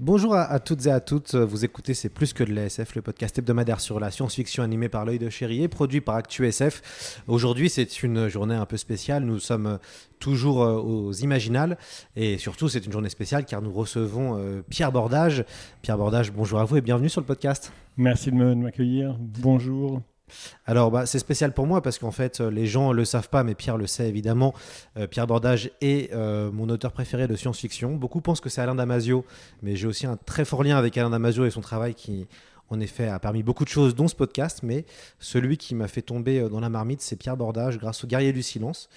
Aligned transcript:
Bonjour 0.00 0.34
à, 0.34 0.58
toutes 0.58 0.86
et 0.86 0.90
à 0.90 0.98
toutes, 0.98 1.36
vous 1.36 1.64
écoutez 1.64 1.94
C'est 1.94 2.08
plus 2.08 2.32
que 2.32 2.42
de 2.42 2.52
l'ASF, 2.52 2.96
le 2.96 3.02
podcast 3.02 3.38
hebdomadaire 3.38 3.78
sur 3.78 4.00
la 4.00 4.10
science-fiction 4.10 4.64
animé 4.64 4.88
par 4.88 5.04
l'œil 5.04 5.20
de 5.20 5.30
chéri 5.30 5.62
et 5.62 5.68
produit 5.68 6.00
par 6.00 6.16
ActuSF. 6.16 7.22
Aujourd'hui 7.28 7.70
c'est 7.70 8.02
une 8.02 8.26
journée 8.26 8.56
un 8.56 8.66
peu 8.66 8.76
spéciale, 8.76 9.22
nous 9.22 9.38
sommes 9.38 9.78
toujours 10.18 10.64
euh, 10.64 10.80
aux 10.80 11.12
Imaginales 11.12 11.78
et 12.16 12.38
surtout 12.38 12.68
c'est 12.68 12.84
une 12.84 12.90
journée 12.90 13.08
spéciale 13.08 13.44
car 13.44 13.62
nous 13.62 13.72
recevons 13.72 14.36
euh, 14.36 14.62
Pierre 14.68 14.90
Bordage. 14.90 15.44
Pierre 15.80 15.96
Bordage, 15.96 16.32
bonjour 16.32 16.58
à 16.58 16.64
vous 16.64 16.76
et 16.76 16.80
bienvenue 16.80 17.08
sur 17.08 17.20
le 17.20 17.26
podcast. 17.28 17.72
Merci 17.96 18.32
de 18.32 18.36
m'accueillir, 18.36 19.16
bonjour. 19.20 20.02
Alors, 20.66 20.90
bah, 20.90 21.06
c'est 21.06 21.18
spécial 21.18 21.52
pour 21.52 21.66
moi 21.66 21.82
parce 21.82 21.98
qu'en 21.98 22.10
fait, 22.10 22.40
euh, 22.40 22.50
les 22.50 22.66
gens 22.66 22.90
ne 22.90 22.94
le 22.94 23.04
savent 23.04 23.28
pas, 23.28 23.44
mais 23.44 23.54
Pierre 23.54 23.76
le 23.76 23.86
sait 23.86 24.08
évidemment. 24.08 24.54
Euh, 24.96 25.06
Pierre 25.06 25.26
Bordage 25.26 25.70
est 25.80 26.12
euh, 26.12 26.50
mon 26.50 26.68
auteur 26.68 26.92
préféré 26.92 27.28
de 27.28 27.36
science-fiction. 27.36 27.94
Beaucoup 27.96 28.20
pensent 28.20 28.40
que 28.40 28.48
c'est 28.48 28.60
Alain 28.60 28.74
Damasio, 28.74 29.24
mais 29.62 29.76
j'ai 29.76 29.86
aussi 29.86 30.06
un 30.06 30.16
très 30.16 30.44
fort 30.44 30.62
lien 30.62 30.76
avec 30.76 30.96
Alain 30.96 31.10
Damasio 31.10 31.44
et 31.44 31.50
son 31.50 31.60
travail 31.60 31.94
qui, 31.94 32.26
en 32.70 32.80
effet, 32.80 33.08
a 33.08 33.18
permis 33.18 33.42
beaucoup 33.42 33.64
de 33.64 33.68
choses, 33.68 33.94
dont 33.94 34.08
ce 34.08 34.14
podcast. 34.14 34.60
Mais 34.62 34.86
celui 35.18 35.58
qui 35.58 35.74
m'a 35.74 35.88
fait 35.88 36.02
tomber 36.02 36.48
dans 36.48 36.60
la 36.60 36.70
marmite, 36.70 37.02
c'est 37.02 37.16
Pierre 37.16 37.36
Bordage, 37.36 37.78
grâce 37.78 38.02
au 38.04 38.06
Guerrier 38.06 38.32
du 38.32 38.42
Silence. 38.42 38.88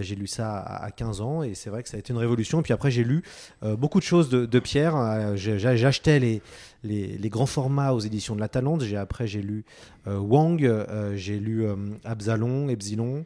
j'ai 0.00 0.16
lu 0.16 0.26
ça 0.26 0.58
à, 0.58 0.90
15 0.90 1.20
ans 1.20 1.42
et 1.44 1.54
c'est 1.54 1.70
vrai 1.70 1.84
que 1.84 1.88
ça 1.88 1.96
a 1.96 2.00
été 2.00 2.12
une 2.12 2.18
révolution. 2.18 2.62
Puis 2.62 2.72
après, 2.72 2.90
j'ai 2.90 3.04
lu 3.04 3.22
beaucoup 3.62 4.00
de 4.00 4.04
choses 4.04 4.28
de 4.28 4.58
Pierre. 4.58 5.36
J'achetais 5.36 6.18
les 6.18 6.42
les, 6.84 7.28
grands 7.28 7.46
formats 7.46 7.92
aux 7.92 8.00
éditions 8.00 8.34
de 8.34 8.40
La 8.40 8.48
Talente. 8.48 8.82
J'ai, 8.82 8.96
après, 8.96 9.26
j'ai 9.26 9.42
lu 9.42 9.64
euh, 10.06 10.18
Wang, 10.18 10.64
euh, 10.64 11.14
j'ai 11.16 11.38
lu 11.38 11.64
euh, 11.64 11.76
Absalon, 12.04 12.68
Epsilon, 12.68 13.24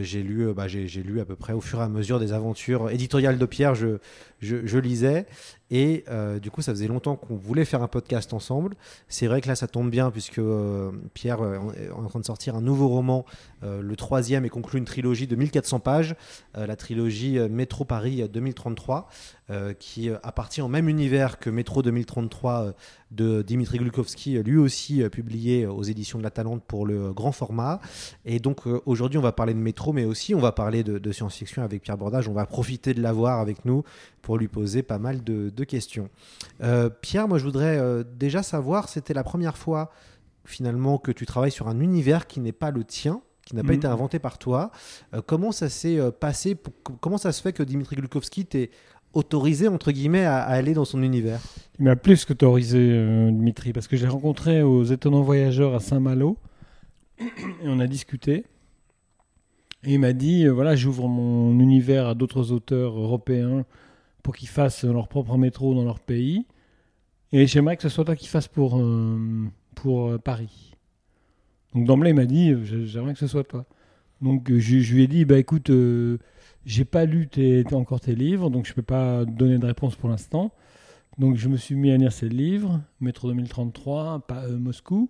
j'ai, 0.00 0.22
lu, 0.22 0.54
bah, 0.54 0.68
j'ai, 0.68 0.86
lu 1.02 1.20
à 1.20 1.24
peu 1.24 1.36
près 1.36 1.52
au 1.52 1.60
fur 1.60 1.80
et 1.80 1.82
à 1.82 1.88
mesure 1.88 2.18
des 2.18 2.32
aventures 2.32 2.90
éditoriales 2.90 3.36
de 3.36 3.44
Pierre, 3.44 3.74
je, 3.74 3.98
je, 4.40 4.78
lisais. 4.78 5.26
Et 5.70 6.06
du 6.40 6.50
coup, 6.50 6.62
ça 6.62 6.72
faisait 6.72 6.88
longtemps 6.88 7.16
qu'on 7.16 7.36
voulait 7.36 7.66
faire 7.66 7.82
un 7.82 7.88
podcast 7.88 8.32
ensemble. 8.32 8.74
C'est 9.08 9.26
vrai 9.26 9.42
que 9.42 9.48
là, 9.48 9.54
ça 9.54 9.66
tombe 9.66 9.90
bien 9.90 10.10
puisque 10.10 10.40
Pierre 11.12 11.40
est 11.76 11.90
en 11.90 12.06
train 12.06 12.20
de 12.20 12.24
sortir 12.24 12.54
un 12.56 12.62
nouveau 12.62 12.88
roman, 12.88 13.26
le 13.62 13.96
troisième, 13.96 14.46
et 14.46 14.48
conclut 14.48 14.78
une 14.78 14.86
trilogie 14.86 15.26
de 15.26 15.36
1400 15.36 15.80
pages, 15.80 16.16
la 16.54 16.76
trilogie 16.76 17.38
Métro 17.50 17.84
Paris 17.84 18.26
2033. 18.32 19.10
Euh, 19.48 19.74
qui 19.74 20.10
appartient 20.24 20.60
au 20.60 20.66
même 20.66 20.88
univers 20.88 21.38
que 21.38 21.50
Métro 21.50 21.80
2033 21.80 22.62
euh, 22.62 22.72
de 23.10 23.42
Dimitri 23.42 23.78
Glukovski, 23.78 24.42
lui 24.42 24.56
aussi 24.56 25.02
publié 25.10 25.66
aux 25.66 25.82
éditions 25.82 26.18
de 26.18 26.24
la 26.24 26.30
Talente 26.30 26.62
pour 26.64 26.86
le 26.86 27.12
grand 27.12 27.32
format. 27.32 27.80
Et 28.24 28.38
donc 28.38 28.66
aujourd'hui, 28.84 29.18
on 29.18 29.22
va 29.22 29.32
parler 29.32 29.54
de 29.54 29.58
Métro, 29.58 29.92
mais 29.92 30.04
aussi 30.04 30.34
on 30.34 30.40
va 30.40 30.52
parler 30.52 30.82
de, 30.82 31.12
science-fiction 31.12 31.62
avec 31.62 31.82
Pierre 31.82 31.96
Bordage. 31.96 32.28
On 32.28 32.32
va 32.32 32.46
profiter 32.46 32.94
de 32.94 33.00
l'avoir 33.00 33.40
avec 33.40 33.64
nous 33.64 33.84
pour 34.22 34.38
lui 34.38 34.48
poser 34.48 34.82
pas 34.82 34.98
mal 34.98 35.22
de, 35.22 35.64
questions. 35.64 36.08
Pierre, 37.00 37.28
moi 37.28 37.38
je 37.38 37.44
voudrais 37.44 38.04
déjà 38.04 38.42
savoir, 38.42 38.88
c'était 38.88 39.14
la 39.14 39.24
première 39.24 39.56
fois 39.56 39.90
finalement 40.44 40.98
que 40.98 41.10
tu 41.12 41.26
travailles 41.26 41.50
sur 41.50 41.68
un 41.68 41.80
univers 41.80 42.26
qui 42.26 42.40
n'est 42.40 42.52
pas 42.52 42.70
le 42.70 42.84
tien 42.84 43.20
qui 43.46 43.54
n'a 43.54 43.62
pas 43.62 43.72
mm. 43.72 43.76
été 43.76 43.86
inventé 43.86 44.18
par 44.18 44.38
toi. 44.38 44.72
comment 45.26 45.52
ça 45.52 45.68
s'est 45.68 45.98
passé 46.20 46.56
Comment 47.00 47.16
ça 47.16 47.30
se 47.32 47.40
fait 47.40 47.52
que 47.52 47.62
Dimitri 47.62 47.96
Glukovski 47.96 48.44
t'ait 48.44 48.70
autorisé, 49.16 49.66
entre 49.66 49.92
guillemets, 49.92 50.24
à, 50.24 50.42
aller 50.42 50.74
dans 50.74 50.84
son 50.84 51.02
univers 51.02 51.40
Il 51.78 51.86
m'a 51.86 51.96
plus 51.96 52.24
qu'autorisé, 52.24 52.78
euh, 52.78 53.30
Dimitri, 53.30 53.72
parce 53.72 53.88
que 53.88 53.96
je 53.96 54.04
l'ai 54.04 54.10
rencontré 54.10 54.62
aux 54.62 54.84
Étonnants 54.84 55.22
Voyageurs 55.22 55.74
à 55.74 55.80
Saint-Malo, 55.80 56.36
et 57.18 57.24
on 57.64 57.80
a 57.80 57.86
discuté. 57.86 58.44
Et 59.84 59.94
il 59.94 60.00
m'a 60.00 60.12
dit, 60.12 60.46
euh, 60.46 60.50
voilà, 60.50 60.76
j'ouvre 60.76 61.08
mon 61.08 61.58
univers 61.58 62.06
à 62.06 62.14
d'autres 62.14 62.52
auteurs 62.52 62.98
européens 62.98 63.64
pour 64.22 64.36
qu'ils 64.36 64.48
fassent 64.48 64.84
leur 64.84 65.08
propre 65.08 65.36
métro 65.38 65.74
dans 65.74 65.84
leur 65.84 66.00
pays. 66.00 66.46
Et 67.32 67.46
j'aimerais 67.46 67.76
que 67.76 67.82
ce 67.82 67.88
soit 67.88 68.04
toi 68.04 68.16
qui 68.16 68.28
fasses 68.28 68.48
pour, 68.48 68.78
euh, 68.78 69.46
pour 69.74 70.18
Paris. 70.20 70.74
Donc 71.74 71.86
d'emblée, 71.86 72.10
il 72.10 72.16
m'a 72.16 72.26
dit, 72.26 72.54
j'aimerais 72.64 73.14
que 73.14 73.18
ce 73.18 73.26
soit 73.26 73.44
toi. 73.44 73.64
Donc 74.20 74.50
je, 74.52 74.94
lui 74.94 75.02
ai 75.02 75.06
dit, 75.06 75.24
bah 75.24 75.38
écoute, 75.38 75.70
j'ai 76.66 76.84
pas 76.84 77.04
lu 77.04 77.28
encore 77.72 78.00
tes 78.00 78.14
livres, 78.14 78.50
donc 78.50 78.66
je 78.66 78.74
peux 78.74 78.82
pas 78.82 79.24
donner 79.24 79.56
de 79.58 79.66
réponse 79.66 79.94
pour 79.94 80.08
l'instant. 80.08 80.52
Donc 81.16 81.36
je 81.36 81.48
me 81.48 81.56
suis 81.56 81.76
mis 81.76 81.92
à 81.92 81.96
lire 81.96 82.12
ses 82.12 82.28
livres, 82.28 82.82
Métro 83.00 83.28
2033, 83.28 84.26
euh, 84.30 84.58
Moscou, 84.58 85.08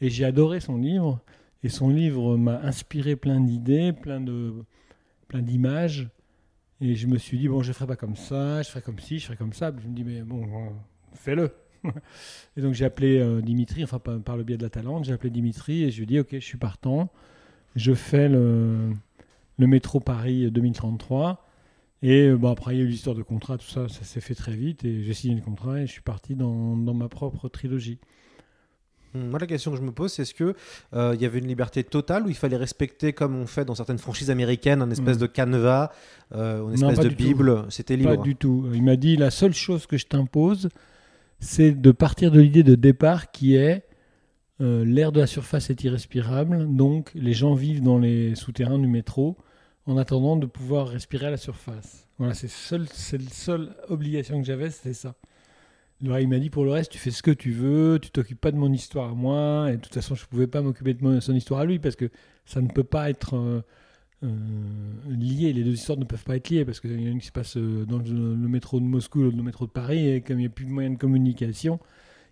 et 0.00 0.10
j'ai 0.10 0.24
adoré 0.24 0.60
son 0.60 0.76
livre. 0.76 1.20
Et 1.62 1.68
son 1.68 1.88
livre 1.88 2.36
m'a 2.36 2.60
inspiré 2.60 3.16
plein 3.16 3.40
d'idées, 3.40 3.92
plein 3.92 4.20
de 4.20 4.52
plein 5.28 5.40
d'images. 5.40 6.08
Et 6.80 6.94
je 6.94 7.06
me 7.06 7.16
suis 7.16 7.38
dit 7.38 7.48
bon, 7.48 7.62
je 7.62 7.72
ferai 7.72 7.86
pas 7.86 7.96
comme 7.96 8.16
ça, 8.16 8.62
je 8.62 8.68
ferai 8.68 8.82
comme 8.82 8.98
ci, 8.98 9.18
je 9.18 9.26
ferai 9.26 9.36
comme 9.36 9.52
ça. 9.52 9.72
je 9.80 9.86
me 9.88 9.94
dis 9.94 10.04
mais 10.04 10.22
bon, 10.22 10.46
fais-le. 11.14 11.52
et 12.56 12.60
donc 12.60 12.74
j'ai 12.74 12.84
appelé 12.84 13.18
euh, 13.18 13.40
Dimitri, 13.40 13.84
enfin 13.84 14.00
par, 14.00 14.20
par, 14.20 14.36
le 14.36 14.42
biais 14.42 14.56
de 14.56 14.64
la 14.64 14.70
Talente, 14.70 15.04
j'ai 15.04 15.12
appelé 15.12 15.30
Dimitri 15.30 15.84
et 15.84 15.90
je 15.92 15.98
lui 15.98 16.02
ai 16.04 16.06
dit 16.06 16.20
ok, 16.20 16.28
je 16.32 16.38
suis 16.40 16.58
partant, 16.58 17.08
je 17.76 17.94
fais 17.94 18.28
le 18.28 18.92
le 19.58 19.66
métro 19.66 20.00
Paris 20.00 20.50
2033. 20.50 21.44
Et 22.02 22.28
euh, 22.28 22.36
bon, 22.36 22.50
après, 22.50 22.74
il 22.74 22.78
y 22.78 22.80
a 22.80 22.84
eu 22.84 22.88
l'histoire 22.88 23.16
de 23.16 23.22
contrat, 23.22 23.58
tout 23.58 23.66
ça, 23.66 23.88
ça 23.88 24.04
s'est 24.04 24.20
fait 24.20 24.34
très 24.34 24.54
vite. 24.54 24.84
Et 24.84 25.02
j'ai 25.02 25.14
signé 25.14 25.34
le 25.34 25.42
contrat 25.42 25.80
et 25.80 25.86
je 25.86 25.92
suis 25.92 26.00
parti 26.00 26.34
dans, 26.34 26.76
dans 26.76 26.94
ma 26.94 27.08
propre 27.08 27.48
trilogie. 27.48 27.98
Hmm, 29.14 29.30
moi, 29.30 29.38
la 29.40 29.46
question 29.46 29.72
que 29.72 29.76
je 29.76 29.82
me 29.82 29.90
pose, 29.90 30.12
c'est 30.12 30.22
est-ce 30.22 30.34
qu'il 30.34 30.54
euh, 30.94 31.16
y 31.18 31.24
avait 31.24 31.40
une 31.40 31.48
liberté 31.48 31.82
totale 31.82 32.24
ou 32.24 32.28
il 32.28 32.36
fallait 32.36 32.56
respecter, 32.56 33.12
comme 33.12 33.34
on 33.34 33.46
fait 33.46 33.64
dans 33.64 33.74
certaines 33.74 33.98
franchises 33.98 34.30
américaines, 34.30 34.80
un 34.80 34.90
espèce 34.90 35.16
hmm. 35.16 35.22
de 35.22 35.26
canevas, 35.26 35.90
euh, 36.34 36.68
une 36.68 36.74
espèce 36.74 37.00
de 37.00 37.08
Bible 37.08 37.64
C'était 37.68 37.96
libre? 37.96 38.16
Pas 38.16 38.22
du 38.22 38.36
tout. 38.36 38.70
Il 38.72 38.84
m'a 38.84 38.96
dit 38.96 39.16
la 39.16 39.30
seule 39.30 39.54
chose 39.54 39.86
que 39.86 39.96
je 39.96 40.06
t'impose, 40.06 40.68
c'est 41.40 41.72
de 41.72 41.90
partir 41.90 42.30
de 42.30 42.40
l'idée 42.40 42.62
de 42.62 42.74
départ 42.74 43.30
qui 43.32 43.56
est 43.56 43.84
l'air 44.60 45.12
de 45.12 45.20
la 45.20 45.28
surface 45.28 45.70
est 45.70 45.84
irrespirable, 45.84 46.66
donc 46.74 47.12
les 47.14 47.32
gens 47.32 47.54
vivent 47.54 47.80
dans 47.80 47.96
les 47.96 48.34
souterrains 48.34 48.80
du 48.80 48.88
métro 48.88 49.36
en 49.88 49.96
attendant 49.96 50.36
de 50.36 50.46
pouvoir 50.46 50.88
respirer 50.88 51.26
à 51.26 51.30
la 51.30 51.38
surface. 51.38 52.06
Voilà, 52.18 52.34
c'est 52.34 52.78
la 52.78 53.30
seule 53.30 53.74
obligation 53.88 54.38
que 54.38 54.46
j'avais, 54.46 54.70
c'était 54.70 54.92
ça. 54.92 55.14
il 56.02 56.28
m'a 56.28 56.38
dit 56.38 56.50
pour 56.50 56.64
le 56.64 56.70
reste, 56.70 56.92
tu 56.92 56.98
fais 56.98 57.10
ce 57.10 57.22
que 57.22 57.30
tu 57.30 57.52
veux, 57.52 57.98
tu 58.00 58.10
t'occupes 58.10 58.40
pas 58.40 58.52
de 58.52 58.58
mon 58.58 58.70
histoire 58.70 59.10
à 59.10 59.14
moi, 59.14 59.68
et 59.70 59.76
de 59.76 59.80
toute 59.80 59.94
façon, 59.94 60.14
je 60.14 60.24
ne 60.24 60.28
pouvais 60.28 60.46
pas 60.46 60.60
m'occuper 60.60 60.92
de 60.92 61.20
son 61.20 61.34
histoire 61.34 61.60
à 61.60 61.64
lui 61.64 61.78
parce 61.78 61.96
que 61.96 62.10
ça 62.44 62.60
ne 62.60 62.68
peut 62.68 62.84
pas 62.84 63.08
être 63.08 63.34
euh, 63.34 63.62
euh, 64.24 64.28
lié. 65.08 65.54
Les 65.54 65.64
deux 65.64 65.72
histoires 65.72 65.98
ne 65.98 66.04
peuvent 66.04 66.24
pas 66.24 66.36
être 66.36 66.50
liées 66.50 66.66
parce 66.66 66.80
qu'il 66.80 66.92
y 67.00 67.04
en 67.04 67.06
a 67.06 67.10
une 67.10 67.20
qui 67.20 67.28
se 67.28 67.32
passe 67.32 67.56
euh, 67.56 67.86
dans 67.86 67.98
le, 67.98 68.48
métro 68.48 68.80
de 68.80 68.84
Moscou, 68.84 69.22
l'autre 69.22 69.36
dans 69.36 69.42
le 69.42 69.46
métro 69.46 69.66
de 69.66 69.70
Paris, 69.70 70.06
et 70.06 70.20
comme 70.20 70.38
il 70.38 70.42
n'y 70.42 70.46
a 70.46 70.50
plus 70.50 70.66
de 70.66 70.70
moyens 70.70 70.96
de 70.96 71.00
communication, 71.00 71.80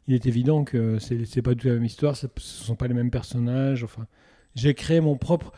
il 0.08 0.14
est 0.14 0.26
évident 0.26 0.64
que 0.64 0.98
c'est, 0.98 1.16
n'est 1.16 1.42
pas 1.42 1.54
du 1.54 1.62
tout 1.62 1.68
la 1.68 1.74
même 1.74 1.86
histoire, 1.86 2.16
ce 2.16 2.26
ne 2.26 2.30
sont 2.36 2.76
pas 2.76 2.86
les 2.86 2.94
mêmes 2.94 3.10
personnages. 3.10 3.82
Enfin, 3.82 4.06
j'ai 4.54 4.74
créé 4.74 5.00
mon 5.00 5.16
propre. 5.16 5.52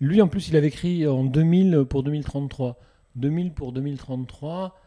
Lui, 0.00 0.20
en 0.20 0.28
plus, 0.28 0.48
il 0.48 0.56
avait 0.56 0.68
écrit 0.68 1.06
en 1.06 1.24
2000 1.24 1.84
pour 1.88 2.02
2033. 2.02 2.78
2000 3.16 3.52
pour 3.52 3.72
2033, 3.72 4.78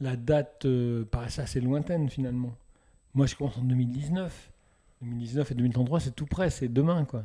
la 0.00 0.16
date 0.16 0.64
euh, 0.64 1.04
paraissait 1.04 1.42
assez 1.42 1.60
lointaine 1.60 2.08
finalement. 2.08 2.56
Moi, 3.14 3.26
je 3.26 3.34
commence 3.34 3.56
en 3.58 3.64
2019. 3.64 4.52
2019 5.02 5.52
et 5.52 5.54
2033, 5.54 6.00
c'est 6.00 6.14
tout 6.14 6.26
près, 6.26 6.50
c'est 6.50 6.68
demain, 6.68 7.04
quoi. 7.04 7.24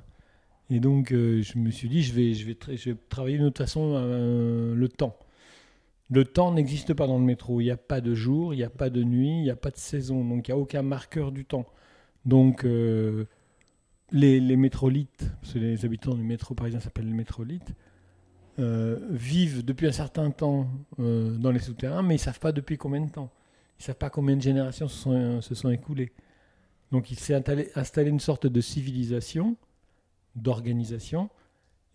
Et 0.69 0.79
donc, 0.79 1.11
euh, 1.11 1.41
je 1.41 1.57
me 1.57 1.71
suis 1.71 1.89
dit, 1.89 2.03
je 2.03 2.13
vais, 2.13 2.33
je 2.33 2.45
vais, 2.45 2.95
travailler 3.09 3.37
d'une 3.37 3.47
autre 3.47 3.57
façon 3.63 3.93
euh, 3.95 4.75
le 4.75 4.87
temps. 4.87 5.17
Le 6.09 6.23
temps 6.23 6.51
n'existe 6.51 6.93
pas 6.93 7.07
dans 7.07 7.17
le 7.17 7.23
métro. 7.23 7.61
Il 7.61 7.65
n'y 7.65 7.71
a 7.71 7.77
pas 7.77 7.99
de 7.99 8.13
jour, 8.13 8.53
il 8.53 8.57
n'y 8.57 8.63
a 8.63 8.69
pas 8.69 8.89
de 8.89 9.03
nuit, 9.03 9.39
il 9.39 9.43
n'y 9.43 9.49
a 9.49 9.55
pas 9.55 9.71
de 9.71 9.77
saison. 9.77 10.23
Donc, 10.23 10.47
il 10.47 10.51
n'y 10.51 10.57
a 10.57 10.61
aucun 10.61 10.83
marqueur 10.83 11.31
du 11.31 11.45
temps. 11.45 11.65
Donc, 12.25 12.65
les, 14.13 14.39
les 14.39 14.69
parce 14.69 15.53
que 15.53 15.59
les 15.59 15.83
habitants 15.85 16.13
du 16.13 16.23
métro 16.23 16.53
parisien 16.53 16.79
s'appellent 16.79 17.07
les 17.07 17.13
métrolites, 17.13 17.73
euh, 18.59 18.99
vivent 19.09 19.65
depuis 19.65 19.87
un 19.87 19.91
certain 19.91 20.29
temps 20.29 20.67
euh, 20.99 21.35
dans 21.37 21.51
les 21.51 21.59
souterrains, 21.59 22.03
mais 22.03 22.13
ils 22.15 22.19
ne 22.19 22.23
savent 22.23 22.39
pas 22.39 22.51
depuis 22.51 22.77
combien 22.77 23.01
de 23.01 23.09
temps. 23.09 23.31
Ils 23.79 23.81
ne 23.81 23.85
savent 23.85 23.97
pas 23.97 24.11
combien 24.11 24.37
de 24.37 24.41
générations 24.41 24.87
se 24.87 24.95
sont, 24.97 25.41
sont 25.41 25.71
écoulées. 25.71 26.11
Donc 26.91 27.09
il 27.09 27.17
s'est 27.17 27.33
installé, 27.33 28.09
une 28.09 28.19
sorte 28.19 28.45
de 28.45 28.61
civilisation, 28.61 29.55
d'organisation, 30.35 31.29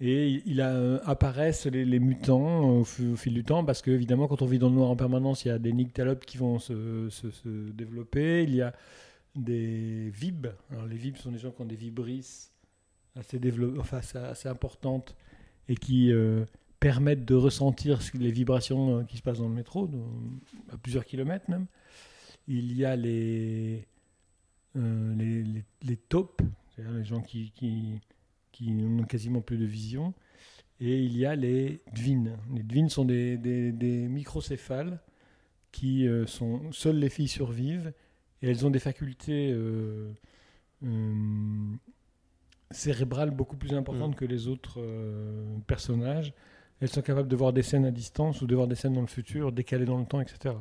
et 0.01 0.43
il- 0.45 0.61
euh, 0.61 0.99
apparaissent 1.05 1.67
les, 1.67 1.99
mutants 2.01 2.79
euh, 2.79 2.81
au, 2.81 2.85
fil 2.85 3.33
du 3.35 3.45
temps, 3.45 3.65
parce 3.65 3.81
que 3.81 3.93
évidemment, 3.93 4.27
quand 4.27 4.43
on 4.43 4.47
vit 4.47 4.59
dans 4.59 4.69
le 4.71 4.75
noir 4.75 4.91
en 4.91 4.97
permanence, 4.97 5.45
il 5.45 5.49
y 5.49 5.51
a 5.53 5.59
des 5.61 5.73
nyctalopes 5.73 6.25
qui 6.27 6.37
vont 6.39 6.59
se, 6.59 7.09
se- 7.11 7.31
se 7.31 7.49
développer. 7.71 8.43
Il 8.43 8.55
y 8.57 8.63
a 8.63 8.75
des 9.35 10.11
vibes. 10.11 10.49
Alors 10.71 10.87
les 10.87 10.97
vibes 10.97 11.17
sont 11.17 11.33
des 11.33 11.39
gens 11.39 11.51
qui 11.51 11.63
ont 11.63 11.67
des 11.67 11.77
vibrisses 11.77 12.53
assez, 13.17 13.41
enfin, 13.79 13.99
assez, 13.99 14.49
importantes 14.49 15.17
et 15.69 15.75
qui 15.75 16.13
euh, 16.13 16.45
permettent 16.81 17.25
de 17.25 17.35
ressentir 17.35 18.01
les 18.15 18.31
vibrations 18.31 18.99
euh, 18.99 19.05
qui 19.05 19.17
se 19.17 19.23
passent 19.23 19.39
dans 19.39 19.49
le 19.49 19.55
métro, 19.55 19.91
à 20.73 20.77
plusieurs 20.79 21.05
kilomètres 21.05 21.51
même. 21.51 21.67
Il 22.47 22.75
y 22.75 22.85
a 22.85 22.97
les, 22.97 23.87
euh, 24.77 25.15
les, 25.17 25.43
les, 25.43 25.65
les 25.83 25.97
taupes, 25.97 26.43
c'est-à-dire 26.71 26.95
les 26.95 27.05
gens 27.05 27.21
qui, 27.21 27.53
qui, 27.53 28.01
qui 28.53 28.73
n'ont 28.73 29.05
quasiment 29.05 29.41
plus 29.41 29.59
de 29.59 29.67
vision. 29.67 30.15
Et 30.81 31.03
il 31.03 31.17
y 31.17 31.27
a 31.27 31.35
les 31.35 31.83
dvines. 31.93 32.37
Les 32.55 32.63
dvines 32.63 32.89
sont 32.89 33.05
des, 33.05 33.37
des, 33.37 34.09
microcéphales 34.09 35.01
qui 35.73 36.07
sont. 36.27 36.71
Seules 36.71 37.01
les 37.01 37.11
filles 37.11 37.27
survivent 37.27 37.93
et 38.43 38.51
elles 38.51 38.67
ont 38.67 38.71
des 38.71 38.79
facultés 38.79 39.51
euh, 39.53 40.13
euh, 40.85 41.75
cérébrales 42.71 43.31
beaucoup 43.31 43.57
plus 43.57 43.75
importantes 43.75 44.17
que 44.17 44.25
les 44.25 44.49
autres 44.49 44.81
euh, 44.81 45.45
personnages. 45.67 46.33
Elles 46.81 46.89
sont 46.89 47.03
capables 47.03 47.29
de 47.29 47.37
voir 47.37 47.53
des 47.53 47.63
scènes 47.63 47.85
à 47.85 47.91
distance 47.91 48.41
ou 48.43 48.47
de 48.47 48.55
voir 48.55 48.69
des 48.69 48.77
scènes 48.77 48.95
dans 48.95 49.01
le 49.01 49.09
futur, 49.09 49.51
décalées 49.51 49.87
dans 49.87 49.99
le 49.99 50.07
temps, 50.07 50.21
etc. 50.21 50.55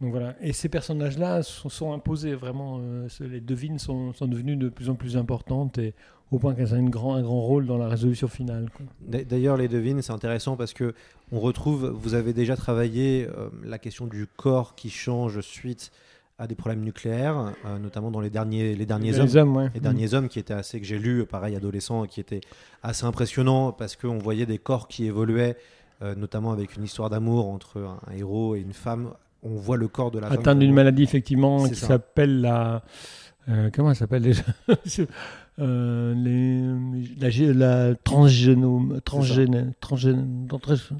Donc 0.00 0.10
voilà. 0.10 0.34
Et 0.40 0.52
ces 0.52 0.68
personnages-là 0.68 1.42
sont, 1.42 1.68
sont 1.68 1.92
imposés 1.92 2.34
vraiment. 2.34 2.78
euh, 2.80 3.08
les 3.20 3.40
devines 3.40 3.78
sont, 3.78 4.12
sont 4.12 4.26
devenues 4.26 4.56
de 4.56 4.68
plus 4.68 4.90
en 4.90 4.94
plus 4.94 5.16
importantes 5.16 5.78
et 5.78 5.94
au 6.30 6.38
point 6.38 6.54
qu'elles 6.54 6.74
ont 6.74 6.78
une 6.78 6.90
grand, 6.90 7.14
un 7.14 7.22
grand 7.22 7.40
rôle 7.40 7.66
dans 7.66 7.78
la 7.78 7.88
résolution 7.88 8.28
finale. 8.28 8.68
D'ailleurs, 9.00 9.56
les 9.56 9.68
devines, 9.68 10.02
c'est 10.02 10.12
intéressant 10.12 10.56
parce 10.56 10.72
que 10.72 10.94
on 11.32 11.40
retrouve, 11.40 11.86
vous 11.86 12.14
avez 12.14 12.32
déjà 12.32 12.56
travaillé 12.56 13.26
euh, 13.26 13.48
la 13.64 13.78
question 13.78 14.06
du 14.06 14.26
corps 14.26 14.74
qui 14.74 14.90
change 14.90 15.40
suite 15.40 15.90
à 16.38 16.46
des 16.46 16.54
problèmes 16.54 16.82
nucléaires, 16.82 17.52
euh, 17.66 17.78
notamment 17.78 18.10
dans 18.10 18.20
les 18.20 18.30
derniers, 18.30 18.76
les 18.76 18.86
derniers 18.86 19.12
Les 19.12 19.36
hommes. 19.36 19.48
hommes, 19.48 19.56
ouais. 19.56 19.70
Les 19.74 19.80
derniers 19.80 20.14
hommes 20.14 20.28
qui 20.28 20.38
étaient 20.38 20.54
assez, 20.54 20.80
que 20.80 20.86
j'ai 20.86 20.98
lu, 20.98 21.26
pareil, 21.26 21.56
adolescent, 21.56 22.04
qui 22.06 22.20
étaient 22.20 22.40
assez 22.82 23.04
impressionnants 23.04 23.72
parce 23.72 23.96
qu'on 23.96 24.18
voyait 24.18 24.46
des 24.46 24.58
corps 24.58 24.86
qui 24.86 25.06
évoluaient, 25.06 25.56
euh, 26.02 26.14
notamment 26.14 26.52
avec 26.52 26.76
une 26.76 26.84
histoire 26.84 27.10
d'amour 27.10 27.48
entre 27.48 27.78
un 27.80 28.12
héros 28.16 28.54
et 28.54 28.60
une 28.60 28.72
femme. 28.72 29.12
On 29.42 29.56
voit 29.56 29.76
le 29.76 29.88
corps 29.88 30.10
de 30.12 30.20
la 30.20 30.28
femme. 30.28 30.38
atteinte 30.38 30.58
d'une 30.60 30.74
maladie 30.74 31.02
effectivement 31.02 31.64
qui 31.68 31.74
s'appelle 31.74 32.40
la 32.40 32.82
euh, 33.48 33.70
comment 33.72 33.90
elle 33.90 33.96
s'appelle 33.96 34.22
déjà? 34.22 34.42
Euh, 35.60 36.14
les, 36.14 37.08
la, 37.18 37.88
la 37.88 37.94
transgénome 37.96 39.00
transgénome 39.04 39.72
transgénome 39.80 40.46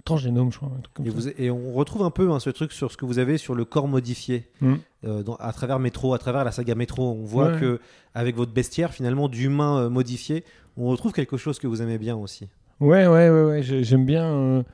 transgénome 0.04 0.50
je 0.50 0.56
crois 0.56 0.68
un 0.76 0.80
truc 0.80 0.94
comme 0.94 1.06
Et, 1.06 1.10
ça. 1.10 1.14
vous- 1.16 1.28
et 1.38 1.48
on 1.52 1.72
retrouve 1.74 2.02
un 2.02 2.10
peu 2.10 2.32
hein, 2.32 2.40
ce 2.40 2.50
truc 2.50 2.72
sur 2.72 2.90
ce 2.90 2.96
que 2.96 3.04
vous 3.04 3.20
avez 3.20 3.38
sur 3.38 3.54
le 3.54 3.64
corps 3.64 3.86
modifié 3.86 4.48
Mm. 4.60 4.74
euh, 5.04 5.22
dans- 5.22 5.36
à 5.36 5.52
travers 5.52 5.78
Métro, 5.78 6.12
à 6.12 6.18
travers 6.18 6.42
la 6.44 6.50
saga 6.50 6.74
Métro. 6.74 7.12
On 7.12 7.24
voit 7.24 7.52
Ouais. 7.52 7.60
que 7.60 7.80
avec 8.14 8.34
votre 8.34 8.52
bestiaire, 8.52 8.92
finalement, 8.92 9.28
d'humain 9.28 9.82
euh, 9.82 9.90
modifié, 9.90 10.42
on 10.76 10.88
retrouve 10.88 11.12
quelque 11.12 11.36
chose 11.36 11.60
que 11.60 11.68
vous 11.68 11.80
aimez 11.80 11.98
bien 11.98 12.16
aussi. 12.16 12.48
Ouais, 12.80 13.06
ouais, 13.06 13.30
ouais, 13.30 13.44
ouais. 13.44 13.62
j'ai- 13.62 13.84
J'aime 13.84 14.06
bien 14.06 14.64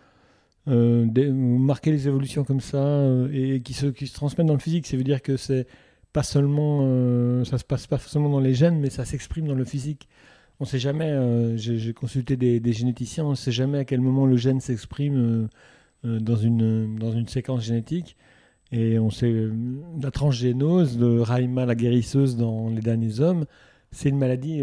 marquer 0.66 1.90
les 1.90 2.08
évolutions 2.08 2.42
comme 2.44 2.60
ça 2.60 3.02
et 3.32 3.60
qui 3.60 3.75
se, 3.75 3.86
qui 3.86 4.06
se 4.06 4.14
transmettent 4.14 4.46
dans 4.46 4.54
le 4.54 4.58
physique. 4.60 4.86
Ça 4.86 4.96
veut 4.96 5.04
dire 5.04 5.20
que 5.20 5.36
c'est 5.36 5.66
pas 6.14 6.22
seulement, 6.22 6.78
euh, 6.84 7.44
ça 7.44 7.58
se 7.58 7.64
passe 7.64 7.87
pas 7.87 7.99
seulement 7.99 8.31
dans 8.31 8.40
les 8.40 8.55
gènes, 8.55 8.78
mais 8.81 8.88
ça 8.88 9.05
s'exprime 9.05 9.46
dans 9.46 9.55
le 9.55 9.64
physique. 9.66 10.08
On 10.61 10.64
sait 10.64 10.78
jamais. 10.78 11.11
euh, 11.11 11.56
J'ai 11.58 11.93
consulté 11.93 12.37
des, 12.37 12.72
généticiens. 12.72 13.25
On 13.26 13.31
ne 13.31 13.34
sait 13.34 13.52
jamais 13.52 13.78
à 13.78 13.84
quel 13.84 14.00
moment 14.00 14.25
le 14.25 14.37
gène 14.37 14.61
s'exprime 14.61 15.49
euh, 16.06 16.20
dans 16.20 16.37
une 16.37 16.96
dans 16.99 17.11
une 17.12 17.26
séquence 17.28 17.64
génétique. 17.64 18.16
Et 18.72 18.99
on 18.99 19.11
sait 19.11 19.49
la 20.00 20.11
transgénose 20.11 20.96
de 20.96 21.19
Raima 21.19 21.66
la 21.66 21.75
guérisseuse 21.75 22.37
dans 22.37 22.70
Les 22.70 22.81
Derniers 22.81 23.20
Hommes, 23.20 23.44
c'est 23.93 24.08
une 24.08 24.19
maladie 24.19 24.62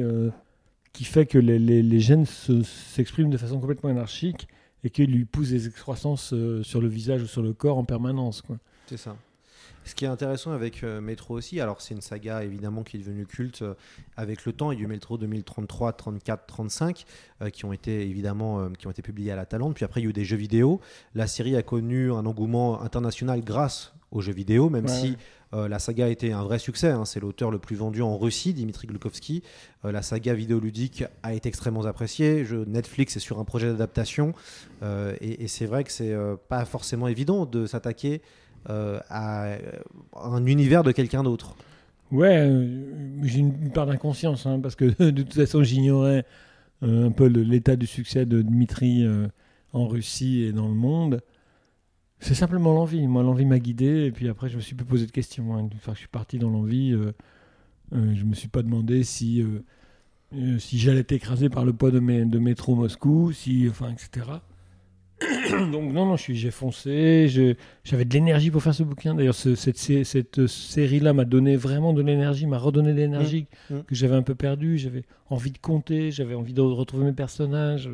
qui 0.94 1.04
fait 1.06 1.26
que 1.26 1.38
les, 1.38 1.60
les- 1.60 2.00
gènes 2.00 2.26
se- 2.26 2.64
s'expriment 2.64 3.30
de 3.30 3.38
façon 3.38 3.60
complètement 3.60 3.90
anarchique 3.90 4.48
et 4.84 4.90
qu'ils 4.90 5.12
lui 5.12 5.26
poussent 5.26 5.52
des 5.52 5.68
excroissances 5.68 6.34
sur 6.64 6.82
le 6.82 6.88
visage 6.90 7.22
ou 7.22 7.28
sur 7.28 7.42
le 7.42 7.54
corps 7.54 7.78
en 7.78 7.86
permanence. 7.86 8.44
C'est 8.88 8.98
ça. 8.98 9.16
Ce 9.84 9.96
qui 9.96 10.06
est 10.06 10.08
intéressant 10.08 10.52
avec 10.52 10.84
euh, 10.84 11.02
Métro 11.02 11.34
aussi, 11.36 11.60
alors 11.60 11.82
c'est 11.82 11.94
une 11.96 12.02
saga 12.02 12.44
évidemment 12.44 12.84
qui 12.84 12.98
est 12.98 13.00
devenue 13.00 13.26
culte 13.26 13.64
euh, 13.64 13.74
avec 14.16 14.46
le 14.46 14.54
temps. 14.54 14.72
Il 14.72 14.78
y 14.78 14.82
a 14.82 14.86
eu 14.86 14.88
Métro 14.88 15.18
2033, 15.18 15.94
34, 15.94 16.46
35 16.46 17.06
euh, 17.42 17.50
qui 17.50 17.66
ont 17.66 17.74
été 17.74 18.02
évidemment 18.08 18.60
euh, 18.60 18.70
qui 18.78 18.86
ont 18.88 18.92
été 18.92 19.02
publiés 19.02 19.32
à 19.32 19.36
la 19.36 19.46
Talente. 19.46 19.74
Puis 19.74 19.84
après 19.84 20.00
il 20.02 20.04
y 20.04 20.08
a 20.08 20.10
eu 20.12 20.14
des 20.14 20.24
jeux 20.26 20.38
vidéo. 20.38 20.80
La 21.16 21.26
série 21.28 21.56
a 21.56 21.64
connu 21.64 22.12
un 22.12 22.26
engouement 22.28 22.82
international 22.82 23.42
grâce 23.44 23.94
aux 24.12 24.22
jeux 24.22 24.34
vidéo, 24.34 24.70
même 24.70 24.86
Ouais, 24.86 24.92
si 24.92 25.18
euh, 25.54 25.68
la 25.68 25.80
saga 25.80 26.06
a 26.06 26.10
été 26.10 26.32
un 26.32 26.44
vrai 26.44 26.60
succès. 26.60 26.90
hein. 26.90 27.06
C'est 27.06 27.20
l'auteur 27.20 27.50
le 27.50 27.60
plus 27.60 27.76
vendu 27.78 28.02
en 28.02 28.18
Russie, 28.18 28.54
Dimitri 28.54 28.86
Glukovsky. 28.88 29.42
Euh, 29.86 29.92
la 29.92 30.02
saga 30.04 30.34
vidéoludique 30.34 31.06
a 31.24 31.34
été 31.34 31.50
extrêmement 31.50 31.86
appréciée. 31.86 32.46
Je- 32.46 32.58
Netflix 32.58 33.16
est 33.18 33.20
sur 33.22 33.40
un 33.40 33.46
projet 33.46 33.68
d'adaptation 33.68 34.34
Euh, 34.84 35.16
et, 35.22 35.44
et 35.44 35.48
c'est 35.48 35.66
vrai 35.66 35.84
que 35.84 35.92
c'est 35.92 36.16
pas 36.50 36.66
forcément 36.66 37.08
évident 37.08 37.46
de 37.46 37.66
s'attaquer 37.66 38.22
à 38.66 39.46
euh, 39.46 39.58
un 40.16 40.46
univers 40.46 40.84
de 40.84 40.92
quelqu'un 40.92 41.24
d'autre. 41.24 41.56
Ouais, 42.12 42.38
euh, 42.40 43.24
j'ai 43.24 43.40
une, 43.40 43.72
part 43.72 43.86
d'inconscience, 43.86 44.46
hein, 44.46 44.60
parce 44.60 44.76
que 44.76 44.86
de 45.12 45.24
toute 45.24 45.34
façon 45.34 45.64
j'ignorais 45.64 46.26
euh, 46.84 47.08
un 47.08 47.12
peu 47.12 47.26
l'état 47.26 47.76
du 47.76 47.88
succès 47.88 48.26
de 48.26 48.42
Dmitri 48.42 49.06
euh, 49.06 49.28
en 49.74 49.88
Russie 49.88 50.42
et 50.44 50.52
dans 50.52 50.68
le 50.68 50.74
monde. 50.74 51.22
C'est 52.20 52.36
simplement 52.36 52.74
l'envie. 52.74 53.08
Moi, 53.08 53.24
l'envie 53.24 53.46
m'a 53.46 53.58
guidé, 53.60 54.06
et 54.06 54.12
puis 54.12 54.30
après, 54.30 54.48
je 54.48 54.56
me 54.58 54.62
suis 54.62 54.76
plus 54.76 54.86
posé 54.86 55.08
de 55.08 55.12
questions. 55.12 55.56
hein. 55.56 55.70
Une 55.72 55.80
fois 55.80 55.94
que 55.94 55.98
je 55.98 56.02
suis 56.02 56.08
parti 56.08 56.38
dans 56.38 56.50
l'envie, 56.52 56.92
euh, 56.94 57.14
euh, 57.94 58.14
je 58.16 58.24
me 58.26 58.36
suis 58.36 58.48
pas 58.48 58.62
demandé 58.62 59.04
si, 59.04 59.42
euh, 59.42 59.64
euh, 60.36 60.60
si 60.60 60.78
j'allais 60.78 61.00
être 61.00 61.12
écrasé 61.14 61.50
par 61.50 61.66
le 61.66 61.74
poids 61.74 61.92
de, 61.92 62.00
mes, 62.00 62.26
de 62.26 62.40
métro 62.40 62.76
Moscou, 62.76 63.32
si, 63.32 63.68
enfin, 63.70 63.92
etc. 63.92 64.28
Donc 65.72 65.94
non, 65.94 66.06
non, 66.06 66.16
j'ai 66.18 66.52
foncé, 66.52 67.28
j'avais 67.84 68.06
de 68.06 68.14
l'énergie 68.14 68.50
pour 68.52 68.64
faire 68.64 68.74
ce 68.74 68.84
bouquin. 68.84 69.14
D'ailleurs, 69.16 69.36
ce- 69.36 69.56
cette, 69.56 69.78
cette 69.78 70.48
série-là 70.48 71.14
m'a 71.14 71.26
donné 71.26 71.56
vraiment 71.56 71.94
de 71.94 72.02
l'énergie, 72.02 72.46
m'a 72.48 72.58
redonné 72.58 72.94
de 72.94 72.98
l'énergie 72.98 73.48
Mmh, 73.70 73.76
mmh. 73.76 73.84
que 73.84 73.96
j'avais 73.96 74.16
un 74.16 74.24
peu 74.24 74.36
perdue. 74.36 74.78
J'avais 74.78 75.04
envie 75.30 75.52
de 75.52 75.58
compter, 75.60 76.12
j'avais 76.12 76.34
envie 76.36 76.54
de 76.54 76.62
retrouver 76.62 77.06
mes 77.06 77.14
personnages. 77.14 77.90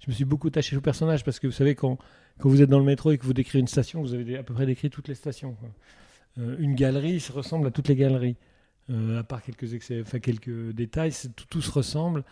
Je 0.00 0.10
me 0.10 0.12
suis 0.14 0.24
beaucoup 0.24 0.48
attaché 0.48 0.76
aux 0.76 0.80
personnages 0.80 1.24
parce 1.24 1.40
que 1.40 1.46
vous 1.48 1.52
savez, 1.52 1.74
quand, 1.74 1.98
quand 2.38 2.48
vous 2.48 2.62
êtes 2.62 2.70
dans 2.70 2.78
le 2.78 2.84
métro 2.84 3.10
et 3.10 3.18
que 3.18 3.24
vous 3.24 3.32
décrivez 3.34 3.60
une 3.60 3.66
station, 3.68 4.00
vous 4.00 4.14
avez 4.14 4.38
à 4.38 4.42
peu 4.42 4.54
près 4.54 4.66
décrit 4.66 4.90
toutes 4.90 5.08
les 5.08 5.14
stations. 5.16 5.54
quoi. 5.54 5.68
Euh, 6.38 6.56
une 6.60 6.74
galerie 6.76 7.18
se 7.18 7.32
ressemble 7.32 7.66
à 7.66 7.70
toutes 7.70 7.88
les 7.88 7.96
galeries. 7.96 8.36
Euh, 8.90 9.18
à 9.20 9.22
part 9.22 9.42
quelques, 9.42 9.74
excès, 9.74 10.00
enfin, 10.00 10.18
quelques 10.18 10.70
détails, 10.72 11.12
tout, 11.36 11.44
tout 11.50 11.60
se 11.60 11.70
ressemble. 11.70 12.24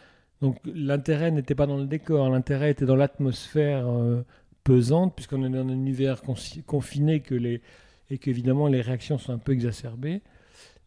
Donc 0.43 0.59
l'intérêt 0.65 1.31
n'était 1.31 1.55
pas 1.55 1.67
dans 1.67 1.79
le 1.79 1.87
décor, 1.87 2.29
l'intérêt 2.29 2.71
était 2.71 2.85
dans 2.85 2.97
l'atmosphère 2.97 3.89
euh, 3.89 4.23
pesante, 4.65 5.15
puisqu'on 5.15 5.45
est 5.45 5.49
dans 5.49 5.67
un 5.67 5.69
univers 5.71 6.21
confiné 6.67 7.21
que 7.21 7.35
les, 7.35 7.63
et 8.11 8.19
qu'évidemment 8.19 8.67
les 8.67 8.83
réactions 8.83 9.17
sont 9.17 9.33
un 9.33 9.39
peu 9.39 9.53
exacerbées. 9.53 10.21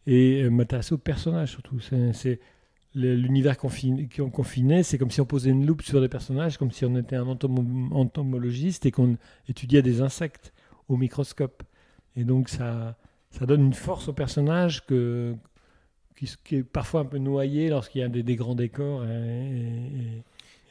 Et 0.06 0.42
euh, 0.42 0.50
m'intéresser 0.50 0.94
aux 0.94 0.98
personnages 0.98 1.50
surtout. 1.50 1.80
C'est, 1.80 2.40
l'univers 2.94 3.56
confiné, 3.56 4.08
confiné, 4.32 4.82
c'est 4.82 4.98
comme 4.98 5.10
si 5.10 5.20
on 5.20 5.26
posait 5.26 5.50
une 5.50 5.66
loupe 5.66 5.82
sur 5.82 6.00
des 6.00 6.08
personnages, 6.08 6.56
comme 6.58 6.72
si 6.72 6.84
on 6.84 6.96
était 6.96 7.16
un 7.16 7.26
entomo- 7.26 7.92
entomologiste 7.92 8.86
et 8.86 8.90
qu'on 8.90 9.16
étudiait 9.48 9.82
des 9.82 10.00
insectes 10.00 10.52
au 10.88 10.96
microscope. 10.96 11.62
Et 12.16 12.24
donc 12.24 12.48
ça 12.48 12.96
donne 13.42 13.64
une 13.64 13.74
force 13.74 14.08
au 14.08 14.12
personnage 14.12 14.86
que, 14.86 15.34
qui, 16.20 16.32
qui 16.44 16.56
est 16.56 16.62
parfois 16.62 17.00
un 17.00 17.04
peu 17.06 17.18
noyé 17.18 17.68
lorsqu'il 17.70 18.00
y 18.02 18.04
a 18.04 18.08
des, 18.08 18.22
des 18.22 18.36
grands 18.36 18.54
décors 18.54 19.04
et, 19.04 19.08
et- 19.08 20.22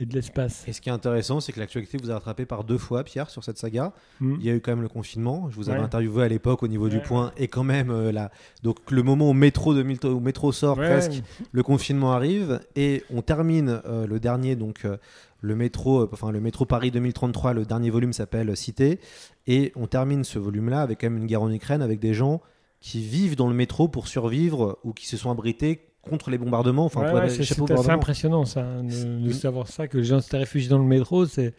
et 0.01 0.05
de 0.05 0.13
l'espace. 0.15 0.63
Et 0.65 0.71
ce 0.71 0.79
qui 0.79 0.87
est 0.87 0.93
intéressant, 0.93 1.41
c'est 1.41 1.51
que 1.51 1.59
l'actualité 1.59 1.97
vous 2.01 2.09
a 2.09 2.13
rattrapé 2.13 2.45
par 2.45 2.63
deux 2.63 2.77
fois, 2.77 3.03
Pierre, 3.03 3.29
sur 3.29 3.43
cette 3.43 3.57
saga. 3.57 3.91
Mm. 4.21 4.35
Il 4.39 4.45
y 4.45 4.49
a 4.49 4.53
eu 4.53 4.61
quand 4.61 4.71
même 4.71 4.81
le 4.81 4.87
confinement. 4.87 5.49
Je 5.49 5.57
vous 5.57 5.69
avais 5.69 5.79
Ouais. 5.79 5.83
interviewé 5.83 6.23
à 6.23 6.29
l'époque 6.29 6.63
au 6.63 6.69
niveau 6.69 6.87
du 6.87 7.01
point. 7.01 7.33
Et 7.35 7.49
quand 7.49 7.65
même, 7.65 7.89
euh, 7.89 8.13
là, 8.13 8.31
donc 8.63 8.77
le 8.91 9.03
moment 9.03 9.29
où 9.29 9.33
métro, 9.33 9.73
2000 9.73 10.05
où 10.05 10.21
métro 10.21 10.53
sort 10.53 10.77
Ouais. 10.77 10.87
presque, 10.87 11.21
le 11.51 11.63
confinement 11.63 12.13
arrive. 12.13 12.61
Et 12.77 13.03
on 13.13 13.21
termine 13.21 13.81
euh, 13.85 14.07
le 14.07 14.21
dernier, 14.21 14.55
donc 14.55 14.85
euh, 14.85 14.95
le, 15.41 15.57
métro, 15.57 16.03
euh, 16.03 16.09
enfin, 16.13 16.31
le 16.31 16.39
métro 16.39 16.63
Paris 16.65 16.91
2033. 16.91 17.51
Le 17.51 17.65
dernier 17.65 17.89
volume 17.89 18.13
s'appelle 18.13 18.55
Cité. 18.55 19.01
Et 19.47 19.73
on 19.75 19.87
termine 19.87 20.23
ce 20.23 20.39
volume-là 20.39 20.81
avec 20.81 21.01
quand 21.01 21.07
même 21.09 21.17
une 21.19 21.27
guerre 21.27 21.41
en 21.41 21.51
Ukraine, 21.51 21.81
avec 21.81 21.99
des 21.99 22.13
gens 22.13 22.39
qui 22.79 23.01
vivent 23.01 23.35
dans 23.35 23.47
le 23.47 23.53
métro 23.55 23.87
pour 23.87 24.07
survivre 24.07 24.79
ou 24.83 24.93
qui 24.93 25.05
se 25.05 25.17
sont 25.17 25.29
abrités 25.31 25.85
contre 26.01 26.29
les 26.29 26.37
bombardements. 26.37 26.85
Enfin, 26.85 27.01
Ouais, 27.01 27.13
ouais, 27.13 27.29
c'est 27.29 27.41
assez 27.41 27.89
impressionnant 27.89 28.45
ça, 28.45 28.81
de, 28.81 29.19
de 29.27 29.31
savoir 29.33 29.67
ça, 29.67 29.87
que 29.87 29.97
les 29.97 30.03
gens 30.05 30.21
s'étaient 30.21 30.37
réfugiés 30.37 30.69
dans 30.69 30.77
le 30.79 30.85
métro, 30.85 31.25
c'est, 31.25 31.53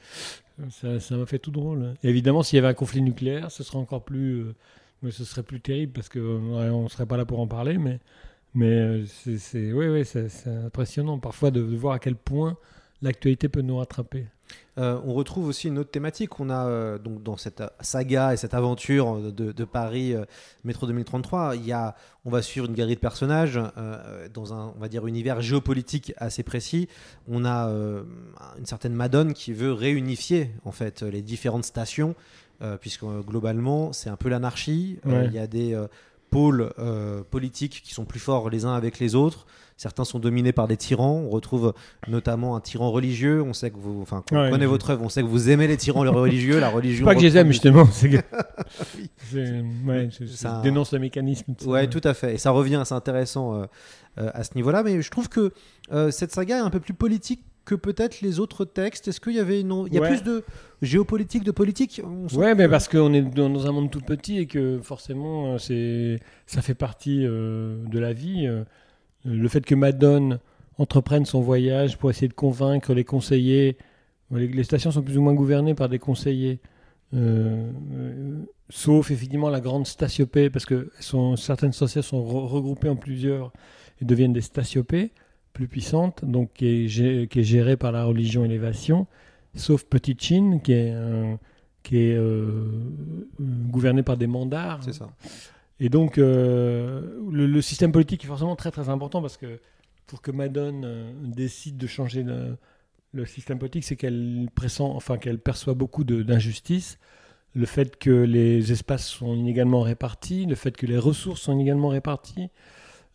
ça 0.71 1.17
m'a 1.17 1.27
fait 1.27 1.39
tout 1.39 1.51
drôle. 1.51 1.95
Et 2.03 2.09
évidemment, 2.09 2.43
s'il 2.43 2.57
y 2.57 2.59
avait 2.59 2.69
un 2.69 2.75
conflit 2.75 3.03
nucléaire, 3.03 3.51
ce 3.51 3.63
serait 3.63 3.79
encore 3.79 4.03
plus, 4.05 4.41
euh, 4.41 4.55
mais 5.03 5.11
ce 5.11 5.25
serait 5.25 5.43
plus 5.43 5.61
terrible 5.61 5.93
parce 5.93 6.09
qu'on 6.09 6.83
ne 6.83 6.89
serait 6.89 7.07
pas 7.07 7.17
là 7.17 7.25
pour 7.27 7.41
en 7.41 7.47
parler, 7.47 7.77
mais 7.79 7.99
Mais 8.55 8.67
euh, 8.67 9.05
c'est, 9.07 9.39
c'est, 9.39 10.29
c'est 10.29 10.51
impressionnant 10.51 11.19
parfois 11.19 11.51
de, 11.51 11.63
de 11.63 11.77
voir 11.77 11.95
à 11.95 11.99
quel 11.99 12.17
point 12.17 12.57
l'actualité 13.03 13.49
peut 13.49 13.63
nous 13.63 13.77
rattraper. 13.77 14.27
Euh, 14.79 14.99
on 15.05 15.13
retrouve 15.13 15.47
aussi 15.49 15.69
une 15.69 15.79
autre 15.79 15.91
thématique. 15.91 16.39
On 16.41 16.49
a 16.49 16.67
euh, 16.67 16.99
donc 16.99 17.23
dans 17.23 17.37
cette 17.37 17.63
saga 17.81 18.33
et 18.33 18.37
cette 18.37 18.55
aventure 18.55 19.33
de, 19.33 19.53
de 19.53 19.65
Paris 19.65 20.15
euh, 20.15 20.25
Métro 20.65 20.87
2033, 20.87 21.57
il 21.57 21.67
y 21.67 21.73
a, 21.73 21.97
on 22.25 22.31
va 22.31 22.41
suivre 22.41 22.67
une 22.67 22.75
galerie 22.75 22.95
de 22.95 23.01
personnages 23.01 23.61
euh, 23.77 24.29
dans 24.33 24.55
un, 24.55 24.73
on 24.77 24.81
va 24.81 24.89
dire, 24.89 25.07
univers 25.07 25.41
géopolitique 25.41 26.13
assez 26.17 26.43
précis. 26.43 26.89
On 27.29 27.45
a 27.45 27.69
euh, 27.69 28.03
une 28.59 28.67
certaine 28.67 28.95
Madone 28.95 29.35
qui 29.35 29.53
veut 29.53 29.73
réunifier 29.73 30.51
en 30.65 30.73
fait 30.73 31.03
les 31.03 31.21
différentes 31.23 31.65
stations, 31.65 32.15
euh, 32.63 32.77
puisque 32.77 33.03
euh, 33.03 33.21
globalement 33.23 33.93
c'est 33.93 34.09
un 34.11 34.17
peu 34.17 34.29
l'anarchie. 34.29 34.99
Euh, 35.07 35.11
Ouais. 35.11 35.27
Il 35.27 35.33
y 35.33 35.39
a 35.39 35.47
des 35.47 35.75
euh, 35.75 35.89
pôles 36.31 36.73
euh, 36.79 37.23
politiques 37.31 37.83
qui 37.85 37.93
sont 37.95 38.05
plus 38.05 38.21
forts 38.21 38.51
les 38.51 38.65
uns 38.65 38.75
avec 38.75 38.99
les 38.99 39.15
autres. 39.15 39.47
Certains 39.77 40.05
sont 40.05 40.19
dominés 40.19 40.53
par 40.53 40.69
des 40.69 40.77
tyrans. 40.77 41.23
On 41.25 41.31
retrouve 41.31 41.73
notamment 42.07 42.55
un 42.55 42.61
tyran 42.61 42.91
religieux. 42.91 43.43
On 43.43 43.55
sait 43.55 43.71
que 43.71 43.79
vous, 43.79 44.03
enfin, 44.03 44.23
quand 44.29 44.37
on 44.37 44.43
Ouais, 44.43 44.51
connaît 44.51 44.65
je- 44.65 44.69
votre 44.69 44.91
œuvre, 44.91 45.03
on 45.03 45.09
sait 45.09 45.23
que 45.23 45.27
vous 45.27 45.49
aimez 45.49 45.67
les 45.69 45.79
tyrans 45.79 46.03
les 46.05 46.11
religieux. 46.11 46.61
La 46.61 46.69
religion. 46.69 47.07
Pas 47.07 47.15
que 47.15 47.21
je 47.23 47.27
les 47.27 47.37
aime 47.39 47.49
justement, 47.49 47.87
c'est 47.93 48.23
ouais, 49.87 50.09
Ça- 50.27 50.61
dénonce 50.63 50.93
le 50.93 50.99
mécanisme. 50.99 51.55
Ouais, 51.65 51.89
tout 51.89 52.01
à 52.05 52.15
fait. 52.15 52.35
Et 52.35 52.39
ça 52.39 52.51
revient, 52.51 52.83
c'est 52.85 52.95
intéressant 52.95 53.55
euh, 53.55 53.65
euh, 54.19 54.31
à 54.35 54.45
ce 54.45 54.51
niveau-là. 54.55 54.83
Mais 54.83 55.01
je 55.01 55.11
trouve 55.11 55.29
que 55.29 55.53
cette 56.11 56.33
saga 56.33 56.57
est 56.59 56.61
un 56.61 56.71
peu 56.71 56.81
plus 56.81 56.95
politique 56.95 57.43
que 57.71 57.75
peut-être 57.77 58.21
les 58.21 58.41
autres 58.41 58.65
textes. 58.65 59.07
Est-ce 59.09 59.21
qu'il 59.21 59.35
y 59.35 59.39
avait 59.39 59.61
une... 59.61 59.85
Il 59.87 59.95
y 59.95 59.99
a 59.99 60.01
Ouais. 60.03 60.09
plus 60.09 60.23
de 60.23 60.45
géopolitique, 60.83 61.45
de 61.45 61.51
politique 61.53 62.01
Ouais, 62.35 62.53
que- 62.53 62.57
mais 62.57 62.69
parce 62.69 62.89
qu'on 62.89 63.13
est 63.15 63.23
dans, 63.23 63.67
un 63.67 63.73
monde 63.73 63.91
tout 63.91 64.01
petit 64.01 64.39
et 64.39 64.47
que 64.47 64.81
forcément, 64.83 65.55
euh, 65.55 65.59
c'est, 65.59 66.19
ça 66.47 66.63
fait 66.63 66.75
partie 66.75 67.25
euh, 67.27 67.77
de 67.87 67.99
la 67.99 68.13
vie. 68.13 68.47
euh. 68.47 68.65
Le 69.25 69.49
fait 69.49 69.65
que 69.65 69.75
Madone 69.75 70.39
entreprenne 70.79 71.27
son 71.27 71.41
voyage 71.41 71.99
pour 71.99 72.11
essayer 72.11 72.29
de 72.29 72.33
convaincre 72.35 72.95
les 72.95 73.05
conseillers, 73.05 73.77
les, 74.33 74.65
stations 74.65 74.91
sont 74.91 75.03
plus 75.03 75.19
ou 75.19 75.23
moins 75.23 75.35
gouvernées 75.35 75.75
par 75.75 75.89
des 75.91 75.99
conseillers, 75.99 76.61
euh, 77.15 77.71
euh, 77.95 78.39
sauf 78.71 79.11
effectivement 79.11 79.51
la 79.51 79.61
grande 79.61 79.87
statiopée, 79.87 80.49
parce 80.49 80.65
que 80.65 80.91
sont, 81.01 81.37
certaines 81.37 81.73
stations 81.73 82.01
sont 82.03 82.23
re- 82.25 82.47
regroupées 82.47 82.89
en 82.89 82.97
plusieurs 82.97 83.53
et 84.01 84.05
deviennent 84.07 84.33
des 84.33 84.41
statiopées 84.41 85.11
plus 85.53 85.69
puissantes, 85.69 86.25
donc 86.25 86.53
qui 86.55 86.67
est, 86.67 86.87
gé- 86.87 87.29
qui 87.29 87.41
est 87.41 87.45
gérée 87.45 87.77
par 87.77 87.93
la 87.93 88.05
religion 88.05 88.45
élévation, 88.45 89.07
sauf 89.55 89.85
Petite 89.85 90.23
Chine, 90.23 90.61
qui 90.63 90.73
est 90.73 90.93
un 90.93 91.39
qui 91.83 91.97
est 91.97 92.15
euh, 92.15 92.21
euh, 92.21 92.67
gouverné 93.41 94.03
par 94.03 94.19
des 94.19 94.27
mandats. 94.27 94.79
C'est 94.83 94.93
ça. 94.93 95.09
Et 95.81 95.89
donc, 95.89 96.19
euh, 96.19 97.19
le, 97.33 97.47
le 97.47 97.63
système 97.63 97.91
politique 97.91 98.23
est 98.25 98.27
forcément 98.27 98.55
très 98.55 98.71
très 98.71 98.91
important 98.91 99.23
parce 99.23 99.39
que 99.39 99.61
pour 100.07 100.21
que 100.21 100.31
Madone 100.31 100.87
décide 101.25 101.79
de 101.79 101.87
changer 101.87 102.23
le, 102.23 102.59
le 103.13 103.25
système 103.25 103.59
politique, 103.59 103.85
c'est 103.85 103.97
qu'elle 103.97 104.49
pressent, 104.55 104.81
enfin 104.83 105.17
qu'elle 105.17 105.39
perçoit 105.39 105.73
beaucoup 105.75 106.05
d'injustices. 106.05 106.99
Le 107.55 107.65
fait 107.65 107.97
que 107.97 108.11
les 108.11 108.73
espaces 108.73 109.07
sont 109.07 109.35
inégalement 109.35 109.81
répartis, 109.81 110.45
le 110.47 110.57
fait 110.57 110.77
que 110.77 110.85
les 110.87 110.99
ressources 110.99 111.41
sont 111.41 111.55
inégalement 111.55 111.89
réparties, 111.89 112.51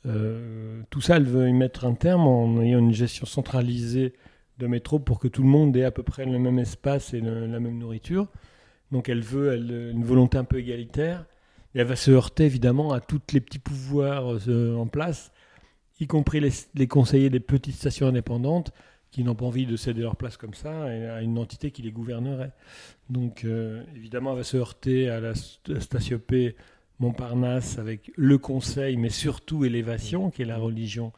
euh, 0.06 0.82
tout 0.90 1.02
ça, 1.02 1.18
elle 1.18 1.26
veut 1.26 1.48
y 1.50 1.54
mettre 1.54 1.86
un 1.86 1.94
terme 1.94 2.28
en 2.28 2.62
ayant 2.62 2.80
une 2.80 2.94
gestion 2.94 3.26
centralisée 3.26 4.14
de 4.58 4.68
métro 4.68 5.00
pour 5.00 5.20
que 5.20 5.28
tout 5.28 5.42
le 5.42 5.50
monde 5.50 5.76
ait 5.76 5.84
à 5.84 5.92
peu 5.92 6.04
près 6.04 6.26
le 6.26 6.40
même 6.40 6.60
espace 6.60 7.14
et 7.14 7.22
la 7.22 7.60
même 7.60 7.78
nourriture. 7.78 8.28
Donc 8.92 9.10
elle 9.10 9.22
veut 9.22 9.56
une 9.92 10.04
volonté 10.04 10.38
un 10.38 10.44
peu 10.44 10.60
égalitaire. 10.60 11.26
Et 11.74 11.80
elle 11.80 11.88
va 11.88 11.98
se 11.98 12.10
heurter 12.12 12.46
évidemment 12.46 12.94
à 12.94 13.02
tous 13.02 13.22
les 13.34 13.42
petits 13.42 13.60
pouvoirs 13.60 14.38
euh, 14.48 14.76
en 14.78 14.88
place, 14.88 15.34
y 16.00 16.08
compris 16.08 16.40
les, 16.40 16.88
conseillers 16.88 17.30
des 17.30 17.42
petites 17.42 17.76
stations 17.76 18.08
indépendantes 18.08 18.72
qui 19.12 19.24
n'ont 19.24 19.36
pas 19.36 19.46
envie 19.46 19.66
de 19.66 19.76
céder 19.76 20.02
leur 20.02 20.16
place 20.16 20.38
comme 20.38 20.54
ça 20.54 20.94
et 20.94 21.06
à 21.06 21.22
une 21.22 21.38
entité 21.38 21.72
qui 21.72 21.82
les 21.82 21.92
gouvernerait. 21.92 22.52
Donc 23.10 23.44
euh, 23.44 23.84
évidemment, 23.94 24.32
elle 24.32 24.38
va 24.38 24.44
se 24.44 24.56
heurter 24.56 25.10
à 25.10 25.20
la 25.20 25.34
st- 25.34 25.80
statiopée 25.82 26.56
Montparnasse 27.00 27.78
avec 27.78 28.12
le 28.16 28.38
conseil, 28.38 28.98
mais 28.98 29.10
surtout 29.10 29.66
élévation, 29.66 30.30
qui 30.30 30.42
est 30.44 30.46
la 30.46 30.58
religion 30.58 31.12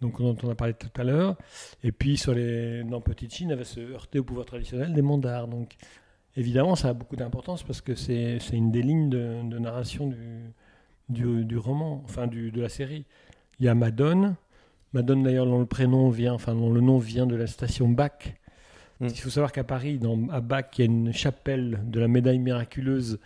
donc, 0.00 0.18
dont 0.18 0.36
on 0.42 0.50
a 0.50 0.54
parlé 0.54 0.74
tout 0.74 0.88
à 0.96 1.04
l'heure. 1.04 1.36
Et 1.82 1.92
puis 1.92 2.16
sur 2.16 2.34
les, 2.34 2.84
dans 2.84 3.00
Petite 3.00 3.34
Chine, 3.34 3.50
elle 3.50 3.58
va 3.58 3.64
se 3.64 3.80
heurter 3.80 4.18
au 4.18 4.24
pouvoir 4.24 4.46
traditionnel 4.46 4.94
des 4.94 5.02
mandats. 5.02 5.46
Donc 5.46 5.76
évidemment, 6.36 6.76
ça 6.76 6.90
a 6.90 6.92
beaucoup 6.92 7.16
d'importance 7.16 7.62
parce 7.62 7.80
que 7.80 7.94
c'est 7.94 8.38
une 8.52 8.70
des 8.70 8.82
lignes 8.82 9.10
de, 9.10 9.48
de 9.48 9.58
narration 9.58 10.06
du, 10.06 10.52
du, 11.08 11.44
du 11.44 11.58
roman, 11.58 12.02
enfin 12.04 12.26
du, 12.26 12.50
de 12.50 12.60
la 12.60 12.68
série. 12.68 13.04
Il 13.58 13.66
y 13.66 13.68
a 13.68 13.74
Madone. 13.74 14.36
Madone 14.92 15.22
d'ailleurs 15.22 15.46
dont 15.46 15.58
le 15.58 15.66
prénom 15.66 16.08
vient, 16.10 16.32
enfin 16.32 16.54
dont 16.54 16.72
le 16.72 16.80
nom 16.80 16.98
vient 16.98 17.26
de 17.26 17.36
la 17.36 17.46
station 17.46 17.88
Bac. 17.88 18.36
Mm. 19.00 19.06
Il 19.08 19.20
faut 19.20 19.30
savoir 19.30 19.52
qu'à 19.52 19.64
Paris, 19.64 19.98
dans, 19.98 20.28
à 20.28 20.40
Bac, 20.40 20.78
il 20.78 20.80
y 20.80 20.82
a 20.82 20.86
une 20.86 21.12
chapelle 21.12 21.80
de 21.84 22.00
la 22.00 22.08
médaille 22.08 22.38
miraculeuse 22.38 23.18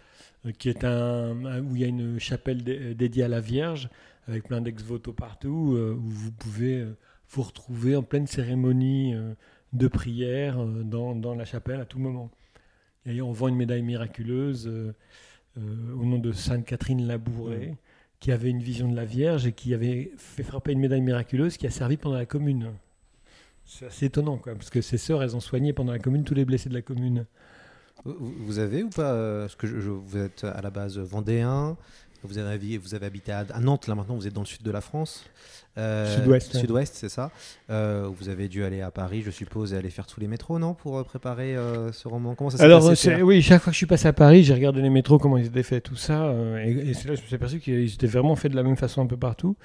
qui 0.58 0.68
est 0.68 0.84
un, 0.84 1.62
où 1.62 1.76
il 1.76 1.82
y 1.82 1.84
a 1.84 1.88
une 1.88 2.18
chapelle 2.18 2.64
dé- 2.64 2.94
dédiée 2.94 3.22
à 3.22 3.28
la 3.28 3.40
Vierge 3.40 3.88
avec 4.26 4.44
plein 4.44 4.60
d'ex-voto 4.60 5.12
partout 5.12 5.74
euh, 5.76 5.94
où 5.94 6.08
vous 6.08 6.32
pouvez 6.32 6.80
euh, 6.80 6.96
vous 7.30 7.42
retrouver 7.42 7.96
en 7.96 8.02
pleine 8.02 8.26
cérémonie 8.26 9.14
euh, 9.14 9.34
de 9.72 9.88
prière 9.88 10.60
euh, 10.60 10.82
dans, 10.84 11.14
dans 11.14 11.34
la 11.34 11.44
chapelle 11.44 11.80
à 11.80 11.84
tout 11.84 11.98
moment. 11.98 12.30
Et 13.06 13.20
on 13.22 13.32
vend 13.32 13.48
une 13.48 13.56
médaille 13.56 13.82
miraculeuse 13.82 14.68
euh, 14.68 14.94
euh, 15.58 15.94
au 15.94 16.04
nom 16.04 16.18
de 16.18 16.32
Sainte 16.32 16.64
Catherine 16.64 17.06
Labouré, 17.06 17.76
qui 18.20 18.30
avait 18.30 18.50
une 18.50 18.62
vision 18.62 18.88
de 18.88 18.94
la 18.96 19.04
Vierge 19.04 19.46
et 19.46 19.52
qui 19.52 19.74
avait 19.74 20.12
fait 20.16 20.44
frapper 20.44 20.72
une 20.72 20.78
médaille 20.78 21.00
miraculeuse 21.00 21.56
qui 21.56 21.66
a 21.66 21.70
servi 21.70 21.96
pendant 21.96 22.16
la 22.16 22.26
commune. 22.26 22.72
C'est 23.64 23.86
assez 23.86 24.06
étonnant, 24.06 24.38
quoi, 24.38 24.54
parce 24.54 24.70
que 24.70 24.80
ses 24.80 24.98
sœurs, 24.98 25.22
elles 25.22 25.34
ont 25.36 25.40
soigné 25.40 25.72
pendant 25.72 25.92
la 25.92 25.98
commune 25.98 26.24
tous 26.24 26.34
les 26.34 26.44
blessés 26.44 26.68
de 26.68 26.74
la 26.74 26.82
commune. 26.82 27.26
Vous, 28.04 28.58
avez 28.58 28.82
ou 28.82 28.88
pas 28.90 29.12
euh, 29.12 29.42
Parce 29.42 29.54
que 29.56 29.66
je, 29.66 29.80
je- 29.80 29.90
vous 29.90 30.16
êtes 30.18 30.44
à 30.44 30.60
la 30.60 30.70
base 30.70 30.98
vendéen. 30.98 31.76
Vous 32.24 32.38
avez, 32.38 32.54
habi- 32.56 32.78
vous 32.78 32.94
avez 32.94 33.06
habité 33.06 33.32
à, 33.32 33.44
Nantes, 33.60 33.88
là 33.88 33.96
maintenant 33.96 34.14
vous 34.14 34.28
êtes 34.28 34.32
dans 34.32 34.42
le 34.42 34.46
sud 34.46 34.62
de 34.62 34.70
la 34.70 34.80
France. 34.80 35.24
Euh, 35.76 36.16
Sud-ouest. 36.20 36.56
Sud-ouest, 36.56 36.94
c'est 36.94 37.08
ça. 37.08 37.32
Euh, 37.68 38.08
vous 38.16 38.28
avez 38.28 38.46
dû 38.46 38.62
aller 38.62 38.80
à 38.80 38.92
Paris, 38.92 39.22
je 39.26 39.30
suppose, 39.32 39.72
et 39.72 39.76
aller 39.76 39.90
faire 39.90 40.06
tous 40.06 40.20
les 40.20 40.28
métros, 40.28 40.60
non 40.60 40.74
Pour 40.74 41.02
préparer 41.04 41.56
euh, 41.56 41.90
ce 41.90 42.06
roman? 42.06 42.36
Comment 42.36 42.50
ça 42.50 42.58
s'est 42.58 42.62
Alors, 42.64 42.88
passé 42.88 43.22
oui, 43.22 43.42
chaque 43.42 43.60
fois 43.62 43.70
que 43.72 43.74
je 43.74 43.78
suis 43.78 43.86
passé 43.86 44.06
à 44.06 44.12
Paris, 44.12 44.44
j'ai 44.44 44.54
regardé 44.54 44.80
les 44.82 44.90
métros, 44.90 45.18
comment 45.18 45.36
ils 45.36 45.46
étaient 45.46 45.64
faits, 45.64 45.82
tout 45.82 45.96
ça. 45.96 46.32
et 46.64 46.70
et 46.90 46.94
c'est 46.94 47.08
là 47.08 47.14
que 47.14 47.16
je 47.18 47.22
me 47.22 47.26
suis 47.26 47.34
aperçu 47.34 47.58
qu'ils 47.58 47.92
étaient 47.92 48.06
vraiment 48.06 48.36
faits 48.36 48.52
de 48.52 48.56
la 48.56 48.62
même 48.62 48.76
façon 48.76 49.02
un 49.02 49.06
peu 49.06 49.16
partout. 49.16 49.56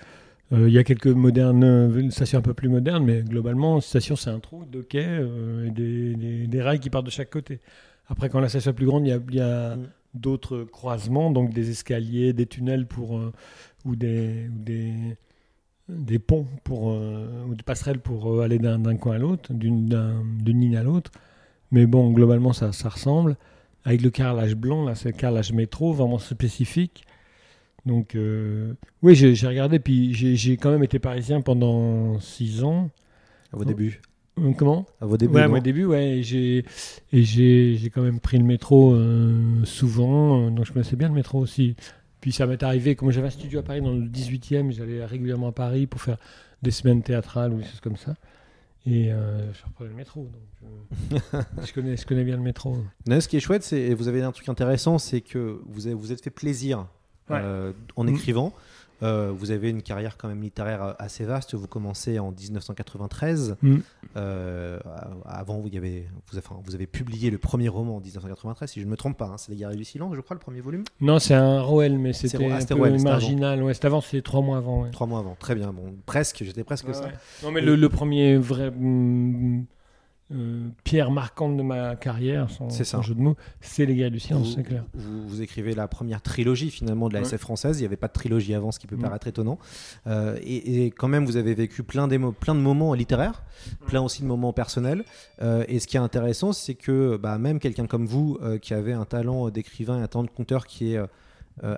Il 0.51 0.69
y 0.69 0.77
a 0.79 0.83
quelques 0.85 1.07
modernes, 1.07 1.63
euh, 1.63 1.99
une 1.99 2.09
station 2.09 2.39
un 2.39 2.41
peu 2.41 2.53
plus 2.55 2.69
moderne, 2.69 3.03
mais 3.03 3.21
globalement, 3.21 3.75
une 3.75 3.81
station, 3.81 4.15
c'est 4.15 4.29
un 4.29 4.39
trou 4.39 4.63
de 4.65 4.81
quai 4.81 5.05
euh, 5.05 5.67
et 5.67 5.71
des, 5.71 6.15
des- 6.15 6.47
des 6.47 6.61
rails 6.63 6.79
qui 6.79 6.89
partent 6.89 7.05
de 7.05 7.11
chaque 7.11 7.29
côté. 7.29 7.59
Après, 8.07 8.29
quand 8.29 8.39
la 8.39 8.49
station 8.49 8.71
est 8.71 8.73
plus 8.73 8.85
grande, 8.85 9.05
il 9.05 9.09
y 9.09 9.13
a, 9.13 9.19
y 9.31 9.39
a 9.41 9.75
Mm. 9.75 9.87
d'autres 10.13 10.63
croisements, 10.63 11.29
donc 11.31 11.53
des 11.53 11.69
escaliers, 11.69 12.33
des 12.33 12.45
tunnels 12.45 12.87
pour, 12.87 13.17
euh, 13.17 13.31
ou, 13.85 13.95
des, 13.95 14.47
ou 14.49 14.59
des, 14.63 14.93
des 15.89 16.19
ponts 16.19 16.47
pour, 16.63 16.91
euh, 16.91 17.45
ou 17.47 17.55
des 17.55 17.63
passerelles 17.63 17.99
pour 17.99 18.31
euh, 18.33 18.41
aller 18.43 18.59
d'un 18.59 18.95
coin 18.97 19.15
à 19.15 19.17
l'autre, 19.17 19.53
d'une 19.53 19.87
d'un- 19.87 20.23
d'une 20.41 20.61
ligne 20.61 20.77
à 20.77 20.83
l'autre. 20.83 21.11
Mais 21.71 21.85
bon, 21.85 22.11
globalement, 22.11 22.53
ça, 22.53 22.71
ça 22.71 22.89
ressemble. 22.89 23.35
Avec 23.83 24.01
le 24.01 24.09
carrelage 24.09 24.55
blanc, 24.55 24.85
là, 24.85 24.95
c'est 24.95 25.09
le 25.11 25.17
carrelage 25.17 25.51
métro, 25.53 25.93
vraiment 25.93 26.19
spécifique. 26.19 27.03
Donc, 27.85 28.15
euh, 28.15 28.73
oui, 29.01 29.15
j'ai 29.15 29.47
regardé, 29.47 29.79
puis 29.79 30.13
j'ai 30.13 30.57
quand 30.57 30.71
même 30.71 30.83
été 30.83 30.99
parisien 30.99 31.39
pendant 31.41 32.19
six 32.19 32.63
ans. 32.63 32.89
À 33.53 33.57
vos 33.57 33.63
débuts. 33.65 34.01
Euh, 34.03 34.07
Comment? 34.57 34.85
À 35.01 35.05
vos 35.05 35.17
débuts. 35.17 35.33
Ouais, 35.35 35.47
mon 35.47 35.59
début, 35.59 35.85
ouais. 35.85 36.17
Et 36.19 36.23
j'ai 36.23 36.65
et 37.11 37.23
j'ai 37.23 37.75
j'ai 37.77 37.89
quand 37.89 38.01
même 38.01 38.19
pris 38.19 38.37
le 38.37 38.43
métro 38.43 38.93
euh, 38.93 39.63
souvent, 39.65 40.41
euh, 40.47 40.49
donc 40.51 40.65
je 40.65 40.71
connaissais 40.73 40.95
bien 40.95 41.07
le 41.09 41.13
métro 41.15 41.39
aussi. 41.39 41.75
Puis 42.21 42.31
ça 42.31 42.45
m'est 42.47 42.61
arrivé, 42.63 42.95
comme 42.95 43.11
j'avais 43.11 43.27
un 43.27 43.31
studio 43.31 43.59
à 43.59 43.63
Paris 43.63 43.81
dans 43.81 43.91
le 43.93 44.01
18e, 44.01 44.71
j'allais 44.71 45.05
régulièrement 45.05 45.47
à 45.49 45.51
Paris 45.51 45.87
pour 45.87 46.01
faire 46.01 46.17
des 46.61 46.71
semaines 46.71 47.01
théâtrales 47.03 47.53
ou 47.53 47.57
des 47.57 47.63
choses 47.63 47.79
comme 47.79 47.97
ça. 47.97 48.15
Et 48.85 49.11
euh, 49.11 49.51
je 49.53 49.63
reprenais 49.65 49.89
le 49.91 49.95
métro. 49.95 50.29
Donc, 51.11 51.21
euh, 51.33 51.41
je, 51.65 51.73
connais, 51.73 51.97
je 51.97 52.05
connais 52.05 52.23
bien 52.23 52.37
le 52.37 52.41
métro. 52.41 52.77
Non, 53.07 53.19
ce 53.21 53.27
qui 53.27 53.37
est 53.37 53.39
chouette, 53.41 53.63
c'est 53.63 53.79
et 53.81 53.93
vous 53.93 54.07
avez 54.07 54.21
un 54.23 54.31
truc 54.31 54.47
intéressant, 54.49 54.97
c'est 54.97 55.21
que 55.21 55.59
vous 55.67 55.87
avez, 55.87 55.95
vous 55.95 56.11
êtes 56.11 56.23
fait 56.23 56.29
plaisir 56.29 56.87
Ouais. 57.29 57.39
euh, 57.41 57.73
en 57.97 58.05
Mm. 58.05 58.09
écrivant. 58.09 58.53
Euh, 59.03 59.31
vous 59.35 59.51
avez 59.51 59.69
une 59.69 59.81
carrière 59.83 60.17
quand 60.17 60.27
même 60.27 60.41
littéraire 60.41 60.83
euh, 60.83 60.93
assez 60.97 61.23
vaste. 61.23 61.53
Vous 61.53 61.67
commencez 61.67 62.17
en 62.19 62.31
1993. 62.31 63.55
Mm. 63.61 63.77
Euh, 64.15 64.79
avant, 65.25 65.59
vous, 65.59 65.67
avez, 65.75 66.07
vous, 66.31 66.37
avez, 66.37 66.45
enfin, 66.47 66.59
vous 66.65 66.73
avez 66.75 66.87
publié 66.87 67.29
le 67.29 67.37
premier 67.37 67.69
roman 67.69 67.97
en 67.97 67.99
1993, 67.99 68.71
si 68.71 68.79
je 68.81 68.85
ne 68.85 68.89
me 68.91 68.97
trompe 68.97 69.17
pas. 69.17 69.25
hein, 69.25 69.37
c'est 69.37 69.51
Les 69.51 69.57
Guerriers 69.57 69.77
du 69.77 69.83
Silence, 69.85 70.15
je 70.15 70.21
crois, 70.21 70.33
le 70.35 70.39
premier 70.39 70.61
volume? 70.61 70.83
Non, 71.01 71.19
c'est 71.19 71.35
un 71.35 71.61
Roel, 71.61 71.99
mais 71.99 72.13
C'est- 72.13 72.27
c'était 72.27 72.49
ah, 72.51 72.57
un 72.57 72.65
peu 72.65 72.73
Roel, 72.75 73.01
marginal. 73.01 73.61
Ouais, 73.63 73.73
c'était 73.73 73.85
avant, 73.87 74.01
c'était 74.01 74.21
trois 74.21 74.41
mois 74.41 74.57
avant. 74.57 74.83
ouais. 74.83 74.91
Trois 74.91 75.07
mois 75.07 75.19
avant. 75.19 75.35
Très 75.39 75.55
bien. 75.55 75.71
Bon, 75.73 75.95
presque. 76.05 76.43
J'étais 76.43 76.63
presque 76.63 76.93
ça. 76.95 77.03
ouais. 77.05 77.13
Non, 77.43 77.51
mais 77.51 77.61
le, 77.61 77.75
le 77.75 77.89
premier 77.89 78.37
vrai. 78.37 78.67
hum, 78.69 79.65
euh, 80.33 80.67
pierre 80.83 81.09
marquante 81.09 81.55
de 81.55 81.63
ma 81.63 81.95
carrière, 81.95 82.49
sans, 82.49 82.69
C'est 82.69 82.83
sans 82.83 82.97
ça. 83.01 83.07
jeu 83.07 83.15
de 83.15 83.21
mots, 83.21 83.37
c'est 83.61 83.85
les 83.85 83.95
guerriers 83.95 84.11
du 84.11 84.19
silence, 84.19 84.47
vous, 84.49 84.53
c'est 84.55 84.63
clair. 84.63 84.83
vous- 84.93 85.27
vous 85.27 85.41
écrivez 85.41 85.73
la 85.73 85.87
première 85.87 86.21
trilogie 86.21 86.69
finalement 86.69 87.07
de 87.07 87.13
la 87.13 87.21
Ouais. 87.21 87.25
SF 87.25 87.39
française. 87.39 87.77
Il 87.79 87.83
n'y 87.83 87.85
avait 87.85 87.95
pas 87.95 88.07
de 88.09 88.13
trilogie 88.13 88.53
avant, 88.53 88.71
ce 88.71 88.79
qui 88.79 88.87
peut 88.87 88.97
Mm. 88.97 89.01
paraître 89.01 89.27
étonnant. 89.27 89.57
Euh, 90.07 90.37
et, 90.41 90.85
et 90.85 90.91
quand 90.91 91.07
même, 91.07 91.25
vous 91.25 91.37
avez 91.37 91.53
vécu 91.53 91.81
plein, 91.83 92.09
plein 92.31 92.55
de 92.55 92.59
moments 92.59 92.93
littéraires, 92.93 93.43
plein 93.85 94.01
aussi 94.01 94.21
de 94.21 94.27
moments 94.27 94.51
personnels. 94.53 95.05
Euh, 95.41 95.63
et 95.69 95.79
ce 95.79 95.87
qui 95.87 95.95
est 95.95 96.01
intéressant, 96.01 96.51
c'est 96.51 96.75
que 96.75 97.15
bah, 97.17 97.37
même 97.37 97.59
quelqu'un 97.59 97.87
comme 97.87 98.05
vous, 98.05 98.37
euh, 98.41 98.57
qui 98.57 98.73
avait 98.73 98.93
un 98.93 99.05
talent 99.05 99.49
d'écrivain 99.49 99.99
et 99.99 100.01
un 100.03 100.07
talent 100.07 100.23
de 100.25 100.29
conteur 100.29 100.67
qui 100.67 100.93
est 100.93 100.99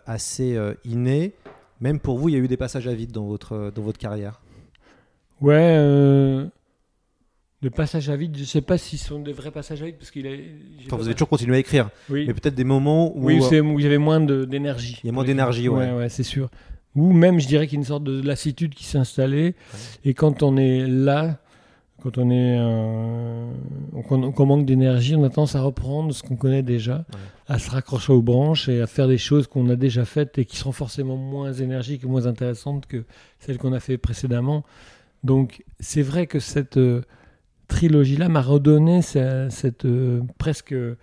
assez 0.08 0.56
euh, 0.58 0.74
inné, 0.84 1.34
même 1.82 2.00
pour 2.00 2.18
vous, 2.18 2.28
il 2.30 2.34
y 2.34 2.36
a 2.36 2.40
eu 2.40 2.48
des 2.50 2.58
passages 2.58 2.88
à 2.88 2.94
vide 2.94 3.12
dans 3.14 3.26
votre, 3.28 3.72
dans 3.74 3.82
votre 3.82 3.98
carrière. 3.98 4.42
Ouais, 5.40 6.46
le 7.62 7.70
passage 7.70 8.10
à 8.10 8.16
vide, 8.16 8.38
je 8.38 8.46
sais 8.46 8.62
pas 8.62 8.78
si 8.78 8.98
ce 8.98 9.08
sont 9.08 9.20
des 9.20 9.34
vrais 9.34 9.52
passages 9.52 9.82
à 9.82 9.86
vide, 9.86 9.98
parce 9.98 10.12
qu'il 10.12 10.26
a. 10.28 10.32
Enfin, 10.86 10.96
vous 10.96 11.06
avez 11.06 11.14
toujours 11.14 11.28
continué 11.30 11.58
à 11.58 11.60
écrire, 11.60 11.90
Oui, 12.10 12.26
mais 12.28 12.34
peut-être 12.34 12.56
des 12.56 12.64
moments 12.64 13.16
où. 13.18 13.26
oui 13.26 13.40
euh, 13.52 13.62
où 13.62 13.80
il 13.80 13.84
y 13.84 13.86
avait 13.86 13.98
moins 13.98 14.22
de- 14.22 14.46
d'énergie. 14.46 15.00
Il 15.04 15.08
y 15.08 15.10
a 15.10 15.14
moins 15.14 15.26
d'énergie, 15.26 15.68
ouais. 15.68 15.92
Ouais, 15.92 15.98
ouais, 15.98 16.10
c'est 16.10 16.24
sûr. 16.24 16.50
Ou 16.96 17.12
même, 17.12 17.40
je 17.40 17.48
dirais 17.48 17.68
qu'il 17.68 17.76
y 17.76 17.80
a 17.80 17.82
une 17.82 17.86
sorte 17.86 18.04
de 18.04 18.22
lassitude 18.26 18.74
qui 18.74 18.84
s'est 18.86 18.98
installée. 18.98 19.56
Et 20.06 20.14
quand 20.14 20.42
on 20.42 20.58
est 20.58 20.88
là, 20.88 21.38
quand 22.02 22.18
on 22.18 22.30
est, 22.32 22.58
euh, 22.58 23.52
qu'on 24.08 24.32
qu'on 24.32 24.46
manque 24.46 24.66
d'énergie, 24.66 25.16
on 25.16 25.24
a 25.24 25.30
tendance 25.30 25.56
à 25.56 25.62
reprendre 25.62 26.14
ce 26.14 26.24
qu'on 26.24 26.36
connaît 26.38 26.64
déjà, 26.64 27.06
à 27.50 27.60
se 27.60 27.70
raccrocher 27.70 28.14
aux 28.14 28.22
branches 28.22 28.70
et 28.70 28.82
à 28.82 28.88
faire 28.88 29.08
des 29.10 29.18
choses 29.18 29.48
qu'on 29.48 29.70
a 29.70 29.76
déjà 29.76 30.06
faites 30.06 30.38
et 30.38 30.46
qui 30.46 30.56
seront 30.58 30.72
forcément 30.72 31.18
moins 31.18 31.52
énergiques 31.54 32.04
et 32.06 32.08
moins 32.08 32.26
intéressantes 32.26 32.86
que 32.86 33.04
celles 33.40 33.58
qu'on 33.58 33.74
a 33.74 33.80
fait 33.82 33.98
précédemment. 33.98 34.64
Donc, 35.26 35.64
c'est 35.82 36.02
vrai 36.02 36.26
que 36.26 36.40
cette 36.40 36.78
euh, 36.78 37.02
trilogie-là 37.70 38.28
m'a 38.28 38.42
redonné 38.42 39.02
ce- 39.02 39.48
cette 39.50 39.86
euh, 39.86 40.22
presque 40.38 40.74
euh, 40.74 40.96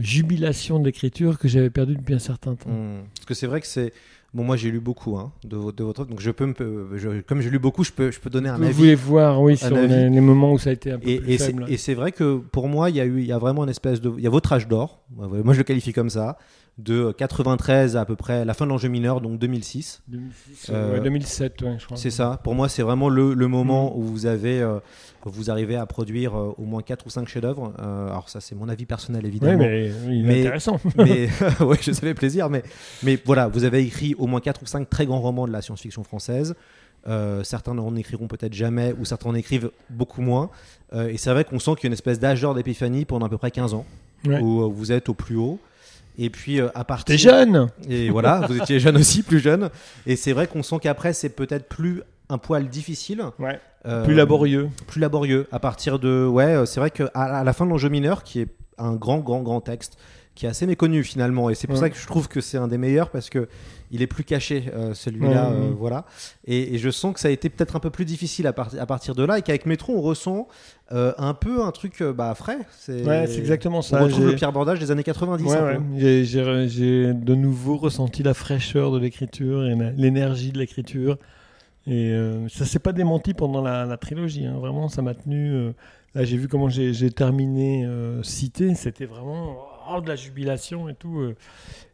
jubilation 0.00 0.78
d'écriture 0.78 1.38
que 1.38 1.48
j'avais 1.48 1.70
perdue 1.70 1.96
depuis 1.96 2.14
un 2.14 2.18
certain 2.18 2.54
temps. 2.54 2.70
Hmm. 2.70 3.02
Parce 3.16 3.26
que 3.26 3.34
c'est 3.34 3.46
vrai 3.46 3.60
que 3.60 3.66
c'est. 3.66 3.92
Bon, 4.34 4.44
moi 4.44 4.56
j'ai 4.56 4.70
lu 4.70 4.80
beaucoup 4.80 5.18
hein, 5.18 5.30
de, 5.44 5.56
vo- 5.56 5.72
de 5.72 5.84
votre 5.84 6.06
donc 6.06 6.18
je 6.20 6.30
peux 6.30 6.46
me, 6.46 6.54
je- 6.96 7.20
comme 7.20 7.42
j'ai 7.42 7.50
lu 7.50 7.58
beaucoup, 7.58 7.84
je 7.84 7.92
peux, 7.92 8.10
je 8.10 8.18
peux 8.18 8.30
donner 8.30 8.48
un 8.48 8.56
Vous 8.56 8.64
avis. 8.64 8.72
voulez 8.72 8.94
voir, 8.94 9.42
oui, 9.42 9.58
sur 9.58 9.76
les, 9.76 10.08
les 10.08 10.20
moments 10.22 10.52
où 10.54 10.58
ça 10.58 10.70
a 10.70 10.72
été 10.72 10.90
un 10.92 10.98
peu 10.98 11.06
Et, 11.06 11.20
plus 11.20 11.32
et 11.32 11.36
faible. 11.38 11.66
et 11.68 11.76
c'est 11.76 11.92
vrai 11.92 12.12
que 12.12 12.38
pour 12.38 12.66
moi, 12.66 12.88
il 12.88 12.96
y 12.96 13.00
a 13.00 13.04
eu, 13.04 13.20
il 13.20 13.26
y 13.26 13.32
a 13.32 13.36
vraiment 13.36 13.62
une 13.64 13.68
espèce 13.68 14.00
de, 14.00 14.10
il 14.16 14.24
y 14.24 14.26
a 14.26 14.30
votre 14.30 14.50
âge 14.54 14.68
d'or. 14.68 15.02
Moi, 15.14 15.52
je 15.52 15.58
le 15.58 15.64
qualifie 15.64 15.92
comme 15.92 16.08
ça, 16.08 16.38
de 16.78 17.12
93 17.12 17.96
à 17.96 18.04
peu 18.06 18.16
près 18.16 18.44
la 18.44 18.54
fin 18.54 18.64
de 18.64 18.70
l'enjeu 18.70 18.88
mineur, 18.88 19.20
donc 19.20 19.38
2006. 19.38 20.02
2006, 20.08 20.70
Euh, 20.72 20.94
ouais, 20.94 21.00
2007, 21.00 21.62
ouais, 21.62 21.76
je 21.78 21.84
crois. 21.84 21.96
C'est 21.96 22.10
ça. 22.10 22.40
Pour 22.42 22.54
moi, 22.54 22.68
c'est 22.68 22.82
vraiment 22.82 23.08
le, 23.10 23.34
le 23.34 23.46
Mm. 23.46 23.50
moment 23.50 23.96
où 23.96 24.02
vous 24.02 24.24
avez, 24.26 24.60
euh, 24.62 24.78
vous 25.24 25.50
arrivez 25.50 25.76
à 25.76 25.84
produire 25.84 26.34
euh, 26.36 26.54
au 26.56 26.64
moins 26.64 26.80
4 26.80 27.06
ou 27.06 27.10
5 27.10 27.28
chefs-d'œuvre. 27.28 27.74
Euh, 27.78 28.08
alors 28.08 28.28
ça, 28.30 28.40
c'est 28.40 28.54
mon 28.54 28.68
avis 28.70 28.86
personnel 28.86 29.20
Oui, 29.22 29.28
évidemment. 29.28 29.58
mais 29.58 29.90
il 30.06 30.20
est 30.20 30.22
Mais- 30.22 30.40
intéressant. 30.40 30.80
mais 30.96 31.28
ouais, 31.60 31.76
je 31.80 31.92
ça 31.92 32.00
fait 32.00 32.14
plaisir. 32.14 32.48
Mais, 32.48 32.62
mais 33.02 33.18
voilà, 33.24 33.48
vous 33.48 33.64
avez 33.64 33.80
écrit 33.82 34.14
au 34.16 34.26
moins 34.26 34.40
4 34.40 34.62
ou 34.62 34.66
5 34.66 34.88
très 34.88 35.04
grands 35.04 35.20
romans 35.20 35.46
de 35.46 35.52
la 35.52 35.60
science-fiction 35.60 36.04
française. 36.04 36.54
Euh, 37.06 37.42
certains 37.44 37.74
n'en 37.74 37.94
écriront 37.96 38.28
peut-être 38.28 38.54
jamais, 38.54 38.94
ou 38.98 39.04
certains 39.04 39.28
en 39.28 39.34
écrivent 39.34 39.70
beaucoup 39.90 40.22
moins. 40.22 40.50
Euh, 40.94 41.08
et 41.08 41.18
c'est 41.18 41.30
vrai 41.32 41.44
qu'on 41.44 41.58
sent 41.58 41.72
qu'il 41.74 41.84
y 41.84 41.86
a 41.86 41.88
une 41.88 41.92
espèce 41.94 42.18
d'âge 42.20 42.40
d'or 42.40 42.54
d'épiphanie 42.54 43.04
pendant 43.04 43.26
à 43.26 43.28
peu 43.28 43.38
près 43.38 43.50
15 43.50 43.74
ans, 43.74 43.84
Ouais. 44.26 44.38
où 44.40 44.62
euh, 44.62 44.68
vous 44.72 44.90
êtes 44.92 45.08
au 45.10 45.14
plus 45.14 45.36
haut. 45.36 45.58
Et 46.18 46.30
puis 46.30 46.60
euh, 46.60 46.68
à 46.74 46.84
partir. 46.84 47.06
T'es 47.14 47.18
jeune 47.18 47.68
Et 47.88 48.10
voilà, 48.10 48.46
vous 48.48 48.56
étiez 48.58 48.78
jeune 48.80 48.96
aussi, 48.96 49.22
plus 49.22 49.40
jeune. 49.40 49.70
Et 50.06 50.16
c'est 50.16 50.32
vrai 50.32 50.46
qu'on 50.46 50.62
sent 50.62 50.76
qu'après, 50.82 51.12
c'est 51.12 51.30
peut-être 51.30 51.68
plus 51.68 52.02
un 52.28 52.38
poil 52.38 52.68
difficile. 52.68 53.22
Ouais. 53.38 53.58
Euh, 53.86 54.04
Plus 54.04 54.14
laborieux. 54.14 54.68
plus 54.86 55.00
laborieux 55.00 55.48
à 55.50 55.58
partir 55.58 55.98
de 55.98 56.24
ouais 56.24 56.54
euh, 56.54 56.66
c'est 56.66 56.78
vrai 56.78 56.90
que 56.92 57.02
à, 57.14 57.40
à 57.40 57.42
la 57.44 57.52
fin 57.52 57.64
de 57.66 57.70
l'enjeu 57.70 57.88
mineur 57.88 58.22
qui 58.22 58.38
est 58.40 58.46
un 58.78 58.94
grand 58.94 59.18
grand 59.18 59.42
grand 59.42 59.60
texte 59.60 59.98
qui 60.34 60.46
est 60.46 60.48
assez 60.48 60.66
méconnu 60.66 61.04
finalement 61.04 61.50
et 61.50 61.54
c'est 61.54 61.66
pour 61.66 61.76
Ouais. 61.76 61.80
ça 61.82 61.90
que 61.90 61.96
je 61.96 62.06
trouve 62.06 62.26
que 62.26 62.40
c'est 62.40 62.56
un 62.56 62.66
des 62.68 62.78
meilleurs 62.78 63.10
parce 63.10 63.28
que 63.28 63.48
il 63.90 64.00
est 64.00 64.06
plus 64.06 64.24
caché 64.24 64.64
euh, 64.72 64.94
celui-là 64.94 65.50
Ouais, 65.50 65.56
euh, 65.56 65.68
ouais. 65.68 65.74
voilà 65.78 66.06
et, 66.46 66.74
et 66.74 66.78
je 66.78 66.88
sens 66.88 67.12
que 67.12 67.20
ça 67.20 67.28
a 67.28 67.30
été 67.30 67.50
peut-être 67.50 67.76
un 67.76 67.80
peu 67.80 67.90
plus 67.90 68.06
difficile 68.06 68.46
à, 68.46 68.54
part- 68.54 68.70
à 68.78 68.86
partir 68.86 69.14
de 69.14 69.22
là 69.24 69.38
et 69.38 69.42
qu'avec 69.42 69.66
Métro 69.66 69.94
on 69.94 70.00
ressent 70.00 70.48
euh, 70.92 71.12
un 71.18 71.34
peu 71.34 71.62
un 71.62 71.70
truc 71.70 72.02
bah 72.02 72.34
frais 72.34 72.58
c'est 72.78 73.02
exactement 73.38 73.78
on 73.78 73.82
ça. 73.82 74.00
retrouve 74.00 74.20
J'ai- 74.24 74.30
le 74.30 74.34
Pierre 74.36 74.52
Bordage 74.52 74.78
des 74.78 74.90
années 74.90 75.02
90 75.04 75.44
Ouais, 75.44 75.56
un 75.58 75.64
ouais. 75.66 75.76
peu. 75.76 76.66
J'ai- 76.68 77.12
de 77.12 77.34
nouveau 77.34 77.76
ressenti 77.76 78.22
la 78.22 78.32
fraîcheur 78.34 78.90
de 78.90 78.98
l'écriture 78.98 79.64
et 79.66 79.74
l'énergie 79.96 80.50
de 80.52 80.58
l'écriture. 80.58 81.18
Et 81.86 82.14
ça 82.48 82.64
s'est 82.64 82.78
pas 82.78 82.92
démenti 82.92 83.34
pendant 83.34 83.60
la, 83.60 83.84
la 83.86 83.96
trilogie. 83.96 84.46
hein. 84.46 84.56
Vraiment, 84.60 84.88
ça 84.88 85.02
m'a 85.02 85.14
tenu. 85.14 85.72
là, 86.14 86.24
j'ai 86.24 86.36
vu 86.36 86.46
comment 86.46 86.68
j'ai 86.68 87.10
terminé 87.10 87.84
Cité. 88.22 88.74
C'était 88.76 89.04
vraiment 89.06 89.56
oh, 89.96 90.00
de 90.00 90.08
la 90.08 90.16
jubilation 90.16 90.88
et 90.88 90.94
tout. 90.94 91.18
euh. 91.20 91.36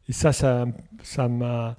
Et 0.08 0.12
ça, 0.12 0.32
ça 0.32 0.66
ça 1.02 1.28
m'a. 1.28 1.76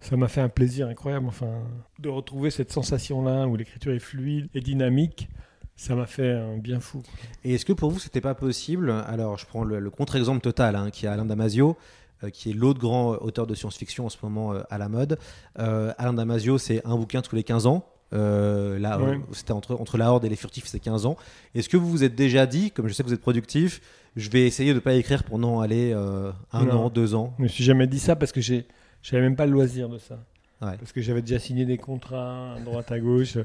Ça 0.00 0.16
m'a 0.16 0.26
fait 0.26 0.40
un 0.40 0.48
plaisir 0.48 0.88
incroyable, 0.88 1.26
enfin, 1.28 1.60
de 2.00 2.08
retrouver 2.08 2.50
cette 2.50 2.72
sensation-là 2.72 3.46
où 3.46 3.54
l'écriture 3.54 3.92
est 3.92 4.00
fluide 4.00 4.48
et 4.52 4.60
dynamique. 4.60 5.28
Ça 5.76 5.94
m'a 5.94 6.06
fait 6.06 6.32
un 6.32 6.58
bien 6.58 6.80
fou. 6.80 7.02
Et 7.44 7.54
est-ce 7.54 7.64
que 7.64 7.72
pour 7.72 7.92
vous, 7.92 8.00
c'était 8.00 8.20
pas 8.20 8.34
possible 8.34 8.90
Alors, 9.06 9.38
je 9.38 9.46
prends 9.46 9.62
le, 9.62 9.78
le 9.78 9.90
contre-exemple 9.90 10.40
total, 10.40 10.74
hein, 10.74 10.90
qui 10.90 11.06
est 11.06 11.08
Alain 11.08 11.24
Damasio, 11.24 11.76
euh, 12.24 12.30
qui 12.30 12.50
est 12.50 12.52
l'autre 12.52 12.80
grand 12.80 13.10
auteur 13.12 13.46
de 13.46 13.54
science-fiction 13.54 14.04
en 14.06 14.08
ce 14.08 14.16
moment 14.24 14.52
euh, 14.52 14.62
à 14.70 14.78
la 14.78 14.88
mode. 14.88 15.18
Euh, 15.60 15.92
Alain 15.98 16.14
Damasio, 16.14 16.58
c'est 16.58 16.84
un 16.84 16.96
bouquin 16.96 17.22
tous 17.22 17.36
les 17.36 17.44
15 17.44 17.66
ans. 17.66 17.86
Euh, 18.12 18.80
là, 18.80 18.98
Ouais. 19.00 19.14
euh, 19.14 19.18
c'était 19.30 19.52
entre, 19.52 19.76
entre 19.76 19.98
la 19.98 20.10
Horde 20.10 20.24
et 20.24 20.28
les 20.28 20.36
Furtifs, 20.36 20.66
c'est 20.66 20.80
15 20.80 21.06
ans. 21.06 21.16
Est-ce 21.54 21.68
que 21.68 21.76
vous 21.76 21.88
vous 21.88 22.02
êtes 22.02 22.16
déjà 22.16 22.46
dit, 22.46 22.72
comme 22.72 22.88
je 22.88 22.92
sais 22.92 23.04
que 23.04 23.08
vous 23.08 23.14
êtes 23.14 23.22
productif, 23.22 23.80
je 24.16 24.28
vais 24.30 24.42
essayer 24.46 24.70
de 24.70 24.76
ne 24.76 24.80
pas 24.80 24.94
écrire 24.94 25.24
pendant 25.24 25.60
aller 25.60 25.92
euh, 25.94 26.30
un 26.52 26.64
Non. 26.64 26.84
an, 26.86 26.90
deux 26.90 27.14
ans 27.14 27.34
Je 27.38 27.42
me 27.44 27.48
suis 27.48 27.64
jamais 27.64 27.86
dit 27.86 27.98
ça 27.98 28.16
parce 28.16 28.32
que 28.32 28.40
j'ai, 28.40 28.66
j'avais 29.02 29.22
même 29.22 29.36
pas 29.36 29.46
le 29.46 29.52
loisir 29.52 29.88
de 29.88 29.98
ça. 29.98 30.14
Ouais. 30.60 30.76
Parce 30.78 30.92
que 30.92 31.00
j'avais 31.00 31.22
déjà 31.22 31.38
signé 31.38 31.64
des 31.64 31.78
contrats 31.78 32.54
à 32.54 32.60
droite 32.60 32.92
à 32.92 33.00
gauche, 33.00 33.36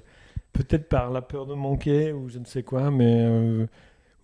peut-être 0.53 0.87
par 0.87 1.09
la 1.11 1.21
peur 1.21 1.45
de 1.47 1.53
manquer 1.55 2.11
ou 2.13 2.29
je 2.29 2.37
ne 2.39 2.45
sais 2.45 2.63
quoi, 2.63 2.91
mais 2.91 3.21
euh, 3.25 3.65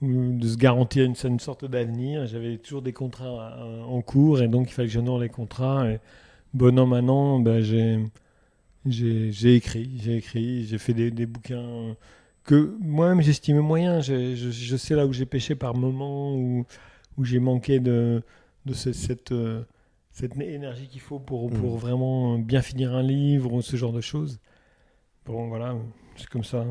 de 0.01 0.47
se 0.47 0.57
garantir 0.57 1.05
une, 1.05 1.15
une 1.23 1.39
sorte 1.39 1.65
d'avenir. 1.65 2.27
J'avais 2.27 2.57
toujours 2.57 2.81
des 2.81 2.93
contrats 2.93 3.57
euh, 3.59 3.81
en 3.83 4.01
cours 4.01 4.41
et 4.41 4.47
donc 4.47 4.69
il 4.69 4.73
fallait 4.73 4.87
que 4.89 4.93
j'honore 4.93 5.19
les 5.19 5.29
contrats. 5.29 5.89
Et 5.89 5.99
bon 6.53 6.77
an 6.77 6.85
maintenant, 6.85 7.43
j'ai, 7.61 7.99
j'ai, 8.85 9.31
j'ai 9.31 9.55
écrit, 9.55 9.89
j'ai 10.01 10.17
écrit, 10.17 10.65
j'ai 10.65 10.77
fait 10.77 10.93
des, 10.93 11.09
des 11.09 11.25
bouquins 11.25 11.95
que 12.43 12.75
moi-même 12.79 13.21
j'estimais 13.21 13.61
moyens. 13.61 14.05
Je, 14.05 14.35
je, 14.35 14.49
je 14.51 14.77
sais 14.77 14.95
là 14.95 15.05
où 15.05 15.13
j'ai 15.13 15.25
pêché 15.25 15.55
par 15.55 15.75
moment, 15.75 16.35
où, 16.35 16.65
où 17.17 17.23
j'ai 17.25 17.39
manqué 17.39 17.79
de, 17.79 18.21
de 18.65 18.73
ce- 18.73 18.93
cette, 18.93 19.31
euh, 19.31 19.63
cette 20.11 20.37
énergie 20.39 20.87
qu'il 20.87 21.01
faut 21.01 21.19
pour, 21.19 21.49
pour 21.49 21.75
Mm. 21.75 21.79
vraiment 21.79 22.37
bien 22.39 22.61
finir 22.61 22.93
un 22.93 23.01
livre 23.03 23.53
ou 23.53 23.61
ce 23.61 23.75
genre 23.77 23.93
de 23.93 24.01
choses. 24.01 24.39
Bon, 25.25 25.47
voilà, 25.47 25.73
c'est 26.17 26.27
comme 26.27 26.43
ça. 26.43 26.65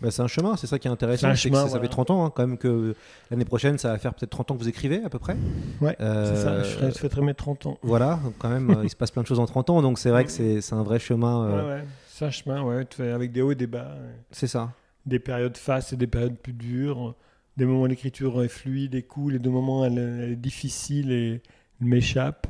Bah, 0.00 0.10
C'est 0.10 0.22
un 0.22 0.26
chemin, 0.26 0.56
c'est 0.56 0.66
ça 0.66 0.78
qui 0.80 0.88
est 0.88 0.90
intéressant. 0.90 1.20
C'est 1.20 1.26
un 1.32 1.34
c'est 1.36 1.50
que 1.50 1.56
chemin, 1.56 1.68
ça, 1.68 1.78
fait 1.80 1.86
30 1.88 2.10
ans, 2.10 2.24
hein, 2.26 2.32
quand 2.34 2.44
même, 2.44 2.58
que 2.58 2.96
l'année 3.30 3.44
prochaine, 3.44 3.78
ça 3.78 3.92
va 3.92 3.98
faire 3.98 4.12
peut-être 4.12 4.30
30 4.30 4.50
ans 4.50 4.54
que 4.56 4.60
vous 4.62 4.68
écrivez 4.68 5.04
à 5.04 5.08
peu 5.08 5.20
près. 5.20 5.36
Ouais, 5.80 5.96
Euh, 6.00 6.34
c'est 6.34 6.42
ça, 6.42 6.62
je, 6.64 6.68
ferai- 6.68 6.90
je 6.92 6.98
fêterai 6.98 7.22
mes 7.22 7.34
30 7.34 7.64
ans. 7.66 7.78
Voilà, 7.82 8.18
donc 8.24 8.34
quand 8.38 8.48
même, 8.48 8.70
euh, 8.70 8.80
il 8.84 8.90
se 8.90 8.96
passe 8.96 9.12
plein 9.12 9.22
de 9.22 9.28
choses 9.28 9.38
en 9.38 9.46
30 9.46 9.70
ans, 9.70 9.82
donc 9.82 10.00
c'est 10.00 10.10
vrai 10.10 10.24
que 10.24 10.32
c'est 10.32 10.60
c'est 10.60 10.74
un 10.74 10.82
vrai 10.82 10.98
chemin. 10.98 11.44
euh, 11.46 11.62
Ouais, 11.62 11.74
ouais, 11.82 11.84
c'est 12.08 12.24
un 12.24 12.30
chemin, 12.30 12.62
ouais, 12.64 12.84
avec 13.12 13.30
des 13.30 13.40
hauts 13.40 13.52
et 13.52 13.54
des 13.54 13.68
bas, 13.68 13.94
ouais. 14.02 14.14
C'est 14.32 14.48
ça. 14.48 14.72
Des 15.06 15.18
périodes 15.18 15.56
fastes 15.56 15.92
et 15.92 15.96
des 15.96 16.06
périodes 16.06 16.38
plus 16.38 16.52
dures, 16.52 17.14
des 17.56 17.64
moments 17.66 17.82
où 17.82 17.86
l'écriture 17.86 18.42
est 18.42 18.48
fluide 18.48 18.94
et 18.94 19.02
cool, 19.02 19.34
et 19.36 19.38
des 19.38 19.48
moments 19.50 19.82
où 19.82 19.84
elle, 19.84 19.98
elle 19.98 20.32
est 20.32 20.36
difficile 20.36 21.12
et 21.12 21.42
m'échappe. 21.80 22.46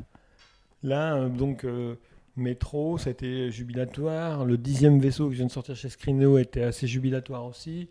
Là, 0.82 1.16
euh, 1.16 1.28
donc, 1.28 1.64
euh, 1.64 1.96
Métro, 2.36 2.98
ça 2.98 3.10
a 3.10 3.12
été 3.12 3.50
jubilatoire. 3.50 4.44
Le 4.44 4.58
dixième 4.58 4.98
vaisseau 5.00 5.26
que 5.26 5.32
je 5.32 5.38
viens 5.38 5.46
de 5.46 5.52
sortir 5.52 5.76
chez 5.76 5.88
Scrino 5.90 6.38
était 6.38 6.62
assez 6.64 6.86
jubilatoire 6.86 7.44
aussi. 7.46 7.88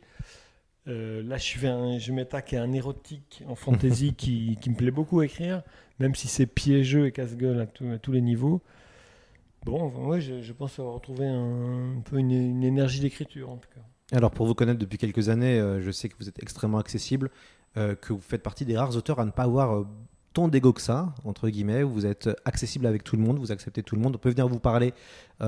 Euh, 0.88 1.21
là, 1.24 1.38
je, 1.38 1.58
fais 1.58 1.67
un- 1.67 2.00
je 2.00 2.12
m'attaque 2.12 2.54
à 2.54 2.63
un 2.63 2.74
érotique 2.74 3.43
en 3.47 3.56
fantasy 3.56 4.13
qui, 4.17 4.58
qui 4.62 4.69
me 4.69 4.76
plaît 4.76 4.91
beaucoup 4.91 5.19
à 5.19 5.26
écrire, 5.26 5.63
même 6.00 6.15
si 6.15 6.28
c'est 6.28 6.47
piégeux 6.47 7.08
et 7.08 7.12
casse-gueule 7.12 7.60
à, 7.62 7.67
tous- 7.67 7.89
à 7.91 8.00
tous 8.00 8.12
les 8.12 8.21
niveaux. 8.21 8.62
Bon, 9.65 9.82
enfin, 9.84 10.00
ouais, 10.06 10.21
je, 10.21 10.41
je 10.41 10.54
pense 10.54 10.78
avoir 10.80 11.02
trouvé 11.02 11.28
un, 11.28 11.97
un 11.97 12.02
peu 12.02 12.17
une, 12.19 12.32
une 12.32 12.63
énergie 12.63 13.00
d'écriture 13.00 13.50
en 13.50 13.58
tout 13.58 13.69
cas. 13.74 13.82
Alors 14.13 14.32
pour 14.32 14.45
vous 14.45 14.56
connaître 14.56 14.80
depuis 14.80 14.97
quelques 14.97 15.30
années, 15.30 15.60
euh, 15.60 15.82
je 15.82 15.89
sais 15.89 16.10
que 16.10 16.15
vous 16.19 16.28
êtes 16.28 16.41
extrêmement 16.41 16.80
accessible, 16.80 17.30
euh, 17.78 17.95
que 17.95 18.12
vous 18.12 18.19
faites 18.19 18.43
partie 18.43 18.65
des 18.65 18.78
rares 18.78 18.95
auteurs 18.97 19.19
à 19.19 19.26
ne 19.26 19.32
pas 19.32 19.43
avoir 19.43 19.74
euh, 19.74 19.88
tant 20.34 20.50
d'ego 20.50 20.74
que 20.74 20.82
ça, 20.82 21.15
entre 21.24 21.47
guillemets. 21.50 21.84
Vous 21.84 22.06
êtes 22.06 22.30
accessible 22.43 22.86
avec 22.88 23.06
tout 23.06 23.15
le 23.15 23.21
monde, 23.21 23.39
vous 23.39 23.54
acceptez 23.54 23.84
tout 23.84 23.95
le 23.95 24.02
monde, 24.02 24.15
on 24.15 24.19
peut 24.19 24.30
venir 24.30 24.47
vous 24.47 24.60
parler 24.60 24.93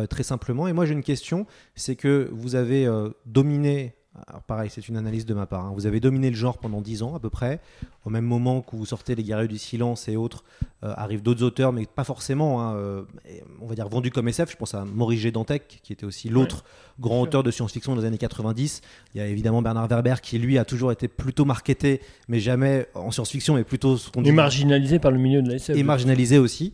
très 0.10 0.24
simplement. 0.24 0.68
Et 0.68 0.74
moi 0.74 0.86
j'ai 0.86 0.92
une 0.92 1.04
question, 1.04 1.46
c'est 1.76 1.96
que 1.96 2.30
vous 2.34 2.56
avez 2.56 2.86
dominé 3.26 3.96
Alors 4.28 4.44
pareil, 4.44 4.70
c'est 4.72 4.88
une 4.88 4.96
analyse 4.98 5.26
de 5.26 5.34
ma 5.34 5.48
part. 5.48 5.66
hein. 5.66 5.72
Vous 5.74 5.88
avez 5.88 6.00
dominé 6.00 6.30
le 6.30 6.36
genre 6.36 6.60
pendant 6.60 6.82
10 6.82 7.02
ans 7.02 7.16
à 7.16 7.20
peu 7.20 7.32
près. 7.32 7.60
Au 8.06 8.12
même 8.12 8.26
moment 8.26 8.62
que 8.62 8.76
vous 8.76 8.86
sortez 8.86 9.16
Les 9.16 9.24
Guerriers 9.24 9.48
du 9.48 9.58
Silence 9.58 10.08
et 10.08 10.16
autres, 10.18 10.44
euh, 10.84 10.94
arrivent 10.98 11.24
d'autres 11.24 11.42
auteurs, 11.42 11.74
mais 11.74 11.88
pas 11.88 12.04
forcément, 12.04 12.62
hein, 12.62 12.76
euh, 12.76 13.02
et 13.28 13.42
on 13.60 13.66
va 13.66 13.74
dire, 13.74 13.90
vendus 13.90 14.12
comme 14.12 14.28
SF. 14.28 14.52
Je 14.52 14.56
pense 14.58 14.76
à 14.76 14.86
Maurice 14.86 15.20
G. 15.22 15.32
Dantec, 15.32 15.80
qui 15.82 15.94
était 15.94 16.06
aussi 16.06 16.30
l'autre 16.30 16.64
grand 17.00 17.16
sûr. 17.16 17.22
auteur 17.24 17.44
de 17.44 17.50
science-fiction 17.50 17.96
des 17.96 18.06
années 18.06 18.20
90. 18.20 18.82
Il 19.16 19.18
y 19.18 19.22
a 19.22 19.26
évidemment 19.28 19.64
Bernard 19.64 19.88
Werber, 19.88 20.16
qui 20.22 20.38
lui 20.38 20.60
a 20.60 20.66
toujours 20.66 20.92
été 20.92 21.08
plutôt 21.08 21.46
marketé, 21.46 22.00
mais 22.28 22.40
jamais 22.40 22.86
en 22.94 23.10
science-fiction, 23.10 23.56
mais 23.56 23.64
plutôt 23.64 23.98
ce 23.98 24.12
qu'on 24.12 24.20
On 24.20 24.24
dit 24.24 24.30
est 24.30 24.34
marginalisé 24.34 25.00
par 25.00 25.10
le 25.10 25.18
milieu 25.18 25.42
de 25.42 25.50
la 25.50 25.56
SF. 25.56 25.76
et 25.76 25.82
marginalisé 25.82 26.38
aussi. 26.38 26.72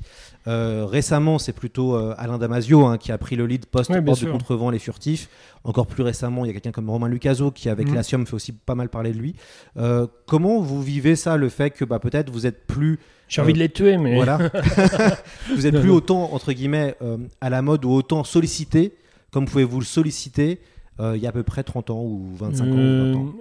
Euh, 0.49 0.85
récemment, 0.85 1.37
c'est 1.37 1.53
plutôt 1.53 1.95
euh, 1.95 2.15
Alain 2.17 2.37
Damasio 2.37 2.85
hein, 2.85 2.97
qui 2.97 3.11
a 3.11 3.17
pris 3.17 3.35
le 3.35 3.45
lead 3.45 3.65
post 3.67 3.89
Ouais, 3.91 4.01
sûr. 4.15 4.31
contrevent 4.31 4.71
les 4.71 4.79
furtifs. 4.79 5.29
Encore 5.63 5.85
plus 5.87 6.01
récemment, 6.03 6.43
il 6.43 6.47
y 6.47 6.51
a 6.51 6.53
quelqu'un 6.53 6.71
comme 6.71 6.89
Romain 6.89 7.07
Lucaso 7.07 7.51
qui, 7.51 7.69
avec 7.69 7.87
Mhm. 7.87 7.95
Latium, 7.95 8.25
fait 8.25 8.33
aussi 8.33 8.51
pas 8.53 8.73
mal 8.75 8.89
parler 8.89 9.11
de 9.13 9.17
lui. 9.19 9.35
Euh, 9.77 10.07
comment 10.25 10.59
vous 10.59 10.81
vivez 10.81 11.15
ça, 11.15 11.37
le 11.37 11.49
fait 11.49 11.69
que 11.69 11.85
bah, 11.85 11.99
peut-être 11.99 12.29
vous 12.31 12.45
êtes 12.47 12.65
plus, 12.65 12.99
J'ai 13.27 13.41
envie 13.41 13.53
de 13.53 13.59
les 13.59 13.69
tuer, 13.69 13.97
mais. 13.97 14.15
voilà, 14.15 14.37
vous 15.55 15.67
êtes 15.67 15.79
plus 15.79 15.91
autant 15.91 16.33
entre 16.33 16.51
guillemets 16.53 16.95
à 17.41 17.49
la 17.49 17.61
mode 17.61 17.85
ou 17.85 17.91
autant 17.91 18.23
sollicité 18.23 18.95
comme 19.31 19.45
pouvez 19.45 19.63
vous 19.63 19.79
le 19.79 19.85
solliciter 19.85 20.59
il 20.99 21.17
y 21.21 21.25
a 21.27 21.29
à 21.29 21.31
peu 21.31 21.43
près 21.43 21.63
30 21.63 21.91
ans 21.91 22.01
ou 22.03 22.29
25 22.37 22.63
ans 22.63 22.67
ou 22.67 22.73
20 22.73 22.79
Euh, 22.79 23.15
ans. 23.15 23.33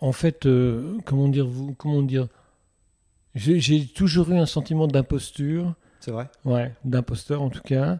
En 0.00 0.12
fait, 0.12 0.48
comment 1.04 1.28
dire 1.28 1.46
vous, 1.46 1.74
comment 1.76 2.02
dire, 2.02 2.28
j'ai 3.34 3.86
toujours 3.86 4.30
eu 4.30 4.36
un 4.38 4.46
sentiment 4.46 4.86
d'imposture, 4.86 5.74
C'est 6.00 6.10
vrai. 6.10 6.28
ouais, 6.44 6.72
d'imposteur 6.84 7.42
en 7.42 7.50
tout 7.50 7.60
cas, 7.62 7.98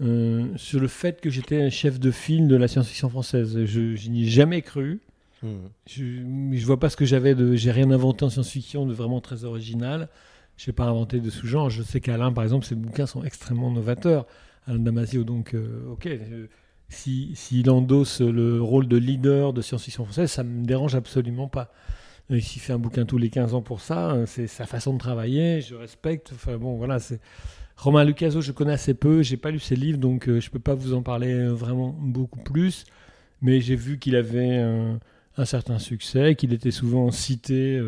euh, 0.00 0.48
sur 0.56 0.80
le 0.80 0.88
fait 0.88 1.20
que 1.20 1.30
j'étais 1.30 1.62
un 1.62 1.70
chef 1.70 2.00
de 2.00 2.10
file 2.10 2.48
de 2.48 2.56
la 2.56 2.66
science-fiction 2.68 3.08
française. 3.08 3.64
Je, 3.64 3.94
je 3.94 4.08
n'y 4.10 4.24
ai 4.24 4.28
jamais 4.28 4.62
cru. 4.62 5.00
Mhm. 5.42 5.68
Je, 5.88 6.04
je 6.58 6.66
vois 6.66 6.80
pas 6.80 6.90
ce 6.90 6.96
que 6.96 7.04
j'avais 7.04 7.34
de. 7.34 7.54
J'ai 7.54 7.70
rien 7.70 7.90
inventé 7.90 8.24
en 8.24 8.30
science-fiction 8.30 8.86
de 8.86 8.94
vraiment 8.94 9.20
très 9.20 9.44
original. 9.44 10.08
Je 10.56 10.68
n'ai 10.70 10.72
pas 10.74 10.84
inventé 10.84 11.20
de 11.20 11.30
sous-genre. 11.30 11.70
Je 11.70 11.82
sais 11.82 12.00
qu'Alain, 12.00 12.32
par 12.32 12.42
exemple, 12.44 12.64
ses 12.66 12.74
bouquins 12.74 13.06
sont 13.06 13.22
extrêmement 13.24 13.70
novateurs. 13.70 14.26
Alain 14.66 14.78
Damasio, 14.78 15.22
donc, 15.24 15.54
euh, 15.54 15.92
ok. 15.92 16.06
euh, 16.06 16.46
si- 16.88 17.32
S'il 17.34 17.68
endosse 17.70 18.20
le 18.20 18.60
rôle 18.62 18.88
de 18.88 18.96
leader 18.96 19.52
de 19.52 19.60
science-fiction 19.62 20.04
française, 20.04 20.30
ça 20.30 20.42
me 20.44 20.64
dérange 20.64 20.94
absolument 20.94 21.48
pas. 21.48 21.72
Euh, 22.30 22.40
S'il 22.40 22.62
fait 22.62 22.72
un 22.72 22.78
bouquin 22.78 23.04
tous 23.04 23.18
les 23.18 23.30
15 23.30 23.54
ans 23.54 23.62
pour 23.62 23.80
ça, 23.80 24.12
euh, 24.12 24.26
c'est 24.26 24.46
sa 24.46 24.66
façon 24.66 24.94
de 24.94 24.98
travailler, 24.98 25.60
je 25.60 25.74
respecte. 25.74 26.32
Bon, 26.58 26.76
voilà, 26.76 26.98
c'est. 26.98 27.20
Romain 27.76 28.04
Lucaso, 28.04 28.40
je 28.40 28.52
connais 28.52 28.72
assez 28.72 28.94
peu, 28.94 29.22
j'ai 29.22 29.36
pas 29.36 29.50
lu 29.50 29.58
ses 29.58 29.76
livres, 29.76 29.98
donc 29.98 30.28
euh, 30.28 30.40
je 30.40 30.50
peux 30.50 30.60
pas 30.60 30.74
vous 30.74 30.94
en 30.94 31.02
parler 31.02 31.32
euh, 31.32 31.52
vraiment 31.52 31.88
beaucoup 31.98 32.38
plus. 32.40 32.84
Mais 33.42 33.60
j'ai 33.60 33.76
vu 33.76 33.98
qu'il 33.98 34.16
avait 34.16 34.58
euh, 34.58 34.94
un 35.36 35.44
certain 35.44 35.78
succès, 35.78 36.34
qu'il 36.36 36.52
était 36.52 36.70
souvent 36.70 37.10
cité. 37.10 37.80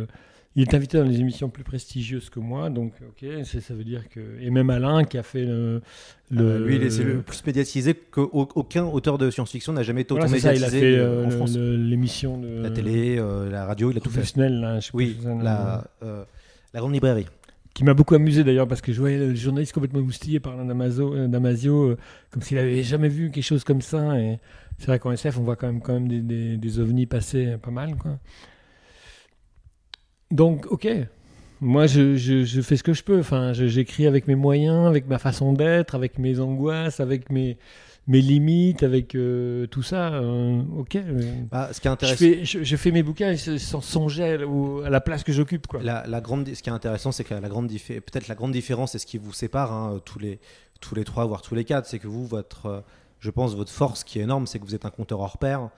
Il 0.57 0.63
est 0.63 0.75
invité 0.75 0.99
dans 0.99 1.05
les 1.05 1.21
émissions 1.21 1.49
plus 1.51 1.63
prestigieuses 1.63 2.31
que 2.31 2.41
moi, 2.41 2.71
donc 2.71 2.93
ok, 3.09 3.29
ça 3.45 3.75
veut 3.75 3.85
dire 3.85 4.09
que. 4.09 4.21
Et 4.41 4.51
même 4.51 4.71
Alain 4.71 5.05
qui 5.05 5.19
a 5.19 5.23
fait 5.23 5.45
le. 5.45 5.83
le- 6.31 6.43
Euh, 6.43 6.67
lui, 6.67 6.77
il 6.77 6.83
est 6.83 6.91
c'est 6.91 7.05
le 7.05 7.21
plus 7.23 7.45
médiatisé 7.47 7.95
qu'aucun 7.95 8.85
auteur 8.85 9.19
de 9.19 9.31
science-fiction 9.31 9.73
n'a 9.75 9.83
jamais 9.83 10.01
été 10.01 10.15
Voilà, 10.15 10.27
autant 10.27 10.35
c'est 10.35 10.41
ça, 10.41 10.55
il 10.55 10.61
médiatisé 10.63 10.79
a 10.79 10.81
fait 10.81 10.99
euh, 10.99 11.23
euh, 11.23 11.27
en 11.27 11.31
France. 11.31 11.57
l'émission 11.57 12.39
de. 12.39 12.63
La 12.63 12.71
télé, 12.71 13.17
euh, 13.19 13.51
la 13.51 13.67
radio, 13.67 13.91
il 13.91 13.99
a 13.99 14.01
tout 14.01 14.11
fait. 14.11 14.37
là, 14.49 14.81
je 14.81 14.87
sais 14.87 14.91
Oui, 14.95 15.17
ça- 15.23 15.35
la, 15.43 15.85
euh, 16.03 16.25
la 16.75 16.81
grande 16.81 16.95
librairie. 16.95 17.27
qui 17.75 17.85
m'a 17.85 17.93
beaucoup 17.93 18.15
amusé 18.15 18.43
d'ailleurs 18.43 18.67
parce 18.67 18.81
que 18.81 18.91
je 18.95 18.99
voyais 19.01 19.19
le 19.19 19.35
journaliste 19.35 19.75
complètement 19.75 20.01
moustillé 20.01 20.41
par 20.41 20.55
Alain 20.55 20.65
Damaso, 20.65 21.15
euh, 21.15 21.29
Damasio, 21.29 21.97
comme 22.31 22.41
s'il 22.43 22.57
avait 22.57 22.83
jamais 22.83 23.09
vu 23.11 23.31
quelque 23.31 23.45
chose 23.45 23.65
comme 23.65 23.83
ça. 23.83 24.19
Et 24.19 24.39
c'est 24.79 24.87
vrai 24.87 24.99
qu'en 24.99 25.13
SF, 25.13 25.37
on 25.39 25.43
voit 25.43 25.57
quand 25.57 25.67
même, 25.67 25.83
quand 25.83 25.93
même 25.93 26.09
des, 26.09 26.21
des, 26.21 26.57
des 26.57 26.79
ovnis 26.81 27.05
passer 27.05 27.57
pas 27.63 27.71
mal. 27.71 27.97
Quoi. 27.97 28.19
Donc, 30.31 30.67
ok. 30.71 30.89
Moi, 31.61 31.87
je, 31.87 32.17
je, 32.17 32.45
je 32.45 32.61
fais 32.61 32.77
ce 32.77 32.83
que 32.83 32.93
je 32.93 33.03
peux. 33.03 33.19
Enfin, 33.21 33.53
j'écris 33.55 34.07
avec 34.07 34.27
mes 34.29 34.35
moyens, 34.35 34.87
avec 34.87 35.09
ma 35.09 35.19
façon 35.19 35.53
d'être, 35.53 35.95
avec 35.95 36.19
mes 36.19 36.39
angoisses, 36.39 37.01
avec 37.01 37.31
mes, 37.31 37.57
mes 38.07 38.21
limites, 38.21 38.83
avec 38.83 39.15
euh, 39.15 39.67
tout 39.67 39.83
ça. 39.83 40.13
euh, 40.15 40.61
ok. 40.77 40.99
Bah, 41.51 41.71
ce 41.73 41.81
qui 41.81 41.89
est 41.89 41.91
je, 41.91 41.95
intéressant, 41.95 42.19
fais, 42.19 42.45
je, 42.45 42.63
je 42.63 42.77
fais 42.77 42.91
mes 42.91 43.03
bouquins 43.03 43.35
sans 43.37 43.81
songer 43.81 44.25
à, 44.35 44.87
à 44.87 44.91
la 44.91 45.01
place 45.01 45.25
que 45.25 45.33
j'occupe. 45.33 45.67
quoi. 45.67 45.81
la, 45.83 46.07
la 46.07 46.21
grande, 46.21 46.47
ce 46.53 46.63
qui 46.63 46.69
est 46.69 46.73
intéressant, 46.75 47.11
c'est 47.11 47.25
que 47.25 47.33
la 47.33 47.49
grande 47.49 47.69
peut-être 47.71 48.29
la 48.29 48.35
grande 48.35 48.53
différence, 48.53 48.95
et 48.95 48.99
ce 48.99 49.07
qui 49.07 49.17
vous 49.17 49.33
sépare 49.33 49.73
hein, 49.73 50.01
tous 50.05 50.19
les 50.19 50.39
tous 50.83 50.95
les 50.95 51.05
trois, 51.05 51.25
voire 51.25 51.41
tous 51.41 51.55
les 51.55 51.65
quatre, 51.65 51.87
c'est 51.87 51.99
que 51.99 52.07
vous, 52.07 52.27
votre, 52.27 52.85
je 53.19 53.31
pense, 53.31 53.57
votre 53.57 53.73
force 53.73 54.05
qui 54.05 54.19
est 54.19 54.23
énorme, 54.23 54.47
c'est 54.47 54.59
que 54.59 54.65
vous 54.67 54.75
êtes 54.75 54.85
un 54.85 54.91
conteur 54.91 55.21
hors 55.21 55.39
pair, 55.39 55.71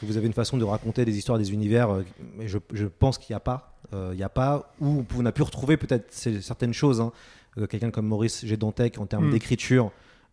que 0.00 0.06
vous 0.06 0.16
avez 0.16 0.26
une 0.26 0.32
façon 0.32 0.56
de 0.56 0.64
raconter 0.64 1.04
des 1.04 1.16
histoires, 1.16 1.38
des 1.38 1.52
univers. 1.52 1.90
euh, 1.90 2.02
mais 2.36 2.48
je, 2.48 2.58
je 2.72 2.86
pense 2.86 3.18
qu'il 3.18 3.32
n'y 3.32 3.36
a 3.36 3.40
pas, 3.40 3.74
euh, 3.92 4.10
il 4.12 4.18
y 4.18 4.22
a 4.24 4.28
pas 4.28 4.72
où 4.80 5.04
on 5.16 5.26
a 5.26 5.32
pu 5.32 5.42
retrouver 5.42 5.76
peut-être 5.76 6.12
certaines 6.12 6.72
choses. 6.74 7.00
hein. 7.00 7.12
Euh, 7.58 7.66
Quelqu'un 7.66 7.90
comme 7.90 8.06
Maurice 8.06 8.44
G. 8.44 8.56
Dantec 8.56 8.98
en 8.98 9.06
termes 9.06 9.28
Mm. 9.28 9.32
d'écriture. 9.32 9.90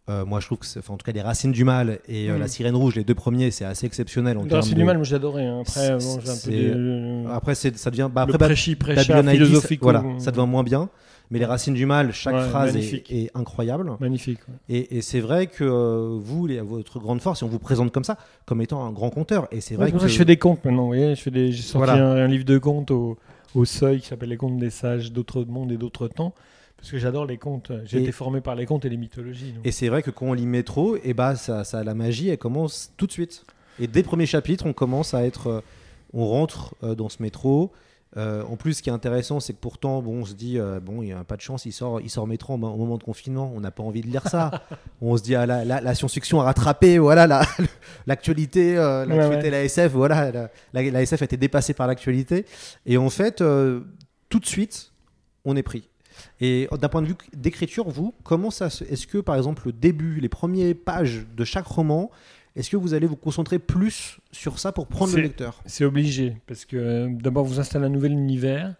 euh, 0.09 0.25
moi, 0.25 0.39
je 0.39 0.47
trouve 0.47 0.57
que, 0.57 0.65
c'est- 0.65 0.79
enfin, 0.79 0.95
en 0.95 0.97
tout 0.97 1.05
cas, 1.05 1.11
les 1.11 1.21
Racines 1.21 1.51
du 1.51 1.63
Mal 1.63 1.99
et 2.07 2.29
euh. 2.31 2.39
La 2.39 2.47
Sirène 2.47 2.75
Rouge, 2.75 2.95
les 2.95 3.03
deux 3.03 3.13
premiers, 3.13 3.51
c'est 3.51 3.65
assez 3.65 3.85
exceptionnel 3.85 4.35
en 4.39 4.41
C'est 4.41 4.47
de- 4.71 4.75
du 4.75 4.83
mal, 4.83 4.97
moi 4.97 5.05
hein. 5.13 5.59
Après, 5.61 5.71
C'est- 5.71 5.91
bon, 5.91 6.19
j'ai 6.19 6.29
un 6.29 6.33
peu 6.33 6.39
c'est- 6.39 6.49
des- 6.49 7.25
Après, 7.31 7.55
c'est- 7.55 7.77
ça 7.77 7.91
devient. 7.91 8.09
Bah, 8.11 8.23
après, 8.23 8.37
prêchi, 8.39 8.75
prêcha 8.75 9.21
philosophique. 9.23 9.79
voilà, 9.83 10.03
ça 10.17 10.31
devient 10.31 10.47
moins 10.49 10.63
bien. 10.63 10.89
Mais 11.31 11.39
les 11.39 11.45
racines 11.45 11.73
du 11.73 11.85
mal, 11.85 12.11
chaque 12.11 12.35
Ouais, 12.35 12.47
phrase 12.49 12.75
est, 12.75 13.31
incroyable. 13.33 13.93
Magnifique. 13.99 14.39
ouais. 14.47 14.55
Et, 14.77 14.97
et 14.97 15.01
c'est 15.01 15.21
vrai 15.21 15.47
que 15.47 15.63
euh, 15.63 16.17
vous, 16.19 16.45
les- 16.45 16.59
votre 16.61 16.99
grande 16.99 17.21
force, 17.21 17.41
et 17.41 17.45
on 17.45 17.47
vous 17.47 17.57
présente 17.57 17.91
comme 17.91 18.03
ça, 18.03 18.17
comme 18.45 18.61
étant 18.61 18.85
un 18.85 18.91
grand 18.91 19.09
conteur. 19.09 19.47
Et 19.51 19.61
c'est 19.61 19.75
vrai 19.75 19.91
que. 19.91 19.97
je 19.99 20.07
fais 20.07 20.25
des 20.25 20.37
contes 20.37 20.63
maintenant. 20.65 20.81
Vous 20.83 20.87
voyez, 20.87 21.15
je 21.15 21.21
fais 21.21 21.31
des... 21.31 21.51
j'ai 21.53 21.61
sorti 21.63 21.77
Voilà. 21.87 21.93
un, 22.05 22.17
un 22.17 22.27
livre 22.27 22.43
de 22.45 22.57
contes 22.57 22.91
au, 22.91 23.17
au 23.55 23.65
seuil 23.65 24.01
qui 24.01 24.07
s'appelle 24.07 24.29
Les 24.29 24.37
contes 24.37 24.57
des 24.57 24.69
sages 24.69 25.11
d'autres 25.13 25.45
mondes 25.45 25.71
et 25.71 25.77
d'autres 25.77 26.07
temps. 26.09 26.33
Parce 26.77 26.91
que 26.91 26.97
j'adore 26.97 27.25
les 27.25 27.37
contes. 27.37 27.71
J'ai 27.85 27.99
Et- 27.99 28.01
été 28.01 28.11
formé 28.11 28.41
par 28.41 28.55
les 28.55 28.65
contes 28.65 28.83
et 28.85 28.89
les 28.89 28.97
mythologies. 28.97 29.53
donc. 29.53 29.65
Et 29.65 29.71
c'est 29.71 29.87
vrai 29.87 30.01
que 30.03 30.11
quand 30.11 30.25
on 30.25 30.33
lit 30.33 30.45
Métro, 30.47 30.97
et 31.03 31.13
bah, 31.13 31.35
ça, 31.35 31.63
ça, 31.63 31.83
la 31.83 31.93
magie, 31.93 32.27
elle 32.29 32.37
commence 32.39 32.91
tout 32.97 33.07
de 33.07 33.11
suite. 33.11 33.45
Et 33.79 33.87
dès 33.87 34.01
le 34.01 34.05
premier 34.07 34.25
chapitre, 34.25 34.65
on 34.65 34.73
commence 34.73 35.13
à 35.13 35.23
être. 35.25 35.47
euh, 35.47 35.61
on 36.13 36.27
rentre 36.27 36.75
euh, 36.83 36.93
dans 36.93 37.07
ce 37.07 37.21
métro. 37.23 37.71
Euh, 38.17 38.43
en 38.43 38.57
plus, 38.57 38.73
ce 38.73 38.81
qui 38.81 38.89
est 38.89 38.93
intéressant, 38.93 39.39
c'est 39.39 39.53
que 39.53 39.59
pourtant, 39.59 40.01
bon, 40.01 40.21
on 40.21 40.25
se 40.25 40.33
dit, 40.33 40.59
euh, 40.59 40.81
bon, 40.81 41.01
il 41.01 41.05
n'y 41.05 41.13
a 41.13 41.23
pas 41.23 41.37
de 41.37 41.41
chance, 41.41 41.65
il 41.65 41.71
sort, 41.71 42.01
il 42.01 42.09
sort 42.09 42.25
au 42.25 42.57
mo- 42.57 42.67
au 42.67 42.77
moment 42.77 42.97
de 42.97 43.03
confinement, 43.03 43.51
on 43.55 43.61
n'a 43.61 43.71
pas 43.71 43.83
envie 43.83 44.01
de 44.01 44.07
lire 44.07 44.27
ça. 44.27 44.51
on 45.01 45.15
se 45.15 45.23
dit, 45.23 45.33
ah, 45.35 45.45
la, 45.45 45.63
la- 45.63 45.79
la 45.79 45.95
science-fiction 45.95 46.41
a 46.41 46.43
rattrapé, 46.43 46.97
voilà, 46.99 47.25
la- 47.25 47.45
l'actualité, 48.07 48.77
euh, 48.77 49.05
l'actualité, 49.05 49.45
ouais. 49.45 49.51
la 49.51 49.63
SF, 49.63 49.91
voilà, 49.93 50.49
la, 50.73 51.01
SF 51.01 51.21
a 51.21 51.25
été 51.25 51.37
dépassée 51.37 51.73
par 51.73 51.87
l'actualité. 51.87 52.45
Et 52.85 52.97
en 52.97 53.09
fait, 53.09 53.37
tout 54.29 54.39
de 54.39 54.45
suite, 54.45 54.91
on 55.45 55.55
est 55.55 55.63
pris. 55.63 55.87
Et 56.39 56.67
d'un 56.79 56.89
point 56.89 57.01
de 57.01 57.07
vue 57.07 57.15
d'écriture, 57.33 57.89
vous, 57.89 58.13
comment 58.23 58.51
ça 58.51 58.69
se... 58.69 58.83
Est-ce 58.83 59.07
que, 59.07 59.17
par 59.19 59.35
exemple, 59.37 59.63
le 59.67 59.71
début, 59.71 60.19
les 60.19 60.29
premières 60.29 60.75
pages 60.75 61.25
de 61.35 61.43
chaque 61.45 61.65
roman, 61.65 62.11
est-ce 62.55 62.69
que 62.69 62.77
vous 62.77 62.93
allez 62.93 63.07
vous 63.07 63.15
concentrer 63.15 63.59
plus 63.59 64.19
sur 64.31 64.59
ça 64.59 64.71
pour 64.71 64.87
prendre 64.87 65.15
le 65.15 65.21
lecteur? 65.21 65.61
C'est 65.65 65.85
obligé. 65.85 66.37
Parce 66.47 66.65
que 66.65 66.75
euh, 66.77 67.09
d'abord, 67.09 67.45
vous 67.45 67.59
installez 67.59 67.85
un 67.85 67.89
nouvel 67.89 68.11
univers. 68.11 68.75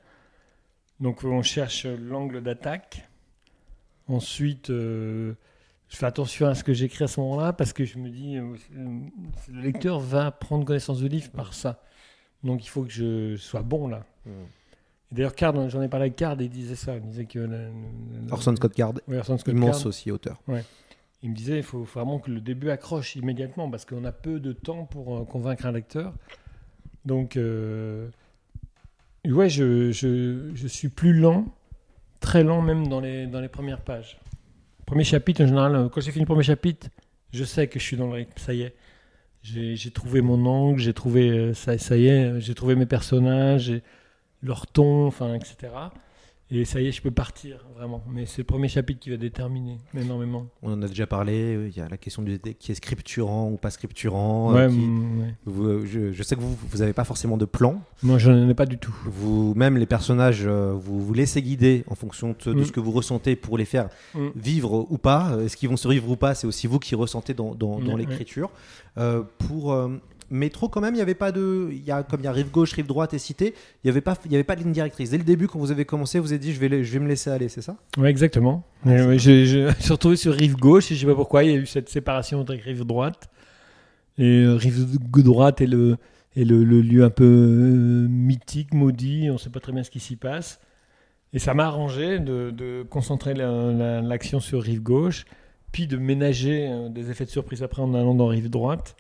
Donc, 1.00 1.24
on 1.24 1.42
cherche 1.42 1.86
l'angle 1.86 2.42
d'attaque. 2.44 3.08
Ensuite, 4.08 4.70
euh, 4.70 5.34
je 5.90 5.96
fais 5.98 6.06
attention 6.06 6.48
à 6.48 6.56
ce 6.56 6.64
que 6.64 6.74
j'écris 6.74 7.06
à 7.06 7.08
ce 7.08 7.20
moment-là 7.22 7.54
parce 7.54 7.72
que 7.74 7.86
je 7.86 7.98
me 7.98 8.10
dis, 8.10 8.38
euh, 8.38 8.56
le 9.52 9.62
lecteur 9.62 10.00
va 10.00 10.32
prendre 10.32 10.66
connaissance 10.66 11.00
du 11.00 11.08
livre 11.08 11.32
par 11.32 11.54
ça. 11.54 11.82
Donc, 12.44 12.66
il 12.66 12.68
faut 12.70 12.84
que 12.84 12.92
je 12.92 13.36
sois 13.38 13.62
bon 13.62 13.88
là. 13.88 14.04
Et 14.26 15.16
D'ailleurs, 15.16 15.36
Card, 15.36 15.70
j'en 15.70 15.82
ai 15.82 15.88
parlé 15.88 16.06
avec 16.06 16.16
Card 16.16 16.40
et 16.42 16.46
il 16.46 16.50
disait 16.50 16.76
ça. 16.76 16.96
Il 16.96 17.02
disait 17.02 17.26
que. 17.26 17.70
Orson 18.32 18.56
Scott 18.56 18.74
Card, 18.74 18.94
Oui, 19.08 19.18
Orson 19.18 19.38
Scott 19.38 19.54
immense 19.54 19.78
Card. 19.80 19.88
aussi 19.88 20.12
auteur. 20.12 20.42
Il 21.24 21.30
me 21.30 21.36
disait 21.36 21.58
il 21.58 21.64
faut 21.64 21.84
vraiment 21.84 22.20
que 22.20 22.32
le 22.32 22.42
début 22.42 22.70
accroche 22.70 23.16
immédiatement 23.16 23.70
parce 23.70 23.86
qu'on 23.86 24.04
a 24.06 24.12
peu 24.12 24.40
de 24.40 24.54
temps 24.54 24.86
pour 24.86 25.18
euh, 25.18 25.24
convaincre 25.24 25.66
un 25.66 25.72
lecteur. 25.72 26.14
Donc, 27.06 27.38
euh, 27.38 28.10
ouais, 29.26 29.50
je, 29.50 29.92
je, 29.92 30.68
suis 30.68 30.90
plus 30.90 31.14
lent, 31.14 31.46
très 32.20 32.44
lent 32.44 32.62
même 32.62 32.88
dans 32.88 33.00
les, 33.00 33.28
dans 33.28 33.40
les 33.40 33.50
premières 33.50 33.82
pages. 33.82 34.20
Premier 34.86 35.04
chapitre, 35.04 35.44
en 35.44 35.48
général, 35.48 35.76
euh, 35.76 35.90
quand 35.90 36.02
j'ai 36.02 36.12
fini 36.12 36.22
le 36.24 36.28
premier 36.28 36.44
chapitre, 36.44 36.88
je 37.34 37.44
sais 37.44 37.68
que 37.68 37.80
je 37.80 37.84
suis 37.86 37.98
dans 37.98 38.12
le 38.12 38.26
ça 38.36 38.54
y 38.54 38.64
est. 38.64 38.76
J'ai 39.44 39.92
trouvé 39.92 40.22
mon 40.22 40.46
angle, 40.46 40.80
j'ai 40.80 40.94
trouvé, 40.94 41.56
ça, 41.56 41.76
ça 41.80 41.98
y 41.98 42.06
est, 42.06 42.40
j'ai 42.40 42.54
trouvé 42.54 42.76
mes 42.76 42.86
personnages, 42.86 43.74
leur 44.44 44.68
ton, 44.68 45.08
enfin, 45.08 45.34
etc. 45.34 45.70
Et 46.54 46.66
ça 46.66 46.82
y 46.82 46.88
est, 46.88 46.92
je 46.92 47.02
peux 47.02 47.12
partir, 47.12 47.66
vraiment. 47.78 48.04
Mais 48.12 48.26
c'est 48.26 48.40
le 48.40 48.44
premier 48.44 48.68
chapitre 48.68 49.00
qui 49.00 49.10
va 49.10 49.16
déterminer 49.16 49.78
énormément. 49.98 50.48
On 50.62 50.74
en 50.74 50.82
a 50.82 50.88
déjà 50.88 51.08
parlé. 51.08 51.58
Il 51.72 51.78
y 51.78 51.80
a 51.80 51.88
la 51.88 51.96
question 51.98 52.22
du 52.24 52.38
qui 52.60 52.74
est 52.74 52.76
scripturant 52.76 53.50
ou 53.50 53.56
pas 53.56 53.70
scripturant. 53.70 54.52
Ouais, 54.54 54.68
qui- 54.68 54.76
mm, 54.76 55.20
ouais. 55.22 55.34
vous, 55.46 55.66
euh, 55.66 55.86
je, 55.86 56.12
je 56.12 56.24
sais 56.24 56.36
que 56.36 56.42
vous, 56.42 56.58
vous 56.70 56.78
n'avez 56.80 56.92
pas 56.92 57.06
forcément 57.06 57.38
de 57.38 57.46
plan. 57.46 57.82
Moi, 58.04 58.18
je 58.18 58.30
n'en 58.32 58.50
ai 58.50 58.54
pas 58.54 58.66
du 58.66 58.78
tout. 58.78 58.94
Vous, 59.06 59.54
même 59.56 59.78
les 59.78 59.86
personnages, 59.86 60.44
euh, 60.46 60.74
vous 60.74 61.02
vous 61.02 61.14
laissez 61.14 61.42
guider 61.42 61.86
en 61.88 61.96
fonction 61.96 62.36
de, 62.46 62.54
de 62.54 62.60
Mm. 62.62 62.66
ce 62.66 62.72
que 62.74 62.82
vous 62.82 62.92
ressentez 62.92 63.38
pour 63.38 63.58
les 63.58 63.66
faire 63.66 63.88
Mm. 64.14 64.28
vivre 64.36 64.86
ou 64.92 64.98
pas. 64.98 65.32
Euh, 65.32 65.46
Est-ce 65.46 65.56
qu'ils 65.56 65.70
vont 65.70 65.78
survivre 65.78 66.10
ou 66.10 66.18
pas 66.18 66.36
C'est 66.36 66.48
aussi 66.48 66.68
vous 66.68 66.80
qui 66.80 66.96
ressentez 66.96 67.34
dans, 67.34 67.56
dans, 67.56 67.80
dans 67.80 67.94
Ouais, 67.94 68.00
l'écriture. 68.00 68.50
Euh, 68.98 69.24
pour 69.48 69.72
euh, 69.72 69.88
Métro, 70.32 70.70
quand 70.70 70.80
même, 70.82 70.96
il 70.96 70.98
y 70.98 71.02
avait 71.02 71.14
pas 71.14 71.32
de. 71.32 71.68
Il 71.72 71.84
y 71.86 71.92
a, 71.92 72.04
comme 72.04 72.22
il 72.22 72.24
y 72.24 72.28
a 72.28 72.32
rive 72.32 72.50
gauche, 72.52 72.72
rive 72.74 72.88
droite 72.88 73.14
et 73.14 73.20
cité, 73.20 73.54
il 73.84 73.88
n'y 73.88 73.92
avait, 73.92 74.02
pas- 74.02 74.16
il 74.26 74.32
y 74.32 74.36
avait 74.36 74.44
pas 74.46 74.56
de 74.56 74.62
ligne 74.64 74.72
directrice. 74.72 75.10
Dès 75.12 75.18
le 75.18 75.24
début, 75.26 75.48
quand 75.48 75.60
vous 75.60 75.72
avez 75.72 75.84
commencé, 75.86 76.20
vous 76.20 76.32
avez 76.32 76.40
dit 76.40 76.54
je 76.54 76.60
vais, 76.60 76.84
je 76.84 76.94
vais 76.94 77.00
me 77.00 77.08
laisser 77.08 77.30
aller, 77.30 77.50
c'est 77.50 77.62
ça? 77.62 77.76
Ouais, 77.98 78.10
exactement. 78.10 78.64
Ouais, 78.86 79.20
je, 79.20 79.46
je 79.46 79.58
me 79.68 79.72
suis 79.80 79.92
retrouvé 79.92 80.16
sur 80.16 80.34
rive 80.34 80.56
gauche 80.56 80.92
et 80.92 80.96
je 80.96 81.02
sais 81.02 81.06
pas 81.06 81.16
pourquoi 81.16 81.44
il 81.44 81.52
y 81.52 81.54
a 81.54 81.58
eu 81.58 81.66
cette 81.66 81.90
séparation 81.90 82.40
entre 82.40 82.54
rive 82.54 82.86
droite. 82.86 83.30
Et 84.18 84.24
euh, 84.44 84.56
rive 84.56 84.98
droite 85.22 85.62
est 85.62 85.68
le, 85.68 85.98
est 86.36 86.44
le, 86.46 86.64
le 86.64 86.82
lieu 86.82 87.04
un 87.04 87.10
peu 87.10 87.26
euh, 87.26 88.08
mythique, 88.10 88.74
maudit, 88.74 89.30
on 89.32 89.38
sait 89.38 89.50
pas 89.50 89.60
très 89.60 89.72
bien 89.74 89.84
ce 89.84 89.92
qui 89.92 90.00
s'y 90.00 90.16
passe. 90.16 90.60
Et 91.34 91.40
ça 91.40 91.54
m'a 91.54 91.66
arrangé 91.66 92.20
de, 92.20 92.52
de 92.52 92.84
concentrer 92.90 93.34
la- 93.34 93.72
la- 93.72 94.02
l'action 94.02 94.40
sur 94.40 94.62
rive 94.62 94.82
gauche, 94.82 95.26
puis 95.72 95.88
de 95.88 95.96
ménager 95.98 96.68
euh, 96.70 96.90
des 96.90 97.10
effets 97.10 97.26
de 97.26 97.30
surprise 97.30 97.64
après 97.64 97.82
en 97.82 97.94
allant 97.94 98.16
dans 98.16 98.28
rive 98.28 98.50
droite. 98.50 98.96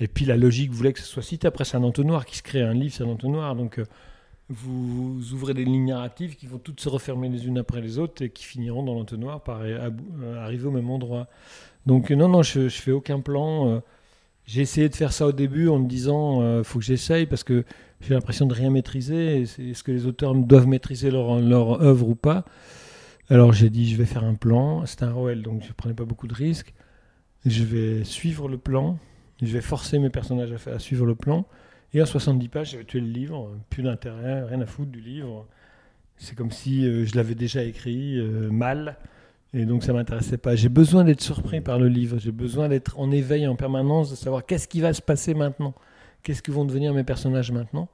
Et 0.00 0.08
puis 0.08 0.24
la 0.24 0.36
logique 0.36 0.72
voulait 0.72 0.92
que 0.92 1.00
ce 1.00 1.06
soit 1.06 1.22
cité. 1.22 1.46
Après, 1.46 1.64
c'est 1.64 1.76
un 1.76 1.82
entonnoir 1.82 2.26
qui 2.26 2.36
se 2.36 2.42
crée. 2.42 2.62
Un 2.62 2.74
livre, 2.74 2.94
c'est 2.94 3.04
un 3.04 3.08
entonnoir. 3.08 3.54
Donc, 3.54 3.78
euh, 3.78 3.84
vous, 4.48 5.32
ouvrez 5.32 5.54
des 5.54 5.64
lignes 5.64 5.86
narratives 5.88 6.36
qui 6.36 6.46
vont 6.46 6.58
toutes 6.58 6.80
se 6.80 6.88
refermer 6.88 7.28
les 7.28 7.46
unes 7.46 7.58
après 7.58 7.80
les 7.80 7.98
autres 7.98 8.22
et 8.22 8.30
qui 8.30 8.44
finiront 8.44 8.82
dans 8.82 8.94
l'entonnoir 8.94 9.42
par 9.42 9.60
euh, 9.62 9.90
arriver 10.38 10.66
au 10.66 10.70
même 10.70 10.90
endroit. 10.90 11.28
Donc, 11.86 12.10
euh, 12.10 12.14
non, 12.14 12.28
non, 12.28 12.42
je, 12.42 12.68
je 12.68 12.80
fais 12.80 12.92
aucun 12.92 13.20
plan. 13.20 13.82
j'ai 14.46 14.60
essayé 14.60 14.88
de 14.88 14.94
faire 14.94 15.12
ça 15.12 15.26
au 15.26 15.32
début 15.32 15.68
en 15.68 15.78
me 15.78 15.88
disant 15.88 16.42
euh, 16.42 16.62
faut 16.62 16.78
que 16.78 16.84
j'essaye 16.84 17.26
parce 17.26 17.44
que 17.44 17.64
j'ai 18.00 18.14
l'impression 18.14 18.46
de 18.46 18.54
rien 18.54 18.70
maîtriser. 18.70 19.42
Est-ce 19.42 19.82
que 19.82 19.92
les 19.92 20.06
auteurs 20.06 20.34
doivent 20.34 20.66
maîtriser 20.66 21.10
leur, 21.10 21.40
leur 21.40 21.82
œuvre 21.82 22.08
ou 22.08 22.14
pas? 22.14 22.44
Alors 23.30 23.54
j'ai 23.54 23.70
dit 23.70 23.90
je 23.90 23.96
vais 23.96 24.04
faire 24.04 24.24
un 24.24 24.34
plan. 24.34 24.84
C'est 24.84 25.02
un 25.02 25.12
ROL 25.12 25.42
donc 25.42 25.62
je 25.66 25.72
prenais 25.72 25.94
pas 25.94 26.04
beaucoup 26.04 26.26
de 26.26 26.34
risques. 26.34 26.74
Je 27.46 27.64
vais 27.64 28.04
suivre 28.04 28.48
le 28.48 28.58
plan. 28.58 28.98
Je 29.46 29.52
vais 29.52 29.60
forcer 29.60 29.98
mes 29.98 30.10
personnages 30.10 30.52
à, 30.66 30.70
à 30.70 30.78
suivre 30.78 31.06
le 31.06 31.14
plan. 31.14 31.46
Et 31.92 32.02
en 32.02 32.06
70 32.06 32.48
pages, 32.48 32.70
j'avais 32.72 32.84
tué 32.84 33.00
le 33.00 33.06
livre. 33.06 33.56
Plus 33.70 33.82
d'intérêt, 33.82 34.42
rien 34.42 34.60
à 34.60 34.66
foutre 34.66 34.90
du 34.90 35.00
livre. 35.00 35.46
C'est 36.16 36.36
comme 36.36 36.50
si 36.50 36.84
euh, 36.86 37.04
je 37.06 37.16
l'avais 37.16 37.34
déjà 37.34 37.62
écrit 37.62 38.18
euh, 38.18 38.50
mal. 38.50 38.96
Et 39.52 39.66
donc 39.66 39.84
ça 39.84 39.92
m'intéressait 39.92 40.36
pas. 40.36 40.56
J'ai 40.56 40.68
besoin 40.68 41.04
d'être 41.04 41.20
surpris 41.20 41.60
par 41.60 41.78
le 41.78 41.88
livre. 41.88 42.18
J'ai 42.18 42.32
besoin 42.32 42.68
d'être 42.68 42.98
en 42.98 43.12
éveil 43.12 43.46
en 43.46 43.54
permanence, 43.54 44.10
de 44.10 44.16
savoir 44.16 44.44
qu'est-ce 44.44 44.66
qui 44.66 44.80
va 44.80 44.92
se 44.92 45.02
passer 45.02 45.34
maintenant. 45.34 45.74
Qu'est-ce 46.24 46.42
que 46.42 46.50
vont 46.50 46.64
devenir 46.64 46.92
mes 46.92 47.04
personnages 47.04 47.52
maintenant? 47.52 47.88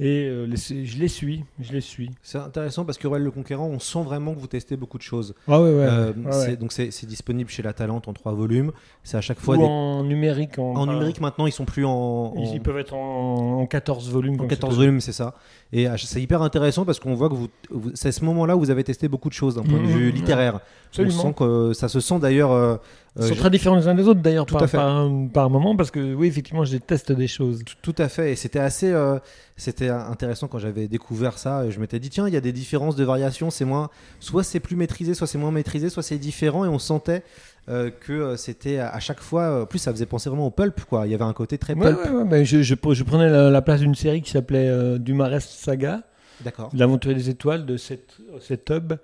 Et 0.00 0.26
euh, 0.28 0.44
les- 0.46 0.84
je 0.84 0.98
les 0.98 1.06
suis. 1.06 1.44
Je 1.60 1.72
les 1.72 1.80
suis. 1.80 2.10
C'est 2.20 2.38
intéressant 2.38 2.84
parce 2.84 2.98
que 2.98 3.06
Royal 3.06 3.22
le 3.24 3.30
Conquérant, 3.30 3.66
on 3.68 3.78
sent 3.78 4.02
vraiment 4.02 4.34
que 4.34 4.40
vous 4.40 4.48
testez 4.48 4.76
beaucoup 4.76 4.98
de 4.98 5.04
choses. 5.04 5.36
Ah 5.46 5.60
ouais, 5.62 5.68
ouais. 5.68 5.84
Euh, 5.88 6.12
ouais, 6.12 6.32
c'est- 6.32 6.46
ouais. 6.48 6.56
Donc 6.56 6.72
c'est 6.72 7.06
disponible 7.06 7.48
chez 7.48 7.62
La 7.62 7.72
Talente 7.72 8.08
en 8.08 8.12
trois 8.12 8.32
volumes. 8.32 8.72
C'est 9.04 9.16
à 9.16 9.20
chaque 9.20 9.38
fois 9.38 9.54
Ou 9.54 9.58
des- 9.58 9.64
en 9.64 10.02
numérique. 10.02 10.58
En, 10.58 10.74
En 10.74 10.86
numérique 10.86 11.20
maintenant, 11.20 11.46
ils 11.46 11.52
sont 11.52 11.64
plus 11.64 11.84
en, 11.84 11.92
en- 11.92 12.34
Ils, 12.38 12.54
ils 12.56 12.60
peuvent 12.60 12.78
être 12.78 12.94
en, 12.94 13.60
en 13.60 13.66
14 13.66 14.10
volumes. 14.10 14.34
en 14.34 14.38
comme 14.38 14.48
14 14.48 14.74
c'est- 14.74 14.80
volumes, 14.80 15.00
c'est 15.00 15.12
ça. 15.12 15.34
Et 15.72 15.88
euh, 15.88 15.96
c'est 15.96 16.20
hyper 16.20 16.42
intéressant 16.42 16.84
parce 16.84 16.98
qu'on 16.98 17.14
voit 17.14 17.28
que 17.28 17.34
vous, 17.34 17.48
vous- 17.70 17.92
c'est 17.94 18.08
à 18.08 18.12
ce 18.12 18.24
moment-là 18.24 18.56
où 18.56 18.60
vous 18.60 18.70
avez 18.70 18.82
testé 18.82 19.06
beaucoup 19.06 19.28
de 19.28 19.34
choses 19.34 19.54
d'un 19.54 19.62
point 19.62 19.78
de 19.78 19.84
Mhm. 19.84 19.86
vue 19.92 20.10
littéraire. 20.10 20.58
Absolument. 20.88 21.14
On 21.18 21.22
sent 21.28 21.34
que 21.38 21.72
ça 21.72 21.88
se 21.88 22.00
sent 22.00 22.18
d'ailleurs. 22.18 22.50
euh, 22.50 22.76
Ils 23.16 23.22
euh, 23.22 23.28
sont 23.28 23.34
très 23.36 23.50
différents 23.50 23.76
les 23.76 23.86
uns 23.86 23.94
des 23.94 24.08
autres 24.08 24.20
d'ailleurs 24.20 24.44
Tout 24.44 24.54
par, 24.54 24.64
à 24.64 24.66
fait. 24.66 24.76
par, 24.76 25.08
par 25.32 25.48
moment 25.50 25.76
parce 25.76 25.92
que 25.92 26.14
oui 26.14 26.26
effectivement 26.26 26.64
je 26.64 26.72
déteste 26.72 27.12
des 27.12 27.28
choses. 27.28 27.62
Tout 27.80 27.94
à 27.98 28.08
fait, 28.08 28.32
et 28.32 28.36
c'était 28.36 28.58
assez, 28.58 28.90
euh, 28.90 29.18
c'était 29.56 29.88
intéressant 29.88 30.48
quand 30.48 30.58
j'avais 30.58 30.88
découvert 30.88 31.38
ça. 31.38 31.64
et 31.64 31.70
Je 31.70 31.78
m'étais 31.78 32.00
dit 32.00 32.10
tiens, 32.10 32.26
il 32.26 32.34
y 32.34 32.36
a 32.36 32.40
des 32.40 32.52
différences 32.52 32.96
de 32.96 33.04
variation. 33.04 33.50
C'est 33.50 33.64
moins, 33.64 33.88
soit 34.18 34.42
c'est 34.42 34.58
plus 34.58 34.74
maîtrisé, 34.74 35.14
soit 35.14 35.28
c'est 35.28 35.38
moins 35.38 35.52
maîtrisé, 35.52 35.90
soit 35.90 36.02
c'est 36.02 36.18
différent, 36.18 36.64
et 36.64 36.68
on 36.68 36.80
sentait 36.80 37.22
euh, 37.68 37.88
que 37.90 38.34
c'était 38.34 38.78
à 38.80 38.98
chaque 38.98 39.20
fois. 39.20 39.62
En 39.62 39.66
plus, 39.66 39.78
ça 39.78 39.92
faisait 39.92 40.06
penser 40.06 40.28
vraiment 40.28 40.48
au 40.48 40.50
pulp, 40.50 40.84
quoi. 40.84 41.06
Il 41.06 41.12
y 41.12 41.14
avait 41.14 41.22
un 41.22 41.32
côté 41.34 41.56
très 41.56 41.76
pulp. 41.76 41.96
ouais, 42.04 42.10
ouais, 42.10 42.24
mais 42.24 42.44
je, 42.44 42.62
je, 42.62 42.74
je 42.74 43.02
prenais 43.04 43.30
la, 43.30 43.48
la 43.48 43.62
place 43.62 43.80
d'une 43.80 43.94
série 43.94 44.22
qui 44.22 44.32
s'appelait 44.32 44.68
euh, 44.68 44.98
Dumares 44.98 45.40
Saga, 45.40 46.02
D'accord. 46.40 46.70
l'aventurier 46.74 47.16
des 47.16 47.30
étoiles 47.30 47.64
de 47.64 47.76
cette, 47.76 48.16
cette 48.40 48.68
hub 48.70 48.94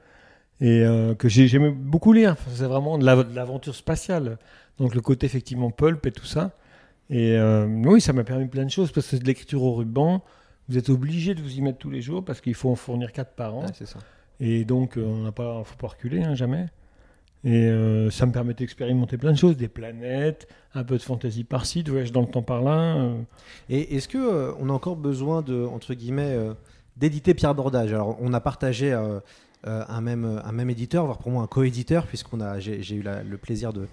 et 0.60 0.82
euh, 0.84 1.14
que 1.14 1.28
j'ai- 1.28 1.48
j'aimais 1.48 1.70
beaucoup 1.70 2.12
lire. 2.12 2.36
C'est 2.54 2.64
vraiment 2.66 2.98
de 2.98 3.04
la- 3.04 3.22
de 3.22 3.34
l'aventure 3.34 3.74
spatiale, 3.74 4.38
donc 4.78 4.94
le 4.94 5.00
côté 5.00 5.26
effectivement 5.26 5.70
pulp 5.70 6.04
et 6.06 6.12
tout 6.12 6.26
ça. 6.26 6.52
Et 7.08 7.36
euh, 7.36 7.66
oui, 7.84 8.00
ça 8.00 8.12
m'a 8.12 8.24
permis 8.24 8.46
plein 8.46 8.64
de 8.64 8.70
choses 8.70 8.92
parce 8.92 9.06
que 9.06 9.16
c'est 9.16 9.22
de 9.22 9.26
l'écriture 9.26 9.62
au 9.62 9.74
ruban. 9.74 10.22
Vous 10.68 10.78
êtes 10.78 10.90
obligé 10.90 11.34
de 11.34 11.42
vous 11.42 11.58
y 11.58 11.60
mettre 11.60 11.78
tous 11.78 11.90
les 11.90 12.00
jours 12.02 12.24
parce 12.24 12.40
qu'il 12.40 12.54
faut 12.54 12.70
en 12.70 12.76
fournir 12.76 13.12
quatre 13.12 13.32
par 13.32 13.56
an. 13.56 13.62
Ouais, 13.62 13.72
c'est 13.74 13.86
ça. 13.88 13.98
Et 14.38 14.64
donc, 14.64 14.96
euh, 14.96 15.04
on 15.04 15.24
n'a 15.24 15.32
pas, 15.32 15.62
faut 15.64 15.76
pas 15.76 15.88
reculer, 15.88 16.22
hein, 16.22 16.34
jamais. 16.34 16.66
Et 17.42 17.64
euh, 17.66 18.10
ça 18.10 18.26
me 18.26 18.32
permet 18.32 18.54
d'expérimenter 18.54 19.16
plein 19.16 19.32
de 19.32 19.36
choses, 19.38 19.56
des 19.56 19.68
planètes, 19.68 20.46
un 20.74 20.84
peu 20.84 20.96
de 20.98 21.02
fantaisie 21.02 21.42
par-ci, 21.42 21.82
de 21.82 21.90
voyage 21.90 22.12
dans 22.12 22.20
le 22.20 22.26
temps 22.28 22.42
par-là. 22.42 22.96
euh. 22.96 23.16
Et 23.70 23.96
est-ce 23.96 24.06
que 24.08 24.18
euh, 24.18 24.52
on 24.60 24.68
a 24.68 24.72
encore 24.72 24.96
besoin 24.96 25.42
de 25.42 25.64
entre 25.64 25.94
guillemets 25.94 26.34
euh, 26.34 26.54
d'éditer 26.96 27.34
Pierre 27.34 27.54
Bordage? 27.54 27.92
Alors, 27.92 28.16
on 28.20 28.32
a 28.34 28.40
partagé 28.40 28.92
euh, 28.92 29.20
euh, 29.66 29.84
un 29.88 30.00
même 30.00 30.40
un 30.44 30.52
même 30.52 30.70
éditeur, 30.70 31.04
voire 31.04 31.18
pour 31.18 31.30
moi 31.30 31.42
un 31.42 31.46
co-éditeur, 31.46 32.06
puisqu'on 32.06 32.40
a 32.40 32.58
j'ai 32.60 32.94
eu 32.94 33.02
la- 33.02 33.22
le 33.22 33.36
plaisir 33.38 33.72
de 33.72 33.86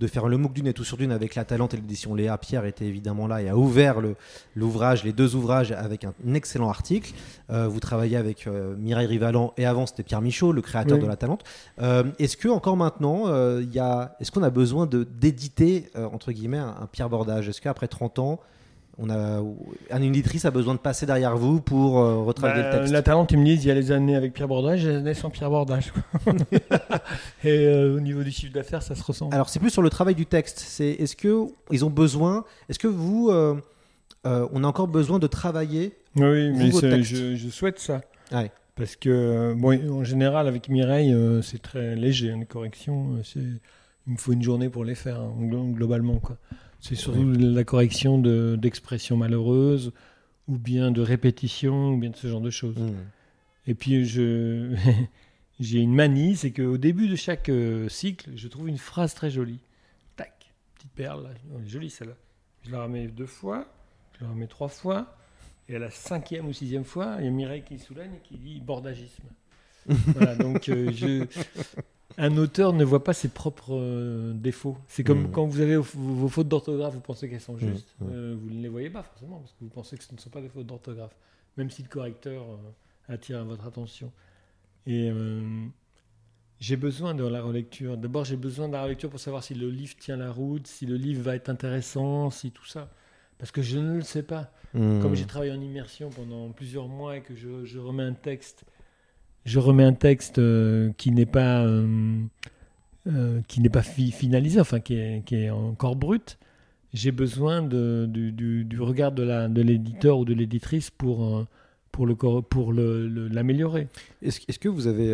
de 0.00 0.08
faire 0.08 0.26
le 0.26 0.36
MOOC 0.36 0.52
d'une 0.54 0.66
et 0.66 0.72
tout 0.72 0.82
sur 0.82 0.96
d'une 0.96 1.12
avec 1.12 1.36
la 1.36 1.44
Talente 1.44 1.72
et 1.72 1.76
l'édition 1.76 2.16
Léa. 2.16 2.36
Pierre 2.36 2.64
était 2.64 2.84
évidemment 2.84 3.28
là 3.28 3.40
et 3.40 3.48
a 3.48 3.56
ouvert 3.56 4.00
le- 4.00 4.16
l'ouvrage, 4.56 5.04
les 5.04 5.12
deux 5.12 5.36
ouvrages 5.36 5.70
avec 5.70 6.02
un 6.04 6.12
excellent 6.34 6.68
article. 6.68 7.12
Euh, 7.50 7.68
vous 7.68 7.78
travaillez 7.78 8.16
avec 8.16 8.48
euh, 8.48 8.74
Mireille 8.76 9.06
Rivalan 9.06 9.54
et 9.56 9.66
avant 9.66 9.86
c'était 9.86 10.02
Pierre 10.02 10.20
Michaud, 10.20 10.50
le 10.52 10.62
créateur 10.62 10.96
Oui. 10.98 11.02
de 11.04 11.08
la 11.08 11.14
Talente. 11.16 11.44
Euh, 11.80 12.02
est-ce 12.18 12.36
que 12.36 12.48
encore 12.48 12.76
maintenant, 12.76 13.28
euh, 13.28 13.60
il 13.62 13.72
y 13.72 13.78
a, 13.78 14.16
est-ce 14.20 14.32
qu'on 14.32 14.42
a 14.42 14.50
besoin 14.50 14.86
de 14.86 15.04
d'éditer 15.04 15.88
euh, 15.94 16.06
entre 16.12 16.32
guillemets 16.32 16.58
un, 16.58 16.74
un 16.82 16.86
Pierre 16.90 17.08
Bordage? 17.08 17.48
Est-ce 17.48 17.60
qu'après 17.60 17.86
30 17.86 18.18
ans 18.18 18.40
on 18.98 19.10
a, 19.10 19.42
un 19.90 20.02
éditrice 20.02 20.44
a 20.44 20.50
besoin 20.50 20.74
de 20.74 20.78
passer 20.78 21.04
derrière 21.06 21.36
vous 21.36 21.60
pour 21.60 21.98
euh, 21.98 22.22
retravailler 22.22 22.62
Bah, 22.62 22.70
le 22.72 22.78
texte 22.78 22.92
la 22.92 23.02
Talente, 23.02 23.32
ils 23.32 23.38
me 23.38 23.44
disent, 23.44 23.64
il 23.64 23.68
y 23.68 23.70
a 23.70 23.74
les 23.74 23.90
années 23.90 24.14
avec 24.14 24.32
Pierre 24.32 24.46
Bordage 24.48 24.84
et 24.84 24.88
les 24.90 24.96
années 24.96 25.14
sans 25.14 25.30
Pierre 25.30 25.50
Bordage. 25.50 25.92
et 27.44 27.48
euh, 27.66 27.96
au 27.96 28.00
niveau 28.00 28.22
du 28.22 28.30
chiffre 28.30 28.52
d'affaires, 28.52 28.82
ça 28.82 28.94
se 28.94 29.02
ressent. 29.02 29.28
Alors 29.30 29.48
c'est 29.48 29.58
plus 29.58 29.70
sur 29.70 29.82
le 29.82 29.90
travail 29.90 30.14
du 30.14 30.26
texte. 30.26 30.60
C'est 30.60 30.90
est-ce 30.90 31.16
que 31.16 31.46
ils 31.70 31.84
ont 31.84 31.90
besoin 31.90 32.44
Est-ce 32.68 32.78
que 32.78 32.86
vous, 32.88 33.30
euh, 33.30 33.54
on 34.24 34.64
a 34.64 34.66
encore 34.66 34.88
besoin 34.88 35.18
de 35.18 35.26
travailler 35.26 35.92
oui, 36.16 36.52
mais 36.52 36.70
je, 37.02 37.34
je 37.34 37.48
souhaite 37.48 37.80
ça. 37.80 38.00
Ouais. 38.32 38.52
Parce 38.76 38.94
que, 38.94 39.52
bon, 39.56 39.76
en 39.92 40.04
général, 40.04 40.46
avec 40.46 40.68
Mireille, 40.68 41.12
c'est 41.42 41.60
très 41.60 41.96
léger, 41.96 42.30
hein, 42.30 42.36
les 42.38 42.46
corrections. 42.46 43.16
il 43.34 43.58
me 44.12 44.16
faut 44.16 44.32
une 44.32 44.42
journée 44.42 44.68
pour 44.68 44.84
les 44.84 44.94
faire, 44.94 45.20
hein, 45.20 45.32
glo- 45.40 45.72
globalement. 45.72 46.18
quoi. 46.18 46.36
C'est 46.84 46.96
surtout 46.96 47.24
la 47.24 47.64
correction 47.64 48.18
de- 48.18 48.56
d'expressions 48.60 49.16
malheureuses, 49.16 49.92
ou 50.48 50.58
bien 50.58 50.90
de 50.90 51.00
répétitions, 51.00 51.94
ou 51.94 51.96
bien 51.96 52.10
de 52.10 52.16
ce 52.16 52.26
genre 52.26 52.42
de 52.42 52.50
choses. 52.50 52.76
Hmm. 52.76 52.92
Et 53.66 53.72
puis, 53.72 54.04
je 54.04 54.74
j'ai 55.60 55.78
une 55.78 55.94
manie, 55.94 56.36
c'est 56.36 56.50
qu'au 56.50 56.76
début 56.76 57.08
de 57.08 57.16
chaque 57.16 57.48
euh, 57.48 57.88
cycle, 57.88 58.32
je 58.36 58.48
trouve 58.48 58.68
une 58.68 58.76
phrase 58.76 59.14
très 59.14 59.30
jolie. 59.30 59.60
Tac, 60.16 60.52
petite 60.74 60.90
perle, 60.90 61.22
là. 61.22 61.30
Jolie 61.66 61.88
celle-là. 61.88 62.16
Je 62.66 62.70
la 62.70 62.82
remets 62.82 63.08
deux 63.08 63.24
fois, 63.24 63.66
je 64.18 64.24
la 64.24 64.30
remets 64.30 64.46
trois 64.46 64.68
fois, 64.68 65.16
et 65.70 65.76
à 65.76 65.78
la 65.78 65.90
cinquième 65.90 66.46
ou 66.48 66.52
sixième 66.52 66.84
fois, 66.84 67.16
il 67.18 67.24
y 67.24 67.28
a 67.28 67.30
Mireille 67.30 67.62
qui 67.62 67.78
souligne 67.78 68.12
et 68.12 68.28
qui 68.28 68.36
dit 68.36 68.60
bordagisme. 68.60 69.24
voilà, 69.86 70.36
donc 70.36 70.68
euh, 70.68 70.92
je... 70.92 71.24
un 72.18 72.36
auteur 72.36 72.72
ne 72.72 72.84
voit 72.84 73.02
pas 73.04 73.12
ses 73.12 73.28
propres 73.28 73.74
euh, 73.74 74.32
défauts. 74.34 74.76
C'est 74.88 75.04
comme 75.04 75.24
Mm. 75.24 75.30
quand 75.32 75.46
vous 75.46 75.60
avez 75.60 75.76
vos, 75.76 75.82
vos 75.94 76.28
fautes 76.28 76.48
d'orthographe, 76.48 76.94
vous 76.94 77.00
pensez 77.00 77.28
qu'elles 77.28 77.40
sont 77.40 77.54
Mm, 77.54 77.58
justes, 77.60 77.94
mm. 78.00 78.06
euh, 78.10 78.36
vous 78.40 78.50
ne 78.50 78.62
les 78.62 78.68
voyez 78.68 78.90
pas 78.90 79.02
forcément, 79.02 79.38
parce 79.40 79.52
que 79.52 79.58
vous 79.62 79.70
pensez 79.70 79.96
que 79.96 80.04
ce 80.04 80.14
ne 80.14 80.18
sont 80.20 80.30
pas 80.30 80.40
des 80.40 80.48
fautes 80.48 80.66
d'orthographe, 80.66 81.16
même 81.56 81.70
si 81.70 81.82
le 81.82 81.88
correcteur 81.88 82.42
euh, 82.42 83.12
attire 83.12 83.44
votre 83.44 83.66
attention. 83.66 84.12
Et 84.86 85.10
j'ai 86.60 86.76
besoin 86.76 87.14
de 87.14 87.24
la 87.24 87.42
relecture. 87.42 87.96
D'abord, 87.96 88.24
j'ai 88.24 88.36
besoin 88.36 88.68
de 88.68 88.74
la 88.74 88.82
relecture 88.82 89.10
pour 89.10 89.20
savoir 89.20 89.42
si 89.42 89.54
le 89.54 89.70
livre 89.70 89.96
tient 89.98 90.16
la 90.16 90.30
route, 90.30 90.66
si 90.66 90.86
le 90.86 90.96
livre 90.96 91.22
va 91.22 91.34
être 91.36 91.48
intéressant, 91.48 92.30
si 92.30 92.50
tout 92.50 92.66
ça. 92.66 92.90
Parce 93.38 93.50
que 93.50 93.60
je 93.62 93.78
ne 93.78 93.96
le 93.96 94.02
sais 94.02 94.22
pas. 94.22 94.52
Comme 94.72 95.14
j'ai 95.14 95.24
travaillé 95.26 95.52
en 95.52 95.60
immersion 95.60 96.10
pendant 96.10 96.50
plusieurs 96.50 96.88
mois 96.88 97.16
et 97.18 97.20
que 97.22 97.34
je, 97.36 97.64
je 97.64 97.78
remets 97.78 98.02
un 98.02 98.12
texte, 98.12 98.64
je 99.44 99.58
remets 99.58 99.84
un 99.84 99.92
texte 99.92 100.38
euh, 100.38 100.90
qui 100.96 101.10
n'est 101.10 101.26
pas 101.26 101.64
euh, 101.64 102.18
euh, 103.06 103.40
qui 103.48 103.60
n'est 103.60 103.68
pas 103.68 103.82
fi- 103.82 104.10
finalisé, 104.12 104.60
enfin 104.60 104.80
qui 104.80 104.94
est, 104.94 105.50
encore 105.50 105.96
brut. 105.96 106.38
J'ai 106.92 107.10
besoin 107.12 107.60
du, 107.62 108.76
regard 108.80 109.12
de 109.12 109.60
l'éditeur 109.62 110.18
ou 110.18 110.24
de 110.24 110.32
l'éditrice 110.34 110.90
pour 110.90 111.44
pour 111.92 112.06
le 112.06 112.14
cor- 112.14 112.44
pour 112.44 112.72
le- 112.72 113.06
le- 113.08 113.28
l'améliorer. 113.28 113.88
Est-ce 114.22 114.58
que 114.58 114.68
vous 114.68 114.86
avez 114.86 115.12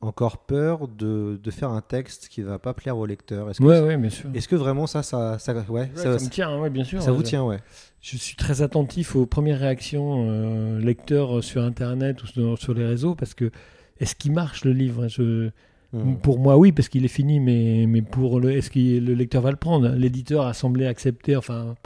encore 0.00 0.44
peur 0.44 0.88
de, 0.88 1.40
de 1.42 1.50
faire 1.50 1.70
un 1.70 1.80
texte 1.80 2.28
qui 2.28 2.42
va 2.42 2.58
pas 2.58 2.74
plaire 2.74 2.96
au 2.98 3.06
lecteur 3.06 3.50
Est-ce 3.50 3.58
que, 3.60 3.64
Ouais, 3.64 3.80
ouais, 3.80 3.96
bien 3.96 4.10
sûr. 4.10 4.28
est-ce 4.34 4.46
que 4.46 4.56
vraiment 4.56 4.86
ça, 4.86 5.02
ça, 5.02 5.38
ça, 5.38 5.54
ouais, 5.68 5.90
ça, 5.94 6.18
ça, 6.18 6.24
me 6.24 6.30
tient, 6.30 6.60
ouais, 6.60 6.70
bien 6.70 6.84
sûr. 6.84 7.00
ça 7.02 7.12
vous 7.12 7.22
tient, 7.22 7.42
ouais. 7.44 7.58
Je 8.02 8.16
suis 8.16 8.36
très 8.36 8.62
attentif 8.62 9.16
aux 9.16 9.26
premières 9.26 9.58
réactions 9.58 10.26
euh, 10.28 10.78
lecteurs 10.80 11.42
sur 11.42 11.62
Internet 11.62 12.22
ou 12.22 12.26
sur, 12.26 12.58
sur 12.58 12.74
les 12.74 12.84
réseaux 12.84 13.14
parce 13.14 13.34
que 13.34 13.50
est-ce 13.98 14.14
qu'il 14.14 14.32
marche 14.32 14.64
le 14.64 14.72
livre? 14.72 15.08
Je- 15.08 15.50
Hmm. 15.92 16.16
Pour 16.16 16.40
moi, 16.40 16.58
oui, 16.58 16.72
parce 16.72 16.88
qu'il 16.88 17.04
est 17.04 17.08
fini, 17.08 17.38
mais, 17.38 17.86
mais 17.88 18.02
pour 18.02 18.40
le, 18.40 18.50
est-ce 18.50 18.70
que 18.70 18.78
le 18.80 19.14
lecteur 19.14 19.40
va 19.40 19.52
le 19.52 19.56
prendre? 19.56 19.88
L'éditeur 19.90 20.44
a 20.44 20.52
semblé 20.52 20.84
accepter, 20.84 21.36
enfin, 21.36 21.76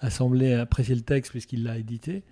a 0.00 0.10
semblé 0.10 0.52
apprécier 0.52 0.96
le 0.96 1.02
texte 1.02 1.30
puisqu'il 1.30 1.62
l'a 1.62 1.78
édité 1.78 2.24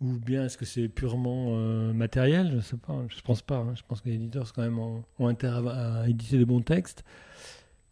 Ou 0.00 0.12
bien 0.12 0.44
est-ce 0.44 0.56
que 0.56 0.64
c'est 0.64 0.88
purement 0.88 1.56
euh, 1.56 1.92
matériel? 1.92 2.50
Je 2.50 2.56
ne 2.56 2.60
sais 2.60 2.76
pas, 2.76 3.04
je 3.08 3.20
pense 3.22 3.42
pas. 3.42 3.56
hein. 3.56 3.74
Je 3.74 3.82
pense 3.86 4.00
que 4.00 4.08
les 4.08 4.14
éditeurs 4.14 4.52
quand 4.52 4.62
même 4.62 4.78
ont, 4.78 5.04
intérêt 5.26 5.68
à, 5.70 6.08
éditer 6.08 6.38
de 6.38 6.44
bons 6.44 6.62
textes. 6.62 7.04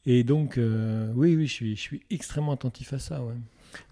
Et 0.05 0.23
donc, 0.23 0.57
euh, 0.57 1.13
oui, 1.17 1.35
oui, 1.35 1.47
je 1.49 1.75
suis, 1.75 2.03
extrêmement 2.11 2.53
attentif 2.53 2.93
à 2.93 3.01
ça. 3.01 3.21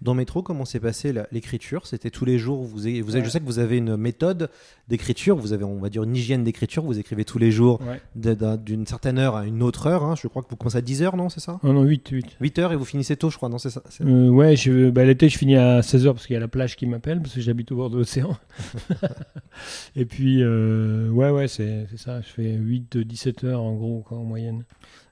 Dans 0.01 0.13
Métro, 0.13 0.41
comment 0.43 0.65
s'est 0.65 0.79
passée 0.79 1.13
l'écriture? 1.31 1.87
C'était 1.87 2.09
tous 2.09 2.25
les 2.25 2.37
jours. 2.37 2.63
Vous, 2.63 2.85
avez- 2.87 3.01
vous 3.01 3.11
avez- 3.11 3.19
Ouais. 3.21 3.25
Je 3.25 3.29
sais 3.31 3.39
que 3.39 3.45
vous 3.45 3.59
avez 3.59 3.77
une 3.77 3.95
méthode 3.97 4.49
d'écriture. 4.87 5.35
Vous 5.37 5.53
avez, 5.53 5.63
on 5.63 5.79
va 5.79 5.89
dire, 5.89 6.03
une 6.03 6.15
hygiène 6.15 6.43
d'écriture. 6.43 6.83
Vous 6.83 6.99
écrivez 6.99 7.25
tous 7.25 7.37
les 7.39 7.51
jours 7.51 7.79
Ouais. 7.81 8.35
d'une 8.57 8.85
certaine 8.85 9.17
heure 9.17 9.35
à 9.35 9.45
une 9.45 9.63
autre 9.63 9.87
heure. 9.87 10.03
hein. 10.03 10.15
Je 10.21 10.27
crois 10.27 10.43
que 10.43 10.49
vous 10.49 10.55
commencez 10.55 10.77
à 10.77 10.81
10 10.81 11.01
heures, 11.03 11.15
non 11.17 11.29
C'est 11.29 11.39
ça? 11.39 11.59
Oh 11.63 11.73
non, 11.73 11.83
8, 11.83 12.07
8. 12.09 12.37
8 12.39 12.59
heures 12.59 12.71
et 12.73 12.75
vous 12.75 12.85
finissez 12.85 13.15
tôt, 13.17 13.29
je 13.29 13.37
crois. 13.37 13.49
Non, 13.49 13.57
c'est 13.57 13.69
ça. 13.69 13.81
Euh, 14.01 14.29
ouais, 14.29 14.55
je, 14.55 14.89
bah, 14.89 15.03
l'été, 15.05 15.29
je 15.29 15.37
finis 15.37 15.55
à 15.55 15.81
16h 15.81 16.13
parce 16.13 16.27
qu'il 16.27 16.33
y 16.33 16.37
a 16.37 16.39
la 16.39 16.47
plage 16.47 16.75
qui 16.75 16.85
m'appelle, 16.85 17.21
parce 17.21 17.33
que 17.35 17.41
j'habite 17.41 17.71
au 17.71 17.75
bord 17.77 17.89
de 17.89 17.97
l'océan. 17.97 18.37
Et 19.95 20.05
puis, 20.05 20.41
euh, 20.43 21.09
ouais, 21.09 21.29
ouais, 21.29 21.47
c'est 21.47 21.87
ça. 21.97 22.21
Je 22.21 22.27
fais 22.27 22.53
8 22.53 22.97
de 22.97 23.03
17 23.03 23.43
heures 23.45 23.61
en 23.61 23.73
gros, 23.75 24.03
quoi, 24.05 24.17
en 24.17 24.23
moyenne. 24.23 24.63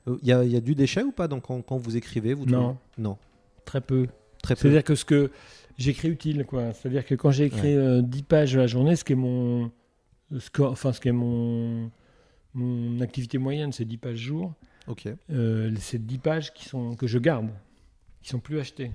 Euh, 0.08 0.18
Il 0.22 0.28
y, 0.28 0.34
a, 0.34 0.44
y 0.44 0.56
a 0.56 0.62
du 0.62 0.76
déchet 0.76 1.04
ou 1.04 1.12
pas 1.12 1.28
donc, 1.28 1.44
quand, 1.44 1.62
quand 1.62 1.78
vous 1.78 1.96
écrivez 1.96 2.34
vous 2.34 2.46
Non. 2.46 2.78
Non, 2.98 3.18
Très 3.66 3.80
peu. 3.82 4.08
Très 4.56 4.64
peu. 4.64 4.70
C'est-à-dire 4.70 4.84
que 4.84 4.96
ce 4.96 5.06
que 5.06 5.32
j'écris 5.78 6.10
utile, 6.10 6.46
quoi. 6.46 6.74
C'est-à-dire 6.74 7.06
que 7.06 7.16
quand 7.16 7.32
j'ai 7.32 7.46
écrit 7.46 7.76
euh, 7.76 8.02
10 8.02 8.24
pages 8.24 8.56
la 8.56 8.68
journée, 8.68 8.96
ce 8.96 9.04
qui 9.04 9.14
est 9.14 9.18
mon 9.18 9.72
score, 10.40 10.72
enfin, 10.72 10.94
ce 10.94 11.00
qui 11.00 11.10
est 11.10 11.14
mon, 11.14 11.90
mon 12.54 13.02
activité 13.02 13.38
moyenne, 13.38 13.72
c'est 13.72 13.86
10 13.86 13.98
pages 13.98 14.18
jour. 14.18 14.54
Ok. 14.88 15.08
Euh, 15.32 15.72
c'est 15.80 16.06
10 16.06 16.18
pages 16.20 16.54
qui 16.54 16.66
sont, 16.66 16.96
que 16.96 17.08
je 17.08 17.18
garde, 17.20 17.50
qui 18.22 18.30
sont 18.30 18.40
plus 18.40 18.60
achetées. 18.60 18.92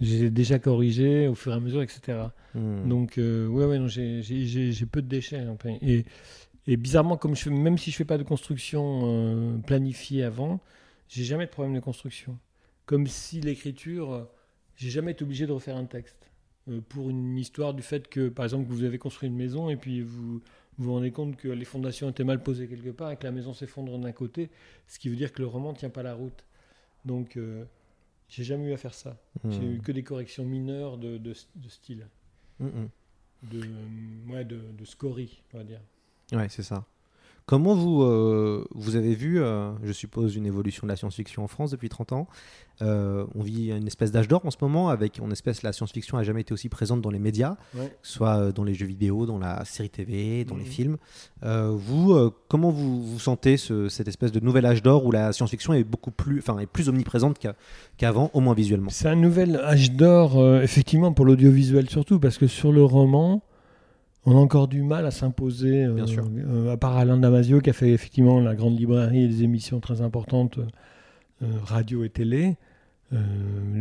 J'ai 0.00 0.30
déjà 0.30 0.58
corrigé 0.58 1.26
au 1.26 1.34
fur 1.34 1.52
et 1.52 1.56
à 1.56 1.60
mesure, 1.60 1.82
etc. 1.82 2.18
Hmm. 2.54 2.86
Donc, 2.88 3.16
euh, 3.18 3.46
ouais, 3.48 3.64
ouais, 3.64 3.78
non, 3.78 3.88
j'ai- 3.88 4.20
peu 4.90 5.00
de 5.02 5.08
déchets. 5.08 5.38
hein, 5.38 5.56
et, 5.80 6.04
et 6.66 6.76
bizarrement, 6.76 7.16
comme 7.16 7.34
je 7.34 7.42
fais, 7.44 7.50
même 7.50 7.78
si 7.78 7.90
je 7.90 7.96
fais 7.96 8.04
pas 8.04 8.18
de 8.18 8.22
construction 8.22 9.00
euh, 9.04 9.58
planifiée 9.58 10.22
avant, 10.22 10.60
j'ai 11.08 11.24
jamais 11.24 11.46
de 11.46 11.50
problème 11.50 11.74
de 11.74 11.80
construction. 11.80 12.38
Comme 12.84 13.06
si 13.06 13.40
l'écriture, 13.40 14.28
j'ai 14.76 14.90
jamais 14.90 15.12
été 15.12 15.24
obligé 15.24 15.46
de 15.46 15.52
refaire 15.52 15.76
un 15.76 15.86
texte. 15.86 16.30
Euh, 16.68 16.80
pour 16.88 17.10
une 17.10 17.36
histoire 17.38 17.74
du 17.74 17.82
fait 17.82 18.08
que, 18.08 18.28
par 18.28 18.44
exemple, 18.44 18.66
vous 18.68 18.82
avez 18.82 18.98
construit 18.98 19.28
une 19.28 19.36
maison 19.36 19.70
et 19.70 19.76
puis 19.76 20.00
vous 20.02 20.40
vous 20.78 20.84
vous 20.84 20.92
rendez 20.92 21.10
compte 21.10 21.36
que 21.36 21.48
les 21.48 21.64
fondations 21.64 22.10
étaient 22.10 22.24
mal 22.24 22.42
posées 22.42 22.68
quelque 22.68 22.90
part 22.90 23.10
et 23.10 23.16
que 23.16 23.24
la 23.24 23.30
maison 23.32 23.54
s'effondre 23.54 23.98
d'un 23.98 24.12
côté, 24.12 24.50
ce 24.86 24.98
qui 24.98 25.08
veut 25.08 25.16
dire 25.16 25.32
que 25.32 25.40
le 25.40 25.46
roman 25.48 25.72
ne 25.72 25.76
tient 25.78 25.88
pas 25.88 26.02
la 26.02 26.12
route. 26.14 26.44
Donc, 27.06 27.36
euh, 27.38 27.64
j'ai 28.28 28.44
jamais 28.44 28.68
eu 28.68 28.72
à 28.72 28.76
faire 28.76 28.92
ça. 28.92 29.16
J'ai 29.48 29.60
Hmm. 29.60 29.74
eu 29.76 29.80
que 29.80 29.92
des 29.92 30.02
corrections 30.02 30.44
mineures 30.44 30.98
de, 30.98 31.16
de, 31.16 31.32
de 31.54 31.68
style 31.70 32.06
Hmm, 32.60 32.66
hmm. 32.66 32.88
de, 33.44 33.60
euh, 33.62 34.32
ouais, 34.34 34.44
de, 34.44 34.60
de 34.76 34.84
scorie, 34.84 35.42
on 35.54 35.58
va 35.58 35.64
dire. 35.64 35.80
Ouais, 36.32 36.48
c'est 36.50 36.62
ça. 36.62 36.84
Comment 37.48 37.76
vous, 37.76 38.02
euh, 38.02 38.64
vous 38.74 38.96
avez 38.96 39.14
vu, 39.14 39.40
euh, 39.40 39.70
je 39.84 39.92
suppose, 39.92 40.34
une 40.34 40.46
évolution 40.46 40.84
de 40.84 40.90
la 40.90 40.96
science-fiction 40.96 41.44
en 41.44 41.46
France 41.46 41.70
depuis 41.70 41.88
30 41.88 42.12
ans 42.12 42.26
Euh, 42.82 43.24
On 43.34 43.42
vit 43.42 43.70
une 43.70 43.86
espèce 43.86 44.10
d'âge 44.12 44.28
d'or 44.28 44.44
en 44.44 44.50
ce 44.50 44.58
moment, 44.60 44.90
avec 44.90 45.18
en 45.22 45.30
espèce 45.30 45.62
la 45.62 45.72
science-fiction 45.72 46.18
n'a 46.18 46.24
jamais 46.24 46.42
été 46.42 46.52
aussi 46.52 46.68
présente 46.68 47.00
dans 47.00 47.08
les 47.08 47.18
médias, 47.20 47.56
Ouais. 47.74 47.86
que 47.86 48.06
ce 48.06 48.12
soit 48.12 48.52
dans 48.52 48.64
les 48.64 48.74
jeux 48.74 48.84
vidéo, 48.84 49.24
dans 49.24 49.38
la 49.38 49.64
série 49.64 49.88
TV, 49.88 50.44
dans 50.44 50.56
les 50.56 50.64
Mhm. 50.64 50.68
films. 50.68 50.96
Vous, 51.42 52.14
comment 52.48 52.70
vous, 52.70 53.02
vous 53.02 53.18
sentez 53.18 53.56
ce- 53.56 53.88
cette 53.88 54.08
espèce 54.08 54.30
de 54.32 54.40
nouvel 54.40 54.66
âge 54.66 54.82
d'or 54.82 55.06
où 55.06 55.10
la 55.10 55.32
science-fiction 55.32 55.72
est 55.72 55.84
beaucoup 55.84 56.10
plus, 56.10 56.40
enfin, 56.40 56.58
est 56.58 56.66
plus 56.66 56.90
omniprésente 56.90 57.38
qu'a- 57.38 57.54
qu'avant, 57.96 58.30
au 58.34 58.40
moins 58.40 58.52
visuellement? 58.54 58.90
C'est 58.90 59.08
un 59.08 59.14
nouvel 59.16 59.56
âge 59.56 59.92
d'or, 59.92 60.36
effectivement, 60.60 61.12
pour 61.14 61.24
l'audiovisuel 61.24 61.88
surtout, 61.88 62.18
parce 62.20 62.36
que 62.36 62.46
sur 62.46 62.72
le 62.72 62.84
roman, 62.84 63.42
on 64.26 64.32
a 64.36 64.40
encore 64.40 64.68
du 64.68 64.82
mal 64.82 65.06
à 65.06 65.10
s'imposer, 65.10 65.84
euh, 65.84 65.94
Bien 65.94 66.06
sûr. 66.06 66.24
euh, 66.36 66.72
à 66.72 66.76
part 66.76 66.96
Alain 66.96 67.16
Damasio, 67.16 67.60
qui 67.60 67.70
a 67.70 67.72
fait 67.72 67.90
effectivement 67.92 68.40
la 68.40 68.54
grande 68.54 68.78
librairie 68.78 69.22
et 69.24 69.28
des 69.28 69.42
émissions 69.44 69.80
très 69.80 70.02
importantes, 70.02 70.58
euh, 71.42 71.46
radio 71.64 72.04
et 72.04 72.10
télé. 72.10 72.56
Euh, 73.12 73.18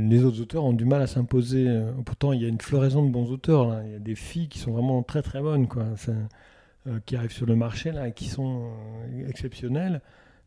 les 0.08 0.24
autres 0.24 0.40
auteurs 0.42 0.64
ont 0.66 0.74
du 0.74 0.86
mal 0.86 1.02
à 1.02 1.08
s'imposer. 1.08 1.68
Pourtant, 2.06 2.32
il 2.32 2.42
y 2.42 2.46
a 2.46 2.48
une 2.48 2.62
floraison 2.62 3.04
de 3.06 3.10
bons 3.12 3.32
auteurs. 3.32 3.68
là. 3.68 3.82
Il 3.86 3.92
y 3.92 3.96
a 3.96 4.00
des 4.00 4.14
filles 4.16 4.48
qui 4.48 4.60
sont 4.60 4.72
vraiment 4.72 5.02
très 5.04 5.22
très 5.24 5.42
bonnes, 5.42 5.68
quoi. 5.68 5.86
Ça- 5.98 6.12
euh, 6.88 7.00
qui 7.08 7.16
arrivent 7.16 7.32
sur 7.32 7.48
le 7.48 7.56
marché 7.56 7.92
là, 7.92 8.08
et 8.10 8.12
qui 8.14 8.26
sont 8.26 8.66
euh, 9.10 9.28
exceptionnelles. 9.28 10.02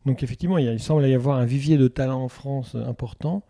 Donc 0.05 0.23
effectivement, 0.23 0.57
il, 0.57 0.63
y 0.63 0.67
a- 0.69 0.71
il 0.71 0.79
semble 0.79 1.05
y 1.05 1.13
avoir 1.13 1.37
un 1.37 1.43
vivier 1.43 1.77
de 1.77 1.89
talent 1.89 2.21
en 2.23 2.29
France 2.29 2.75
important, 2.75 3.43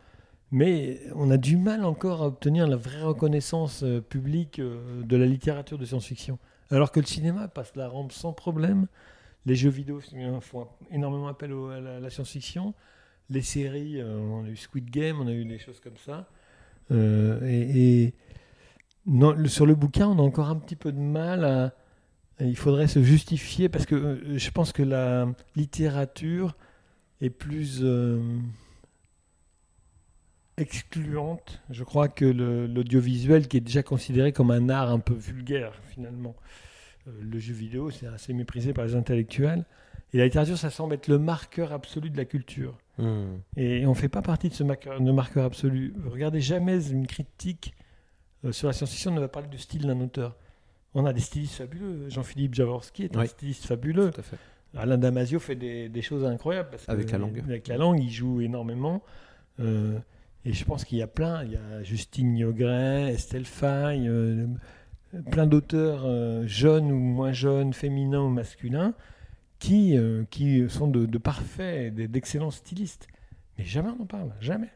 mais 0.51 0.99
on 1.15 1.29
a 1.29 1.37
du 1.37 1.57
mal 1.57 1.85
encore 1.85 2.23
à 2.23 2.27
obtenir 2.27 2.67
la 2.67 2.75
vraie 2.75 3.03
reconnaissance 3.03 3.83
euh, 3.83 4.01
publique 4.01 4.59
euh, 4.59 5.03
de 5.03 5.15
la 5.15 5.25
littérature 5.25 5.77
de 5.77 5.85
science-fiction. 5.85 6.39
Alors 6.71 6.91
que 6.91 6.99
le 6.99 7.05
cinéma 7.05 7.47
passe 7.47 7.75
la 7.75 7.87
rampe 7.87 8.11
sans 8.11 8.33
problème, 8.33 8.87
les 9.45 9.55
jeux 9.55 9.69
vidéo 9.69 10.01
font 10.41 10.67
énormément 10.91 11.27
appel 11.27 11.51
à 11.51 11.99
la, 11.99 12.09
science-fiction, 12.09 12.73
les 13.29 13.41
séries, 13.41 13.99
euh, 13.99 14.17
on 14.19 14.45
a 14.45 14.49
eu 14.49 14.55
Squid 14.55 14.89
Game, 14.89 15.19
on 15.19 15.27
a 15.27 15.31
eu 15.31 15.45
des 15.45 15.59
choses 15.59 15.79
comme 15.79 15.97
ça. 15.97 16.27
Et 16.91 18.13
sur 19.45 19.65
le 19.67 19.75
bouquin, 19.75 20.07
on 20.07 20.17
a 20.17 20.21
encore 20.21 20.49
un 20.49 20.55
petit 20.55 20.75
peu 20.75 20.91
de 20.91 20.99
mal 20.99 21.45
à, 21.45 21.73
il 22.39 22.57
faudrait 22.57 22.87
se 22.87 23.03
justifier 23.03 23.69
parce 23.69 23.85
que 23.85 24.19
je 24.37 24.51
pense 24.51 24.71
que 24.71 24.81
la 24.81 25.27
littérature 25.55 26.55
est 27.21 27.29
plus 27.29 27.83
excluante, 30.59 31.61
je 31.69 31.83
crois, 31.83 32.07
que 32.07 32.25
l'audiovisuel 32.25 33.47
qui 33.47 33.57
est 33.57 33.61
déjà 33.61 33.83
considéré 33.83 34.31
comme 34.31 34.51
un 34.51 34.69
art 34.69 34.89
un 34.91 34.99
peu 34.99 35.13
vulgaire 35.13 35.73
finalement. 35.89 36.35
Euh, 37.07 37.11
le 37.21 37.39
jeu 37.39 37.53
vidéo, 37.53 37.89
c'est 37.91 38.07
assez 38.07 38.33
méprisé 38.33 38.73
par 38.73 38.85
les 38.85 38.95
intellectuels. 38.95 39.65
Et 40.13 40.17
la 40.17 40.25
littérature, 40.25 40.57
ça 40.57 40.69
semble 40.69 40.95
être 40.95 41.07
le 41.07 41.19
marqueur 41.19 41.71
absolu 41.71 42.09
de 42.09 42.17
la 42.17 42.25
culture. 42.25 42.77
Hmm. 42.97 43.37
Et 43.55 43.85
on 43.85 43.91
ne 43.91 43.95
fait 43.95 44.09
pas 44.09 44.21
partie 44.21 44.49
de 44.49 44.53
ce 44.53 44.63
marqueur, 44.63 44.99
de 44.99 45.11
marqueur 45.11 45.45
absolu. 45.45 45.93
Regardez 46.05 46.41
jamais 46.41 46.89
une 46.89 47.07
critique 47.07 47.73
euh, 48.45 48.51
sur 48.51 48.67
la 48.67 48.73
science-fiction 48.73 49.11
ne 49.11 49.19
va 49.19 49.27
parler 49.27 49.47
du 49.47 49.57
style 49.57 49.85
d'un 49.85 49.99
auteur. 50.01 50.35
On 50.93 51.05
a 51.05 51.13
des 51.13 51.21
stylistes 51.21 51.55
fabuleux. 51.55 52.09
Jean-Philippe 52.09 52.55
Jaworski 52.55 53.03
est 53.03 53.15
un 53.15 53.21
Oui. 53.21 53.27
styliste 53.27 53.65
fabuleux. 53.65 54.11
Tout 54.11 54.21
à 54.21 54.23
fait. 54.23 54.37
Alain 54.75 54.97
Damasio 54.97 55.39
fait 55.39 55.55
des, 55.55 55.89
des 55.89 56.01
choses 56.01 56.25
incroyables. 56.25 56.69
Parce 56.71 56.85
que, 56.85 56.91
Avec 56.91 57.11
la 57.11 57.17
langue. 57.17 57.39
Avec 57.47 57.67
la 57.67 57.77
langue, 57.77 58.01
il 58.01 58.11
joue 58.11 58.41
énormément. 58.41 59.03
Euh, 59.59 59.99
et 60.45 60.53
je 60.53 60.65
pense 60.65 60.85
qu'il 60.85 60.97
y 60.97 61.01
a 61.01 61.07
plein. 61.07 61.43
Il 61.43 61.51
y 61.51 61.57
a 61.57 61.83
Justine 61.83 62.33
Niogret, 62.33 63.13
Estelle 63.13 63.45
Faye, 63.45 64.07
euh, 64.07 64.47
plein 65.31 65.47
d'auteurs 65.47 66.03
euh, 66.05 66.45
jeunes 66.47 66.91
ou 66.91 66.99
moins 66.99 67.31
jeunes, 67.31 67.73
féminins 67.73 68.21
ou 68.21 68.29
masculins, 68.29 68.93
qui, 69.59 69.97
euh, 69.97 70.23
qui 70.29 70.69
sont 70.69 70.87
de, 70.87 71.05
de 71.05 71.17
parfaits, 71.17 71.93
d'excellents 71.93 72.51
stylistes. 72.51 73.07
Mais 73.57 73.65
jamais 73.65 73.89
on 73.97 74.03
en 74.03 74.05
parle, 74.05 74.33
jamais. 74.39 74.69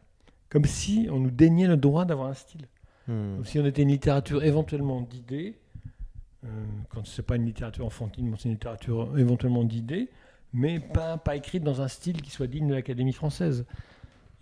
Comme 0.50 0.66
si 0.66 1.08
on 1.10 1.20
nous 1.20 1.32
déniait 1.32 1.68
le 1.68 1.78
droit 1.78 2.06
d'avoir 2.06 2.28
un 2.30 2.34
style. 2.34 2.68
Hmm. 3.08 3.36
Comme 3.36 3.46
si 3.46 3.60
on 3.60 3.66
était 3.66 3.82
une 3.82 3.90
littérature 3.90 4.44
éventuellement 4.44 5.02
d'idées, 5.02 5.58
euh, 6.46 6.48
quand 6.90 7.06
c'est 7.08 7.26
pas 7.26 7.38
une 7.38 7.46
littérature 7.46 7.86
enfantine, 7.86 8.34
c'est 8.38 8.46
une 8.46 8.52
littérature 8.52 9.18
éventuellement 9.18 9.64
d'idées, 9.64 10.10
mais 10.52 10.80
pas, 10.80 11.18
pas 11.18 11.36
écrite 11.36 11.64
dans 11.64 11.82
un 11.82 11.88
style 11.88 12.22
qui 12.22 12.32
soit 12.32 12.48
digne 12.48 12.68
de 12.68 12.74
l'Académie 12.74 13.14
française. 13.14 13.66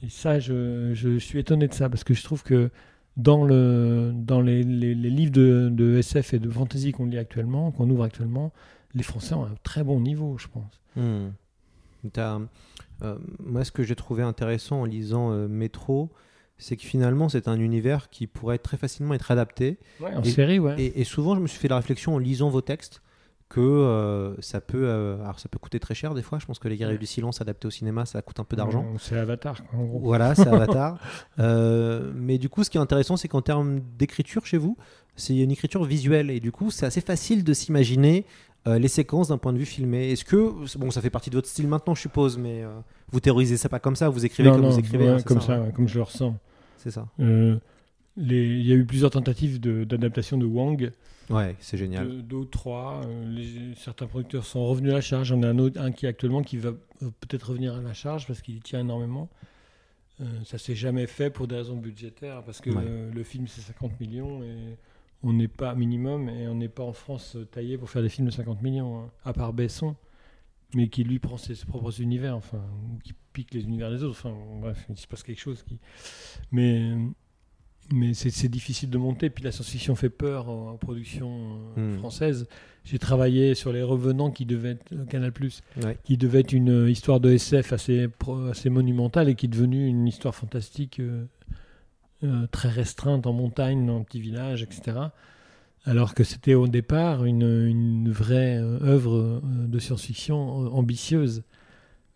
Et 0.04 0.10
ça, 0.10 0.40
je, 0.40 0.92
je 0.94 1.18
suis 1.20 1.40
étonné 1.40 1.68
de 1.68 1.74
ça, 1.74 1.90
parce 1.90 2.04
que 2.04 2.14
je 2.14 2.24
trouve 2.24 2.44
que 2.44 2.70
dans, 3.18 3.44
le, 3.44 4.12
dans 4.16 4.42
les, 4.42 4.64
les- 4.64 4.96
les 4.96 5.10
livres 5.10 5.32
de, 5.32 5.70
de 5.72 5.98
SF 5.98 6.34
et 6.36 6.40
de 6.40 6.50
fantasy 6.50 6.92
qu'on 6.92 7.06
lit 7.06 7.18
actuellement, 7.18 7.72
qu'on 7.72 7.90
ouvre 7.90 8.04
actuellement, 8.04 8.52
les 8.94 9.04
Français 9.04 9.36
ont 9.36 9.44
un 9.46 9.56
très 9.64 9.84
bon 9.84 10.00
niveau, 10.02 10.38
je 10.38 10.48
pense. 10.48 10.80
Hmm. 10.96 11.30
Euh, 12.18 13.18
moi, 13.44 13.64
ce 13.64 13.72
que 13.72 13.84
j'ai 13.84 13.96
trouvé 13.96 14.24
intéressant 14.24 14.82
en 14.82 14.86
lisant 14.86 15.32
euh, 15.32 15.48
Métro, 15.48 16.10
c'est 16.58 16.76
que 16.78 16.84
finalement, 16.84 17.30
c'est 17.30 17.48
un 17.48 17.60
univers 17.60 18.10
qui 18.10 18.28
pourrait 18.28 18.60
très 18.60 18.78
facilement 18.78 19.14
être 19.14 19.32
adapté. 19.32 19.78
en 20.02 20.22
Et- 20.24 20.30
série, 20.30 20.60
ouais. 20.60 20.76
Et, 20.80 21.02
et 21.02 21.04
souvent, 21.04 21.36
je 21.36 21.42
me 21.42 21.48
suis 21.48 21.60
fait 21.60 21.68
la 21.68 21.78
réflexion 21.78 22.16
en 22.16 22.18
lisant 22.18 22.50
vos 22.50 22.62
textes 22.62 23.02
que 23.52 23.60
euh, 23.60 24.40
ça 24.40 24.62
peut 24.62 24.86
euh, 24.86 25.22
alors 25.24 25.38
ça 25.40 25.50
peut 25.50 25.60
coûter 25.60 25.78
très 25.80 25.94
cher 25.94 26.14
des 26.14 26.22
fois. 26.22 26.40
Je 26.40 26.46
pense 26.46 26.58
que 26.58 26.70
les 26.70 26.78
guerriers 26.78 26.98
du 26.98 27.06
silence 27.06 27.42
adaptés 27.42 27.68
au 27.68 27.72
cinéma 27.72 28.06
ça 28.06 28.22
coûte 28.22 28.40
un 28.40 28.46
peu 28.46 28.56
d'argent. 28.56 28.86
C'est 28.98 29.18
Avatar, 29.18 29.58
en 29.74 29.84
gros. 29.84 30.00
voilà 30.00 30.34
c'est 30.36 30.48
Avatar 30.48 30.98
Euh, 31.38 32.14
mais 32.16 32.38
du 32.38 32.48
coup 32.48 32.64
ce 32.64 32.70
qui 32.70 32.78
est 32.78 32.82
intéressant 32.82 33.18
c'est 33.18 33.28
qu'en 33.28 33.42
termes 33.42 33.82
d'écriture 33.98 34.46
chez 34.46 34.58
vous 34.58 34.78
c'est 35.18 35.36
une 35.36 35.52
écriture 35.52 35.84
visuelle. 35.84 36.32
Et 36.32 36.40
du 36.40 36.54
coup 36.54 36.72
c'est 36.72 36.86
assez 36.86 37.02
facile 37.02 37.44
de 37.44 37.54
s'imaginer 37.54 38.26
les 38.66 38.88
séquences 38.88 39.28
d'un 39.30 39.38
point 39.38 39.52
de 39.52 39.58
vue 39.58 39.66
filmé. 39.66 40.12
Est-ce 40.12 40.24
que 40.24 40.78
bon 40.78 40.90
ça 40.90 41.02
fait 41.02 41.10
partie 41.10 41.30
de 41.30 41.36
votre 41.36 41.50
style 41.50 41.68
maintenant 41.68 41.94
je 41.94 42.02
suppose 42.02 42.38
mais 42.38 42.64
vous 43.12 43.20
théorisez 43.20 43.58
ça 43.58 43.68
pas 43.68 43.80
comme 43.80 43.98
ça. 43.98 44.08
Vous 44.08 44.26
écrivez 44.26 44.48
Non, 44.48 44.56
comme 44.56 44.64
non, 44.64 44.70
vous 44.70 44.80
écrivez 44.80 45.06
ouais, 45.06 45.12
hein, 45.12 45.18
c'est 45.18 45.28
comme 45.28 45.42
ça, 45.42 45.48
ça, 45.48 45.60
ouais, 45.62 45.72
comme 45.76 45.90
je 45.90 45.96
le 45.96 46.04
ressens. 46.04 46.36
c'est 46.78 46.92
ça 46.92 47.06
les- 48.18 48.60
Il 48.60 48.66
y 48.66 48.72
a 48.72 48.76
eu 48.76 48.86
plusieurs 48.86 49.12
tentatives 49.12 49.60
d'adaptation 49.60 50.38
de, 50.38 50.46
Wang, 50.46 50.92
ouais 51.30 51.56
c'est 51.60 51.78
génial 51.78 52.08
deux, 52.08 52.22
deux 52.22 52.36
ou 52.38 52.46
trois. 52.46 53.02
Euh, 53.06 53.30
les- 53.30 53.76
certains 53.76 54.08
producteurs 54.08 54.46
sont 54.46 54.66
revenus 54.66 54.92
à 54.92 54.96
la 54.96 55.02
charge. 55.02 55.28
J'en 55.28 55.42
ai 55.44 55.48
un 55.48 55.58
autre, 55.60 55.80
un 55.80 55.92
qui 55.92 56.08
actuellement 56.08 56.42
qui 56.44 56.58
va 56.58 56.70
euh, 56.70 57.10
peut-être 57.22 57.50
revenir 57.50 57.76
à 57.76 57.82
la 57.82 57.94
charge 57.94 58.28
parce 58.28 58.42
qu'il 58.42 58.56
y 58.56 58.60
tient 58.60 58.80
énormément. 58.82 59.30
Euh, 60.20 60.26
ça 60.44 60.58
s'est 60.58 60.76
jamais 60.76 61.08
fait 61.08 61.30
pour 61.32 61.48
des 61.48 61.56
raisons 61.56 61.78
budgétaires 61.78 62.44
parce 62.44 62.62
que 62.62 62.70
Ouais. 62.70 62.84
euh, 62.86 63.12
le 63.12 63.24
film 63.24 63.48
c'est 63.48 63.62
50 63.62 64.00
millions 64.00 64.44
et 64.44 64.78
on 65.24 65.34
n'est 65.34 65.48
pas 65.48 65.74
minimum 65.76 66.30
et 66.30 66.48
on 66.48 66.56
n'est 66.56 66.68
pas 66.70 66.84
en 66.84 66.94
France 66.94 67.38
taillé 67.52 67.78
pour 67.78 67.90
faire 67.90 68.02
des 68.02 68.10
films 68.10 68.28
de 68.28 68.32
50 68.34 68.62
millions, 68.62 69.00
hein, 69.04 69.12
à 69.24 69.34
part 69.34 69.54
Besson, 69.54 69.96
mais 70.76 70.90
qui 70.90 71.04
lui 71.04 71.20
prend 71.20 71.38
ses, 71.38 71.56
ses 71.56 71.66
propres 71.66 72.02
univers, 72.02 72.36
enfin, 72.36 72.58
ou 72.94 72.98
qui 73.00 73.14
pique 73.34 73.54
les 73.54 73.64
univers 73.64 73.90
des 73.92 74.04
autres. 74.04 74.12
Enfin, 74.20 74.36
bref, 74.60 74.86
il 74.90 74.98
se 74.98 75.08
passe 75.08 75.24
quelque 75.24 75.40
chose 75.40 75.64
qui. 75.64 75.80
Mais, 76.52 76.92
mais 77.94 78.14
c'est 78.14 78.48
difficile 78.50 78.90
de 78.90 78.98
monter. 78.98 79.30
Puis 79.30 79.44
la 79.44 79.52
science-fiction 79.52 79.96
fait 79.96 80.10
peur 80.10 80.50
en, 80.50 80.72
en 80.72 80.78
production 80.78 81.60
euh, 81.78 81.94
Hmm. 81.94 81.98
française. 82.00 82.48
J'ai 82.84 82.98
travaillé 83.00 83.54
sur 83.54 83.72
Les 83.74 83.84
Revenants 83.84 84.32
qui 84.32 84.46
devait 84.46 84.72
être 84.72 84.92
euh, 84.94 85.06
Canal 85.06 85.32
Ouais. 85.84 85.98
qui 86.04 86.18
devait 86.18 86.40
être 86.40 86.54
une 86.54 86.72
euh, 86.86 86.90
histoire 86.90 87.20
de 87.20 87.32
SF 87.32 87.74
assez, 87.74 88.08
assez 88.50 88.70
monumentale 88.70 89.30
et 89.30 89.36
qui 89.36 89.46
est 89.46 89.50
devenue 89.50 89.88
une 89.88 90.08
histoire 90.08 90.34
fantastique 90.36 91.02
très 92.52 92.70
restreinte 92.70 93.26
en 93.26 93.34
montagne, 93.34 93.86
dans 93.86 93.98
un 94.00 94.04
petit 94.04 94.22
village, 94.22 94.62
etc. 94.62 94.98
Alors 95.86 96.14
que 96.14 96.24
c'était 96.24 96.54
au 96.54 96.68
départ 96.68 97.26
une, 97.26 97.42
une 97.68 98.12
vraie 98.12 98.58
œuvre 98.58 99.42
de 99.44 99.80
science-fiction 99.80 100.38
ambitieuse. 100.74 101.44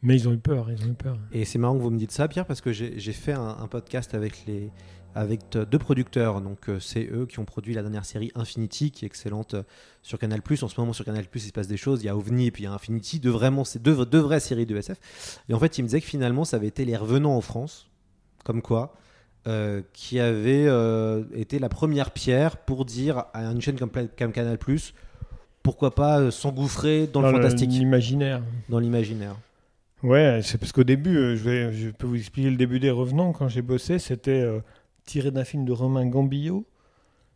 Mais 0.04 0.16
ils 0.16 0.28
ont 0.30 0.34
eu 0.34 0.38
peur, 0.38 0.70
ils 0.70 0.84
ont 0.88 0.92
eu 0.92 0.94
peur. 0.94 1.18
Et 1.32 1.46
c'est 1.46 1.58
marrant 1.58 1.76
que 1.76 1.82
vous 1.82 1.90
me 1.90 1.98
dites 1.98 2.12
ça, 2.12 2.28
Pierre, 2.28 2.46
parce 2.46 2.62
que 2.62 2.72
j'ai 2.72 3.00
j'ai 3.00 3.14
fait 3.14 3.32
un, 3.34 3.48
un 3.60 3.68
podcast 3.68 4.14
avec, 4.14 4.46
les, 4.46 4.70
avec 5.16 5.42
deux 5.52 5.80
producteurs. 5.80 6.42
Donc, 6.42 6.70
euh, 6.70 6.80
c'est 6.80 7.10
eux 7.12 7.26
qui 7.26 7.40
ont 7.40 7.46
produit 7.46 7.74
la 7.74 7.82
dernière 7.82 8.06
série 8.06 8.32
Infinity, 8.36 8.92
qui 8.92 9.06
est 9.06 9.08
excellente 9.08 9.56
euh, 9.56 9.64
sur 10.04 10.20
Canal. 10.20 10.42
En 10.62 10.68
ce 10.68 10.80
moment, 10.80 10.94
sur 10.94 11.06
Canal, 11.06 11.26
il 11.34 11.42
se 11.42 11.52
passe 11.52 11.68
des 11.68 11.78
choses. 11.78 12.04
Il 12.04 12.06
y 12.06 12.10
a 12.10 12.16
OVNI 12.16 12.48
et 12.48 12.52
puis 12.52 12.64
il 12.64 12.66
y 12.66 12.70
a 12.70 12.74
Infinity, 12.74 13.20
deux, 13.20 13.32
vraiment, 13.32 13.64
c'est 13.64 13.82
deux, 13.82 14.06
deux 14.06 14.20
vraies 14.20 14.40
séries 14.40 14.66
de 14.66 14.78
SF. 14.78 15.40
Et 15.50 15.54
en 15.54 15.60
fait, 15.60 15.78
ils 15.78 15.82
me 15.82 15.88
disaient 15.88 16.02
que 16.02 16.08
finalement, 16.08 16.46
ça 16.46 16.58
avait 16.58 16.68
été 16.68 16.86
Les 16.86 16.98
Revenants 16.98 17.36
en 17.36 17.42
France, 17.42 17.88
comme 18.44 18.62
quoi, 18.62 18.94
euh, 19.48 19.84
qui 19.94 20.20
avait 20.20 20.66
euh, 20.66 21.24
été 21.36 21.60
la 21.60 21.70
première 21.70 22.10
pierre 22.10 22.58
pour 22.58 22.84
dire 22.84 23.26
à 23.32 23.44
une 23.44 23.62
chaîne 23.62 23.78
comme, 23.78 23.92
Canal, 23.92 24.58
pourquoi 25.62 25.94
pas 25.94 26.20
euh, 26.20 26.32
s'engouffrer 26.32 27.06
dans, 27.06 27.22
le 27.22 27.30
fantastique, 27.30 27.70
L'imaginaire. 27.70 28.42
dans 28.70 28.80
l'imaginaire. 28.80 29.36
Ouais, 30.02 30.40
c'est 30.42 30.58
parce 30.58 30.72
qu'au 30.72 30.84
début, 30.84 31.38
je, 31.38 31.44
vais, 31.44 31.74
je 31.74 31.92
peux 31.92 32.08
vous 32.08 32.16
expliquer 32.16 32.50
le 32.50 32.56
début 32.56 32.80
des 32.80 32.90
Revenants. 32.90 33.34
Quand 33.34 33.48
j'ai 33.48 33.62
bossé, 33.62 34.00
c'était 34.00 34.44
tiré 35.06 35.32
d'un 35.32 35.44
film 35.44 35.66
de 35.66 35.72
Romain 35.72 36.06
Gambillot, 36.08 36.66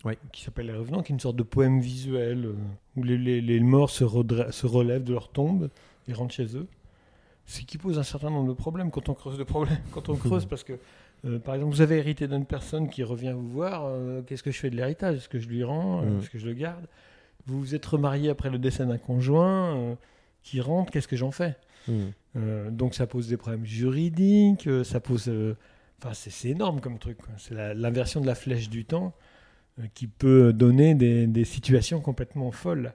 Ouais. 0.06 0.18
qui 0.32 0.44
s'appelle 0.44 0.68
Les 0.68 0.74
Revenants, 0.74 1.02
qui 1.04 1.12
est 1.12 1.16
une 1.16 1.20
sorte 1.20 1.36
de 1.36 1.44
poème 1.44 1.82
visuel 1.82 2.46
euh, 2.46 2.54
où 2.96 3.04
les, 3.04 3.18
les- 3.18 3.42
les 3.42 3.60
morts 3.60 3.90
se, 3.90 4.04
relèvent 4.06 5.04
de 5.04 5.12
leur 5.14 5.28
tombe 5.30 5.70
et 6.08 6.14
rentrent 6.14 6.34
chez 6.34 6.56
eux. 6.56 6.68
Ce 7.46 7.62
qui 7.64 7.78
pose 7.78 8.00
un 8.00 8.04
certain 8.04 8.30
nombre 8.30 8.48
de 8.48 8.54
problèmes 8.54 8.92
quand 8.92 9.10
on 9.10 9.14
creuse 9.14 9.38
de 9.38 9.44
problèmes, 9.44 9.80
quand 9.92 10.08
on 10.10 10.16
creuse, 10.16 10.46
parce 10.46 10.64
que 10.64 10.74
euh, 11.26 11.38
par 11.38 11.56
exemple, 11.56 11.74
vous 11.76 11.82
avez 11.82 11.98
hérité 11.98 12.28
d'une 12.30 12.46
personne 12.46 12.90
qui 12.90 13.04
revient 13.04 13.34
vous 13.36 13.50
voir. 13.50 13.84
euh, 13.88 14.22
Qu'est-ce 14.22 14.42
que 14.44 14.52
je 14.52 14.58
fais 14.60 14.70
de 14.70 14.76
l'héritage? 14.78 15.18
Est-ce 15.18 15.28
que 15.30 15.38
je 15.40 15.50
lui 15.50 15.64
rends? 15.66 16.02
Mm. 16.02 16.20
Est-ce 16.20 16.30
que 16.30 16.38
je 16.40 16.46
le 16.48 16.54
garde? 16.54 16.86
Vous 17.46 17.60
vous 17.60 17.76
êtes 17.76 17.86
remarié 17.86 18.30
après 18.30 18.50
le 18.50 18.58
décès 18.60 18.86
d'un 18.86 18.98
conjoint 18.98 19.98
qui 20.44 20.62
rentre. 20.62 20.92
Qu'est-ce 20.92 21.08
que 21.10 21.18
j'en 21.18 21.32
fais? 21.32 21.58
Euh, 22.38 22.70
donc 22.72 22.94
ça 22.94 23.06
pose 23.08 23.28
des 23.28 23.36
problèmes 23.38 23.66
juridiques, 23.66 24.70
ça 24.86 25.00
pose... 25.02 25.30
Enfin, 26.02 26.14
c'est 26.14 26.50
énorme 26.50 26.80
comme 26.80 26.98
truc. 26.98 27.18
C'est 27.38 27.54
l'inversion 27.76 28.22
de 28.22 28.26
la 28.26 28.36
flèche 28.36 28.70
du 28.70 28.86
temps 28.86 29.14
euh, 29.80 29.84
qui 29.94 30.08
peut 30.08 30.54
donner 30.54 30.96
des, 30.96 31.44
situations 31.44 32.00
complètement 32.00 32.52
folles. 32.52 32.94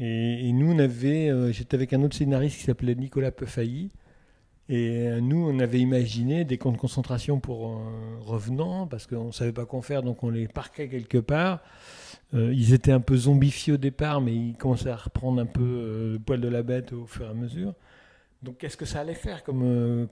Et, 0.00 0.50
nous, 0.52 0.72
on 0.72 0.78
avait... 0.78 1.28
euh, 1.28 1.52
J'étais 1.52 1.74
avec 1.74 1.92
un 1.92 2.02
autre 2.02 2.16
scénariste 2.16 2.56
qui 2.58 2.64
s'appelait 2.64 2.94
Nicolas 2.94 3.32
Peufailly. 3.32 3.90
Et 4.70 5.08
euh, 5.08 5.20
nous, 5.20 5.46
on 5.46 5.58
avait 5.58 5.80
imaginé 5.80 6.44
des 6.46 6.56
camps 6.56 6.72
de 6.72 6.78
concentration 6.78 7.38
pour 7.38 7.82
revenants, 8.20 8.86
parce 8.86 9.06
qu'on 9.06 9.26
ne 9.26 9.32
savait 9.32 9.52
pas 9.52 9.66
quoi 9.66 9.82
faire, 9.82 10.02
donc 10.02 10.22
on 10.22 10.30
les 10.30 10.48
parquait 10.48 10.88
quelque 10.88 11.18
part. 11.18 11.60
Ils 12.34 12.72
étaient 12.72 12.92
un 12.92 13.00
peu 13.00 13.14
zombifiés 13.14 13.74
au 13.74 13.76
départ, 13.76 14.22
mais 14.22 14.34
ils 14.34 14.56
commençaient 14.56 14.88
à 14.88 14.96
reprendre 14.96 15.38
un 15.42 15.46
peu 15.46 16.12
le 16.14 16.18
poil 16.18 16.40
de 16.40 16.48
la 16.48 16.62
bête 16.62 16.94
au 16.94 17.04
fur 17.04 17.26
et 17.26 17.28
à 17.28 17.34
mesure. 17.34 17.74
Donc 18.42 18.56
qu'est-ce 18.56 18.78
que 18.78 18.86
ça 18.86 19.00
allait 19.00 19.12
faire 19.12 19.44
comme 19.44 20.08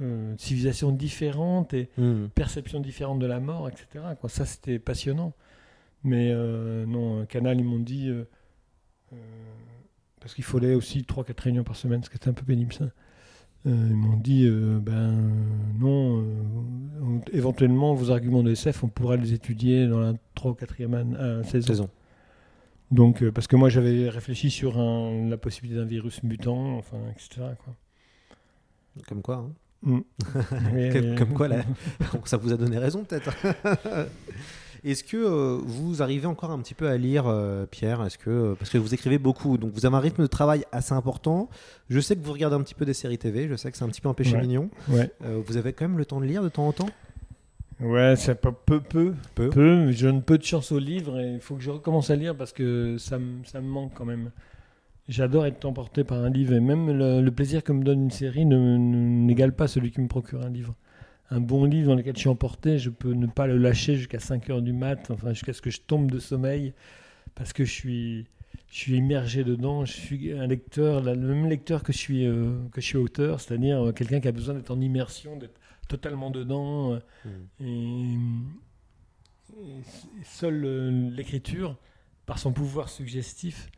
euh, 0.00 0.34
civilisation 0.38 0.92
différente 0.92 1.74
et 1.74 1.88
Hmm. 1.98 2.26
perception 2.34 2.80
différente 2.80 3.18
de 3.18 3.26
la 3.26 3.40
mort, 3.40 3.68
etc. 3.68 3.86
Quoi. 4.20 4.28
Ça, 4.30 4.44
c'était 4.46 4.78
passionnant. 4.78 5.32
Mais 6.04 6.30
euh, 6.32 6.86
non, 6.86 7.26
Canal, 7.26 7.58
ils 7.58 7.64
m'ont 7.64 7.78
dit... 7.80 8.08
euh, 8.08 8.24
euh, 9.12 9.16
parce 10.20 10.34
qu'il 10.34 10.44
fallait 10.44 10.74
aussi 10.74 11.02
3-4 11.02 11.40
réunions 11.42 11.64
par 11.64 11.76
semaine, 11.76 12.02
ce 12.04 12.10
qui 12.10 12.16
était 12.16 12.28
un 12.28 12.32
peu 12.34 12.44
pénible, 12.44 12.72
ça. 12.72 12.86
Ils 13.64 13.72
m'ont 13.72 14.16
dit, 14.16 14.48
ben 14.48 15.12
non, 15.78 16.24
on- 17.02 17.20
éventuellement, 17.32 17.92
vos 17.94 18.10
arguments 18.10 18.42
de 18.42 18.52
SF, 18.52 18.84
on 18.84 18.88
pourra 18.88 19.16
les 19.16 19.34
étudier 19.34 19.86
dans 19.88 19.98
la 20.00 20.14
3 20.34 20.52
ou 20.52 20.54
4e 20.54 20.94
an- 20.94 21.14
euh, 21.14 21.42
saison. 21.42 21.66
Saison. 21.66 21.90
Donc, 22.90 23.28
parce 23.30 23.46
que 23.46 23.56
moi, 23.56 23.68
j'avais 23.68 24.08
réfléchi 24.08 24.50
sur 24.50 24.78
un- 24.78 25.28
la 25.28 25.36
possibilité 25.36 25.80
d'un 25.80 25.86
virus 25.86 26.22
mutant, 26.22 26.76
enfin, 26.78 26.98
etc. 27.10 27.42
Quoi. 27.62 27.74
Comme 29.06 29.22
quoi. 29.22 29.36
hein. 29.36 29.52
Mm. 29.82 29.98
Comme, 30.92 31.14
comme 31.16 31.32
quoi, 31.34 31.48
là, 31.48 31.62
ça 32.24 32.36
vous 32.36 32.52
a 32.52 32.56
donné 32.56 32.78
raison 32.78 33.04
peut-être. 33.04 33.30
Est-ce 34.84 35.02
que 35.02 35.16
euh, 35.16 35.58
vous 35.64 36.02
arrivez 36.02 36.26
encore 36.26 36.52
un 36.52 36.58
petit 36.60 36.74
peu 36.74 36.88
à 36.88 36.96
lire, 36.96 37.24
euh, 37.26 37.66
Pierre? 37.66 38.04
Est-ce 38.04 38.16
que 38.16 38.30
euh, 38.30 38.54
parce 38.56 38.70
que 38.70 38.78
vous 38.78 38.94
écrivez 38.94 39.18
beaucoup, 39.18 39.58
donc 39.58 39.72
vous 39.72 39.86
avez 39.86 39.96
un 39.96 40.00
rythme 40.00 40.22
de 40.22 40.28
travail 40.28 40.64
assez 40.70 40.92
important. 40.92 41.48
Je 41.90 41.98
sais 41.98 42.14
que 42.14 42.24
vous 42.24 42.32
regardez 42.32 42.54
un 42.56 42.62
petit 42.62 42.74
peu 42.74 42.84
des 42.84 42.94
séries 42.94 43.18
TV. 43.18 43.48
Je 43.48 43.56
sais 43.56 43.70
que 43.72 43.76
c'est 43.76 43.84
un 43.84 43.88
petit 43.88 44.00
peu 44.00 44.08
un 44.08 44.14
péché 44.14 44.34
Ouais. 44.36 44.42
mignon. 44.42 44.70
Ouais. 44.88 45.10
Vous 45.46 45.56
avez 45.56 45.72
quand 45.72 45.88
même 45.88 45.98
le 45.98 46.04
temps 46.04 46.20
de 46.20 46.26
lire 46.26 46.42
de 46.44 46.48
temps 46.48 46.68
en 46.68 46.72
temps? 46.72 46.90
Ouais, 47.80 48.14
c'est 48.16 48.34
pas 48.40 48.50
peu, 48.52 48.80
peu, 48.80 49.14
Peu. 49.36 49.50
peu. 49.50 49.90
Je 49.92 50.06
donne 50.06 50.22
peu 50.22 50.38
de 50.38 50.42
chance 50.44 50.70
au 50.72 50.78
livre 50.80 51.18
et 51.20 51.34
il 51.34 51.40
faut 51.40 51.54
que 51.56 51.62
je 51.62 51.70
recommence 51.70 52.10
à 52.10 52.16
lire 52.16 52.36
parce 52.36 52.52
que 52.52 52.98
ça 52.98 53.18
me 53.18 53.60
manque 53.60 53.92
quand 53.94 54.04
même. 54.04 54.30
J'adore 55.08 55.46
être 55.46 55.64
emporté 55.64 56.04
par 56.04 56.18
un 56.22 56.28
livre 56.30 56.52
et 56.52 56.60
même 56.60 56.90
le, 56.90 57.22
le 57.22 57.30
plaisir 57.30 57.64
que 57.64 57.72
me 57.72 57.82
donne 57.82 58.02
une 58.02 58.10
série 58.10 58.44
n'égale 58.44 59.54
pas 59.54 59.66
celui 59.66 59.90
qui 59.90 60.00
me 60.00 60.08
procure 60.08 60.42
un 60.42 60.50
livre. 60.50 60.74
Un 61.30 61.40
bon 61.40 61.64
livre 61.64 61.88
dans 61.88 61.94
lequel 61.94 62.14
je 62.14 62.20
suis 62.20 62.28
emporté, 62.28 62.78
je 62.78 62.90
peux 62.90 63.12
ne 63.12 63.26
pas 63.26 63.46
le 63.46 63.56
lâcher 63.56 63.96
jusqu'à 63.96 64.18
5 64.18 64.50
heures 64.50 64.62
du 64.62 64.72
mat, 64.72 65.10
enfin 65.10 65.32
jusqu'à 65.32 65.52
ce 65.52 65.62
que 65.62 65.70
je 65.70 65.80
tombe 65.80 66.10
de 66.10 66.18
sommeil 66.18 66.74
parce 67.34 67.52
que 67.52 67.64
je 67.64 67.72
suis, 67.72 68.26
je 68.70 68.76
suis 68.78 68.96
immergé 68.96 69.44
dedans. 69.44 69.84
Je 69.84 69.92
suis 69.92 70.32
un 70.32 70.46
lecteur, 70.46 71.02
le 71.02 71.14
même 71.16 71.46
lecteur 71.48 71.82
que 71.82 71.92
je 71.92 71.98
suis, 71.98 72.26
euh, 72.26 72.58
que 72.72 72.80
je 72.80 72.86
suis 72.86 72.98
auteur, 72.98 73.40
c'est-à-dire 73.40 73.86
euh, 73.88 73.92
quelqu'un 73.92 74.20
qui 74.20 74.28
a 74.28 74.32
besoin 74.32 74.54
d'être 74.54 74.70
en 74.70 74.80
immersion, 74.80 75.36
d'être 75.36 75.58
totalement 75.88 76.30
dedans. 76.30 76.94
euh, 76.94 76.98
et, 77.60 78.14
et 79.56 80.24
seule 80.24 81.10
l'écriture, 81.14 81.76
par 82.26 82.38
son 82.38 82.52
pouvoir 82.52 82.88
suggestif, 82.88 83.70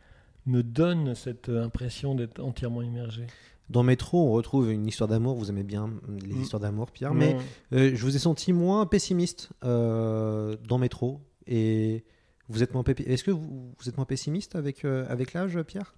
me 0.46 0.62
donne 0.62 1.14
cette 1.14 1.48
euh, 1.48 1.64
impression 1.64 2.14
d'être 2.14 2.40
entièrement 2.42 2.82
immergé. 2.82 3.26
Dans 3.68 3.82
Métro, 3.84 4.26
on 4.28 4.32
retrouve 4.32 4.70
une 4.72 4.86
histoire 4.88 5.08
d'amour. 5.08 5.36
Vous 5.36 5.48
aimez 5.50 5.62
bien 5.62 5.90
les 6.24 6.34
Mm. 6.34 6.40
histoires 6.42 6.60
d'amour, 6.60 6.90
Pierre, 6.90 7.14
mais 7.14 7.34
Ouais. 7.34 7.40
euh, 7.74 7.90
je 7.94 8.02
vous 8.04 8.16
ai 8.16 8.18
senti 8.18 8.52
moins 8.52 8.84
pessimiste 8.86 9.50
euh, 9.64 10.56
dans 10.66 10.78
Métro. 10.78 11.20
Et 11.46 12.04
vous 12.48 12.62
êtes 12.64 12.74
moins 12.74 12.82
Est-ce 12.84 13.22
que 13.22 13.30
vous, 13.30 13.72
vous 13.78 13.88
êtes 13.88 13.96
moins 13.96 14.06
pessimiste 14.06 14.56
avec 14.56 14.84
euh, 14.84 15.06
avec 15.08 15.32
l'âge, 15.34 15.60
Pierre? 15.62 15.94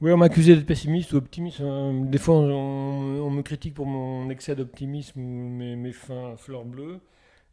Oui, 0.00 0.12
on 0.12 0.16
m'accusait 0.18 0.54
d'être 0.56 0.66
pessimiste 0.66 1.12
ou 1.12 1.16
optimiste. 1.16 1.62
Des 1.62 2.18
fois, 2.18 2.34
on, 2.36 3.20
on 3.20 3.30
me 3.30 3.42
critique 3.42 3.72
pour 3.74 3.86
mon 3.86 4.28
excès 4.28 4.54
d'optimisme 4.54 5.18
ou 5.20 5.48
mes, 5.48 5.74
mes 5.74 5.92
fins 5.92 6.36
fleurs 6.36 6.64
bleues. 6.66 7.00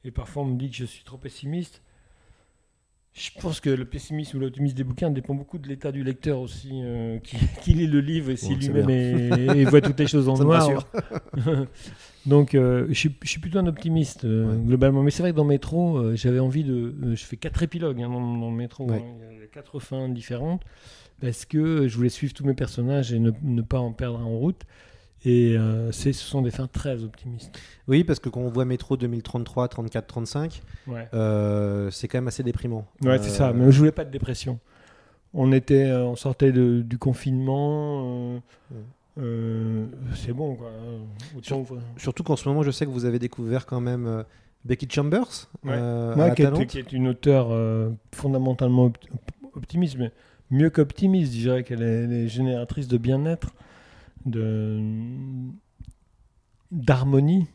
Et 0.03 0.11
parfois, 0.11 0.43
on 0.43 0.47
me 0.47 0.57
dit 0.57 0.69
que 0.69 0.75
je 0.75 0.83
suis 0.85 1.03
trop 1.05 1.17
pessimiste. 1.17 1.81
Je 3.13 3.29
pense 3.39 3.59
que 3.59 3.69
le 3.69 3.85
pessimisme 3.85 4.37
ou 4.37 4.39
l'optimisme 4.39 4.75
des 4.75 4.83
bouquins 4.83 5.11
dépend 5.11 5.35
beaucoup 5.35 5.59
de 5.59 5.67
l'état 5.67 5.91
du 5.91 6.03
lecteur 6.03 6.39
aussi, 6.39 6.71
euh, 6.73 7.19
qui, 7.19 7.37
qui 7.61 7.73
lit 7.75 7.85
le 7.85 7.99
livre 7.99 8.31
et 8.31 8.35
si 8.35 8.55
lui-même 8.55 9.65
voit 9.65 9.81
toutes 9.81 9.99
les 9.99 10.07
choses 10.07 10.27
en 10.27 10.37
noir. 10.37 10.87
Donc, 12.25 12.55
euh, 12.55 12.87
je, 12.89 12.93
suis, 12.93 13.15
je 13.21 13.29
suis 13.29 13.39
plutôt 13.39 13.59
un 13.59 13.67
optimiste 13.67 14.25
euh, 14.25 14.43
Ouais. 14.55 14.57
globalement. 14.65 15.03
Mais 15.03 15.11
c'est 15.11 15.21
vrai 15.21 15.31
que 15.31 15.37
dans 15.37 15.45
Métro, 15.45 16.15
j'avais 16.15 16.39
envie 16.39 16.63
de. 16.63 17.13
je 17.13 17.23
fais 17.23 17.37
quatre 17.37 17.61
épilogues 17.63 18.01
hein, 18.01 18.09
dans, 18.09 18.49
métro. 18.51 18.89
Ouais. 18.89 18.97
hein. 18.97 19.25
Il 19.33 19.39
y 19.41 19.43
a 19.43 19.47
quatre 19.47 19.79
fins 19.79 20.09
différentes 20.09 20.63
parce 21.21 21.45
que 21.45 21.87
je 21.87 21.95
voulais 21.95 22.09
suivre 22.09 22.33
tous 22.33 22.45
mes 22.45 22.53
personnages 22.55 23.13
et 23.13 23.19
ne, 23.19 23.31
ne 23.43 23.61
pas 23.61 23.79
en 23.79 23.91
perdre 23.93 24.19
un 24.19 24.23
en 24.25 24.37
route. 24.37 24.63
Et 25.25 25.55
euh, 25.57 25.91
ce 25.93 26.11
sont 26.11 26.41
des 26.41 26.51
fins 26.51 26.67
très 26.67 27.03
optimistes. 27.03 27.57
Oui, 27.87 28.03
parce 28.03 28.19
que 28.19 28.27
quand 28.29 28.41
on 28.41 28.49
voit 28.49 28.65
Métro 28.65 28.97
2033, 28.97 29.69
34, 29.69 30.05
35, 30.07 30.61
Ouais, 30.87 31.07
euh, 31.13 31.89
c'est 31.91 32.07
quand 32.09 32.17
même 32.17 32.27
assez 32.27 32.43
déprimant. 32.43 32.85
ouais 33.03 33.17
c'est 33.19 33.29
Euh, 33.29 33.33
ça. 33.33 33.53
Mais 33.53 33.71
je 33.71 33.77
voulais 33.79 33.91
pas 33.93 34.03
de 34.03 34.11
dépression. 34.11 34.59
On 35.33 35.51
était, 35.53 35.85
euh, 35.85 36.03
on 36.05 36.15
sortait 36.17 36.51
de- 36.51 36.81
du 36.81 36.97
confinement. 36.97 38.35
euh, 38.35 38.39
euh, 39.19 39.85
c'est 40.15 40.33
bon, 40.33 40.55
quoi. 40.55 40.71
Autant. 41.37 41.65
Surtout 41.97 42.23
qu'en 42.23 42.35
ce 42.35 42.47
moment, 42.49 42.63
je 42.63 42.71
sais 42.71 42.85
que 42.85 42.91
vous 42.91 43.05
avez 43.05 43.19
découvert 43.19 43.65
quand 43.65 43.79
même 43.81 44.05
euh, 44.07 44.23
Becky 44.65 44.87
Chambers 44.89 45.47
Ouais. 45.63 45.71
euh, 45.73 46.15
Ouais, 46.15 46.33
qui, 46.35 46.41
est, 46.41 46.45
Talente. 46.45 46.67
qui 46.67 46.79
est 46.79 46.91
une 46.91 47.07
auteure 47.07 47.47
euh, 47.51 47.89
fondamentalement 48.13 48.85
opt- 48.87 49.07
optimiste, 49.55 49.97
mais 49.97 50.11
mieux 50.51 50.69
qu'optimiste, 50.69 51.33
je 51.33 51.37
dirais 51.39 51.63
qu'elle 51.63 51.81
est, 51.83 52.25
est 52.25 52.27
génératrice 52.27 52.87
de 52.87 52.97
bien-être, 52.97 53.53
de 54.25 54.79
d'harmonie. 56.71 57.47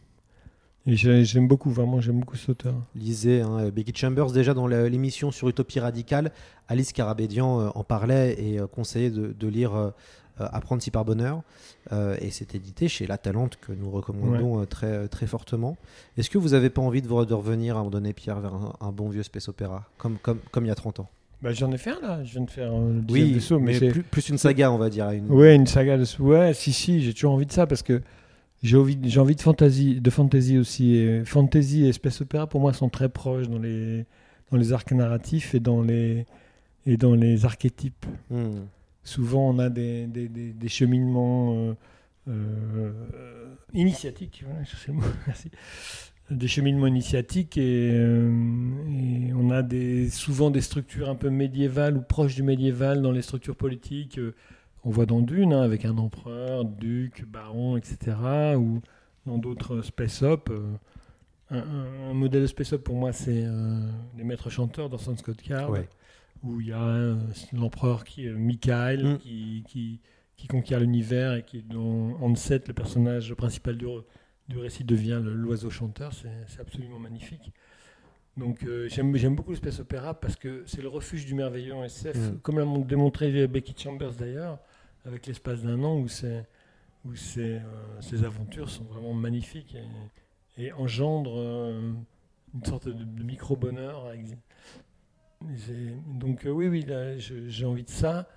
Et 0.86 0.96
j'aime 0.96 1.48
beaucoup, 1.48 1.70
vraiment, 1.70 2.00
j'aime 2.00 2.20
beaucoup 2.20 2.36
cet 2.36 2.48
auteur. 2.50 2.74
Lisez 2.94 3.42
hein, 3.42 3.68
Becky 3.68 3.92
Chambers 3.94 4.32
déjà 4.32 4.54
dans 4.54 4.66
l'émission 4.66 5.30
sur 5.30 5.48
Utopie 5.48 5.80
radicale. 5.80 6.32
Alice 6.66 6.92
Carabédian 6.94 7.60
euh, 7.60 7.68
en 7.74 7.84
parlait 7.84 8.36
et 8.42 8.58
euh, 8.58 8.66
conseillait 8.66 9.10
de, 9.10 9.34
de 9.38 9.48
lire 9.48 9.74
euh, 9.74 9.90
euh, 10.40 10.48
Apprendre 10.50 10.80
si 10.82 10.90
par 10.90 11.04
bonheur. 11.04 11.42
Euh, 11.92 12.16
et 12.20 12.30
c'est 12.30 12.54
édité 12.54 12.88
chez 12.88 13.06
La 13.06 13.18
Talente 13.18 13.58
que 13.60 13.72
nous 13.72 13.90
recommandons 13.90 14.62
euh, 14.62 14.64
très, 14.64 15.08
très 15.08 15.26
fortement. 15.26 15.76
Est-ce 16.16 16.30
que 16.30 16.38
vous 16.38 16.50
n'avez 16.50 16.70
pas 16.70 16.80
envie 16.80 17.02
de, 17.02 17.08
vous- 17.08 17.24
de 17.26 17.34
revenir 17.34 17.74
à 17.76 17.80
un 17.80 17.82
moment 17.82 17.90
donné, 17.90 18.14
Pierre, 18.14 18.40
vers 18.40 18.54
un, 18.54 18.74
un 18.80 18.92
bon 18.92 19.10
vieux 19.10 19.22
space 19.24 19.48
opéra 19.48 19.84
comme, 19.98 20.16
comme, 20.16 20.38
comme 20.52 20.64
il 20.64 20.68
y 20.68 20.72
a 20.72 20.74
30 20.76 21.00
ans? 21.00 21.08
Bah, 21.40 21.52
J'en 21.52 21.70
ai 21.70 21.78
fait 21.78 21.90
un 21.90 22.00
là, 22.00 22.24
je 22.24 22.32
viens 22.32 22.42
de 22.42 22.50
faire 22.50 22.72
euh, 22.74 22.94
le 22.94 23.12
Oui, 23.12 23.32
vaisseau, 23.34 23.58
mais, 23.60 23.72
mais 23.72 23.78
c'est- 23.78 23.90
plus, 23.90 24.02
plus 24.02 24.28
une 24.28 24.38
saga, 24.38 24.72
on 24.72 24.78
va 24.78 24.90
dire. 24.90 25.08
Une... 25.10 25.30
Ouais, 25.30 25.54
une 25.54 25.66
saga 25.66 25.96
de. 25.96 26.04
Ouais, 26.20 26.52
si, 26.54 26.72
si, 26.72 27.00
j'ai 27.00 27.14
toujours 27.14 27.32
envie 27.32 27.46
de 27.46 27.52
ça 27.52 27.66
parce 27.66 27.82
que 27.82 28.02
j'ai 28.62 28.76
envie, 28.76 28.98
j'ai 29.04 29.20
envie 29.20 29.36
de 29.36 29.40
fantasy, 29.40 30.00
de 30.00 30.10
fantasy 30.10 30.58
aussi. 30.58 30.96
Et 30.96 31.24
fantasy 31.24 31.86
et 31.86 31.92
space 31.92 32.20
opéra 32.22 32.46
pour 32.48 32.60
moi 32.60 32.72
sont 32.72 32.88
très 32.88 33.08
proches 33.08 33.48
dans 33.48 33.58
les, 33.60 34.04
dans 34.50 34.56
les 34.56 34.72
arcs 34.72 34.90
narratifs 34.92 35.54
et 35.54 35.60
dans 35.60 35.80
les, 35.80 36.26
et 36.86 36.96
dans 36.96 37.14
les 37.14 37.44
archétypes. 37.44 38.04
Hmm. 38.30 38.62
Souvent, 39.04 39.50
on 39.50 39.58
a 39.60 39.70
des, 39.70 40.06
des, 40.06 40.28
des, 40.28 40.52
des 40.52 40.68
cheminements 40.68 41.54
euh, 41.56 41.74
euh, 42.28 42.92
initiatiques. 43.74 44.42
Voilà, 44.44 44.64
c'est 44.66 44.88
le 44.88 44.94
mot, 44.94 45.02
merci. 45.26 45.50
Des 46.30 46.46
cheminements 46.48 46.86
initiatiques 46.86 47.56
et, 47.56 47.90
euh, 47.94 48.30
et 48.90 49.32
on 49.32 49.50
a 49.50 49.62
des, 49.62 50.10
souvent 50.10 50.50
des 50.50 50.60
structures 50.60 51.08
un 51.08 51.14
peu 51.14 51.30
médiévales 51.30 51.96
ou 51.96 52.02
proches 52.02 52.34
du 52.34 52.42
médiéval 52.42 53.00
dans 53.00 53.12
les 53.12 53.22
structures 53.22 53.56
politiques. 53.56 54.18
euh, 54.18 54.34
on 54.84 54.90
voit 54.90 55.06
dans 55.06 55.20
Dune, 55.22 55.54
hein, 55.54 55.62
avec 55.62 55.84
un 55.86 55.96
empereur, 55.96 56.64
duc, 56.66 57.24
baron, 57.26 57.76
etc. 57.78 58.16
Ou 58.58 58.80
dans 59.26 59.38
d'autres 59.38 59.80
space 59.82 60.22
op. 60.22 60.50
euh, 60.50 60.60
un, 61.50 61.58
un- 61.60 62.10
un 62.10 62.14
modèle 62.14 62.42
de 62.42 62.46
space 62.46 62.74
op 62.74 62.84
pour 62.84 62.94
moi, 62.96 63.12
c'est 63.12 63.44
euh, 63.46 63.80
les 64.18 64.24
maîtres 64.24 64.50
chanteurs 64.50 64.90
dans 64.90 64.98
Sans 64.98 65.16
Scott 65.16 65.40
Card 65.40 65.70
Ouais. 65.70 65.88
où 66.42 66.60
il 66.60 66.66
y 66.68 66.72
a 66.72 67.16
l'empereur 67.54 68.04
qui 68.04 68.26
est 68.26 68.32
Michael 68.32 69.14
Mm. 69.14 69.18
qui, 69.18 69.64
qui, 69.66 70.00
qui 70.36 70.46
conquiert 70.46 70.78
l'univers 70.80 71.32
et 71.34 71.42
qui 71.42 71.62
dont 71.62 72.16
Ansett, 72.20 72.68
le 72.68 72.74
personnage 72.74 73.32
principal 73.34 73.78
du, 73.78 73.86
du 74.48 74.58
récit, 74.58 74.84
devient 74.84 75.20
l'oiseau 75.24 75.70
chanteur. 75.70 76.12
C'est 76.12 76.60
absolument 76.60 76.98
magnifique. 76.98 77.52
Donc 78.36 78.62
euh, 78.62 78.88
j'aime 78.88 79.34
beaucoup 79.34 79.50
le 79.50 79.56
space 79.56 79.80
opéra 79.80 80.14
parce 80.14 80.36
que 80.36 80.62
c'est 80.66 80.80
le 80.80 80.88
refuge 80.88 81.26
du 81.26 81.34
merveilleux 81.34 81.74
en 81.74 81.82
SF, 81.84 82.16
Mm. 82.16 82.38
comme 82.40 82.58
l'a 82.58 82.64
mon- 82.64 82.78
démontré 82.84 83.48
Becky 83.48 83.74
Chambers 83.76 84.12
d'ailleurs, 84.12 84.58
avec 85.04 85.26
l'espace 85.26 85.62
d'un 85.62 85.82
an 85.82 85.96
où, 85.98 86.06
euh, 86.18 86.42
ces 88.00 88.24
aventures 88.24 88.70
sont 88.70 88.84
vraiment 88.84 89.12
magnifiques 89.12 89.76
et, 90.56 90.62
et 90.66 90.72
engendrent 90.72 91.38
euh, 91.40 91.92
une 92.54 92.64
sorte 92.64 92.86
de, 92.88 92.92
de 92.92 93.22
micro-bonheur. 93.24 94.06
Donc 96.06 96.46
oui, 96.46 96.68
oui, 96.68 96.86
j'ai 97.18 97.64
envie 97.64 97.84
de 97.84 97.90
ça. 97.90 98.28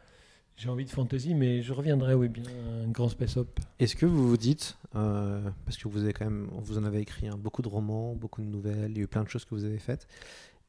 J'ai 0.61 0.69
envie 0.69 0.85
de 0.85 0.91
fantasy, 0.91 1.33
mais 1.33 1.63
je 1.63 1.73
reviendrai, 1.73 2.13
oui, 2.13 2.27
bien, 2.29 2.43
un 2.85 2.87
grand 2.91 3.09
space-op. 3.09 3.59
Est-ce 3.79 3.95
que 3.95 4.05
vous 4.05 4.29
vous 4.29 4.37
dites, 4.37 4.77
euh, 4.95 5.41
parce 5.65 5.75
que 5.75 5.87
vous 5.87 6.03
avez 6.03 6.13
quand 6.13 6.25
même, 6.25 6.49
vous 6.53 6.77
en 6.77 6.83
avez 6.83 6.99
écrit 6.99 7.27
hein, 7.27 7.35
beaucoup 7.35 7.63
de 7.63 7.67
romans, 7.67 8.13
beaucoup 8.13 8.41
de 8.41 8.45
nouvelles, 8.45 8.91
il 8.91 8.97
y 8.97 8.99
a 8.99 9.03
eu 9.03 9.07
plein 9.07 9.23
de 9.23 9.27
choses 9.27 9.43
que 9.43 9.55
vous 9.55 9.65
avez 9.65 9.79
faites. 9.79 10.07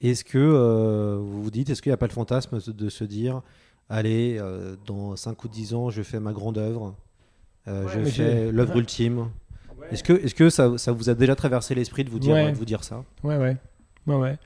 Est-ce 0.00 0.24
que 0.24 0.38
euh, 0.38 1.18
vous 1.20 1.42
vous 1.42 1.50
dites, 1.50 1.68
est-ce 1.68 1.82
qu'il 1.82 1.90
n'y 1.90 1.94
a 1.94 1.98
pas 1.98 2.06
le 2.06 2.12
fantasme 2.14 2.58
de, 2.66 2.72
de 2.72 2.88
se 2.88 3.04
dire, 3.04 3.42
allez, 3.90 4.38
euh, 4.40 4.76
dans 4.86 5.14
5 5.14 5.44
ou 5.44 5.48
10 5.48 5.74
ans, 5.74 5.90
je 5.90 6.02
fais 6.02 6.20
ma 6.20 6.32
grande 6.32 6.56
œuvre, 6.56 6.96
euh, 7.68 7.84
Ouais, 7.84 7.90
je 7.92 8.10
fais 8.10 8.50
l'œuvre 8.50 8.78
ultime. 8.78 9.28
Est-ce 9.90 10.02
que, 10.02 10.14
est-ce 10.14 10.34
que 10.34 10.48
ça, 10.48 10.78
ça 10.78 10.92
vous 10.92 11.10
a 11.10 11.14
déjà 11.14 11.36
traversé 11.36 11.74
l'esprit 11.74 12.04
de 12.04 12.08
vous 12.08 12.18
dire, 12.18 12.32
Ouais. 12.32 12.50
de 12.52 12.56
vous 12.56 12.64
dire 12.64 12.82
ça? 12.82 13.04
Ouais, 13.22 13.36
ouais. 13.36 13.58
Ouais, 14.06 14.16
ouais. 14.16 14.38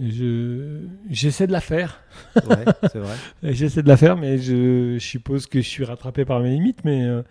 Je... 0.00 0.86
J'essaie 1.08 1.46
de 1.46 1.52
la 1.52 1.60
faire. 1.60 2.02
Ouais, 2.36 2.64
c'est 2.82 2.98
vrai. 2.98 3.16
J'essaie 3.54 3.82
de 3.82 3.88
la 3.88 3.96
faire, 3.96 4.16
mais 4.16 4.38
je, 4.38 4.94
je 4.94 5.04
suppose 5.04 5.46
que 5.46 5.60
je 5.60 5.68
suis 5.68 5.84
rattrapé 5.84 6.24
par 6.24 6.40
mes 6.40 6.50
limites. 6.50 6.84
Mais 6.84 7.04
euh, 7.04 7.22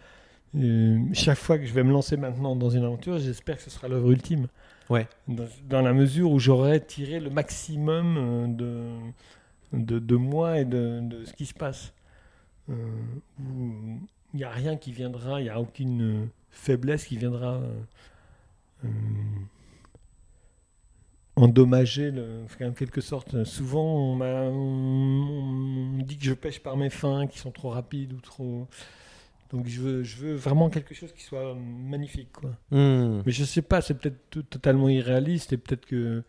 euh, 0.58 1.00
chaque 1.14 1.38
fois 1.38 1.58
que 1.58 1.66
je 1.66 1.74
vais 1.74 1.84
me 1.84 1.92
lancer 1.92 2.16
maintenant 2.16 2.56
dans 2.56 2.70
une 2.70 2.84
aventure, 2.84 3.18
j'espère 3.20 3.58
que 3.58 3.64
ce 3.64 3.70
sera 3.70 3.88
l'œuvre 3.88 4.12
ultime. 4.12 4.48
Ouais. 4.90 5.08
Dans, 5.28 5.48
dans 5.70 5.82
la 5.82 5.94
mesure 5.94 6.32
où 6.32 6.40
j'aurai 6.40 6.80
tiré 6.80 7.20
le 7.20 7.30
maximum 7.30 8.18
euh, 8.18 8.48
de, 8.48 8.88
de, 9.74 10.00
de 10.00 10.16
moi 10.16 10.60
et 10.60 10.66
de, 10.66 11.00
de 11.02 11.26
ce 11.26 11.34
qui 11.34 11.46
se 11.46 11.54
passe. 11.54 11.94
Euh, 12.70 12.76
il 13.40 14.38
n'y 14.38 14.44
a 14.44 14.50
rien 14.50 14.78
qui 14.78 14.92
viendra, 14.92 15.42
il 15.42 15.44
n'y 15.44 15.50
a 15.50 15.60
aucune 15.60 16.30
faiblesse 16.50 17.06
qui 17.06 17.18
viendra 17.18 17.62
euh, 18.84 18.88
endommager, 21.44 22.12
le, 22.12 22.46
en 22.62 22.72
quelque 22.72 23.02
sorte. 23.02 23.44
Souvent, 23.44 23.86
on, 24.16 24.22
on- 24.22 26.00
on 26.00 26.04
dit 26.04 26.18
que 26.18 26.26
je 26.26 26.34
pêche 26.34 26.60
par 26.60 26.78
mes 26.78 26.90
fins, 26.90 27.28
qui 27.28 27.40
sont 27.40 27.52
trop 27.52 27.70
rapides 27.70 28.14
ou 28.14 28.20
trop. 28.22 28.68
Donc, 29.52 29.68
je 29.68 29.80
veux, 29.82 30.04
je 30.04 30.18
veux 30.18 30.34
vraiment 30.36 30.70
quelque 30.70 30.96
chose 30.96 31.12
qui 31.14 31.24
soit 31.24 31.56
magnifique. 31.56 32.32
Quoi. 32.34 32.52
Hmm. 32.72 33.22
Mais 33.26 33.32
je 33.32 33.44
sais 33.44 33.62
pas, 33.62 33.82
c'est 33.82 33.94
peut-être 33.94 34.50
totalement 34.50 34.90
irréaliste 34.90 35.54
et 35.54 35.58
peut-être 35.58 35.86
que 35.86 36.24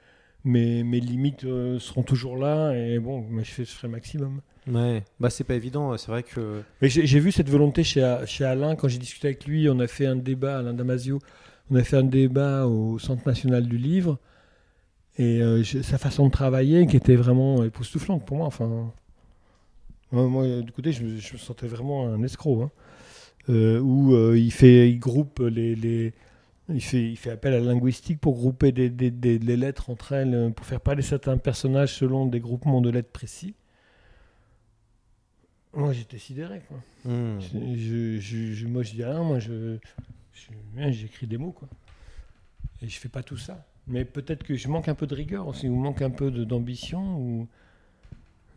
mes, 0.45 0.83
mes 0.85 1.01
limites 1.01 1.45
euh, 1.45 1.79
seront 1.79 2.03
toujours 2.03 2.37
là. 2.37 2.73
Et 2.77 2.99
bon, 2.99 3.25
mais 3.31 3.43
je, 3.45 3.51
fais, 3.51 3.65
je 3.65 3.71
ferai 3.71 3.89
maximum. 3.89 4.41
Ouais, 4.67 5.05
bah 5.21 5.29
c'est 5.31 5.45
pas 5.45 5.55
évident. 5.55 5.97
C'est 5.99 6.11
vrai 6.11 6.23
que 6.23 6.63
Mais 6.81 6.89
j'ai 6.89 7.21
vu 7.21 7.33
cette 7.33 7.51
volonté 7.51 7.85
chez, 7.85 8.17
chez 8.27 8.45
Alain 8.45 8.77
quand 8.77 8.89
j'ai 8.89 8.99
discuté 8.99 9.29
avec 9.29 9.47
lui. 9.47 9.69
On 9.69 9.79
a 9.79 9.87
fait 9.87 10.07
un 10.07 10.17
débat, 10.17 10.59
Alain 10.59 10.73
Damasio, 10.75 11.19
on 11.71 11.77
a 11.77 11.83
fait 11.85 11.97
un 11.99 12.03
débat 12.05 12.67
au 12.67 12.99
Centre 12.99 13.27
national 13.27 13.67
du 13.67 13.77
livre. 13.77 14.19
Et 15.17 15.41
euh, 15.43 15.63
je- 15.63 15.83
sa 15.83 15.99
façon 15.99 16.27
de 16.27 16.33
travailler 16.33 16.87
qui 16.87 16.97
était 16.97 17.17
vraiment 17.17 17.63
époustouflante 17.65 18.25
pour 18.27 18.37
moi. 18.39 18.47
Enfin, 18.47 18.93
moi, 20.13 20.27
moi, 20.29 20.61
du 20.63 20.73
côté, 20.73 20.93
je, 20.93 21.05
me- 21.05 21.17
je 21.19 21.33
me 21.35 21.39
sentais 21.39 21.67
vraiment 21.69 22.07
un 22.09 22.23
escroc. 22.23 22.63
hein. 22.63 22.71
Euh, 23.51 23.79
où 23.81 24.15
euh, 24.15 24.39
il, 24.39 24.51
fait, 24.53 24.91
il 24.91 24.99
groupe 24.99 25.39
les. 25.41 25.75
les 25.77 26.13
il 26.71 26.81
fait, 26.81 27.11
il 27.11 27.17
fait 27.17 27.31
appel 27.31 27.53
à 27.53 27.61
la 27.61 27.67
linguistique 27.75 28.19
pour 28.21 28.35
grouper 28.37 28.73
des, 28.73 28.89
des- 28.89 29.11
des- 29.11 29.39
les 29.39 29.57
lettres 29.59 29.91
entre 29.91 30.13
elles, 30.13 30.51
pour 30.57 30.65
faire 30.65 30.81
parler 30.81 31.03
certains 31.03 31.37
personnages 31.37 31.93
selon 31.95 32.25
des 32.27 32.41
groupements 32.41 32.81
de 32.81 32.89
lettres 32.89 33.11
précis. 33.13 33.55
Moi, 35.75 35.93
j'étais 35.93 36.19
sidéré. 36.19 36.63
Quoi. 36.69 36.79
hmm. 37.13 37.41
Je, 37.41 38.19
je, 38.19 38.67
moi, 38.67 38.83
je 38.83 38.93
dis 38.93 39.05
rien, 39.05 39.23
moi, 39.23 39.39
ouais, 40.77 40.93
j'écris 40.93 41.27
des 41.27 41.37
mots, 41.37 41.53
quoi. 41.53 41.69
Et 42.81 42.89
je 42.89 42.99
fais 42.99 43.09
pas 43.11 43.23
tout 43.23 43.37
ça. 43.37 43.67
Mais 43.87 44.05
peut-être 44.05 44.45
que 44.45 44.55
je 44.57 44.69
manque 44.69 44.89
un 44.89 44.95
peu 44.95 45.07
de 45.07 45.15
rigueur 45.15 45.47
aussi, 45.47 45.69
ou 45.69 45.77
manque 45.77 46.01
un 46.03 46.11
peu 46.11 46.31
d'ambition, 46.31 47.19
ou 47.19 47.47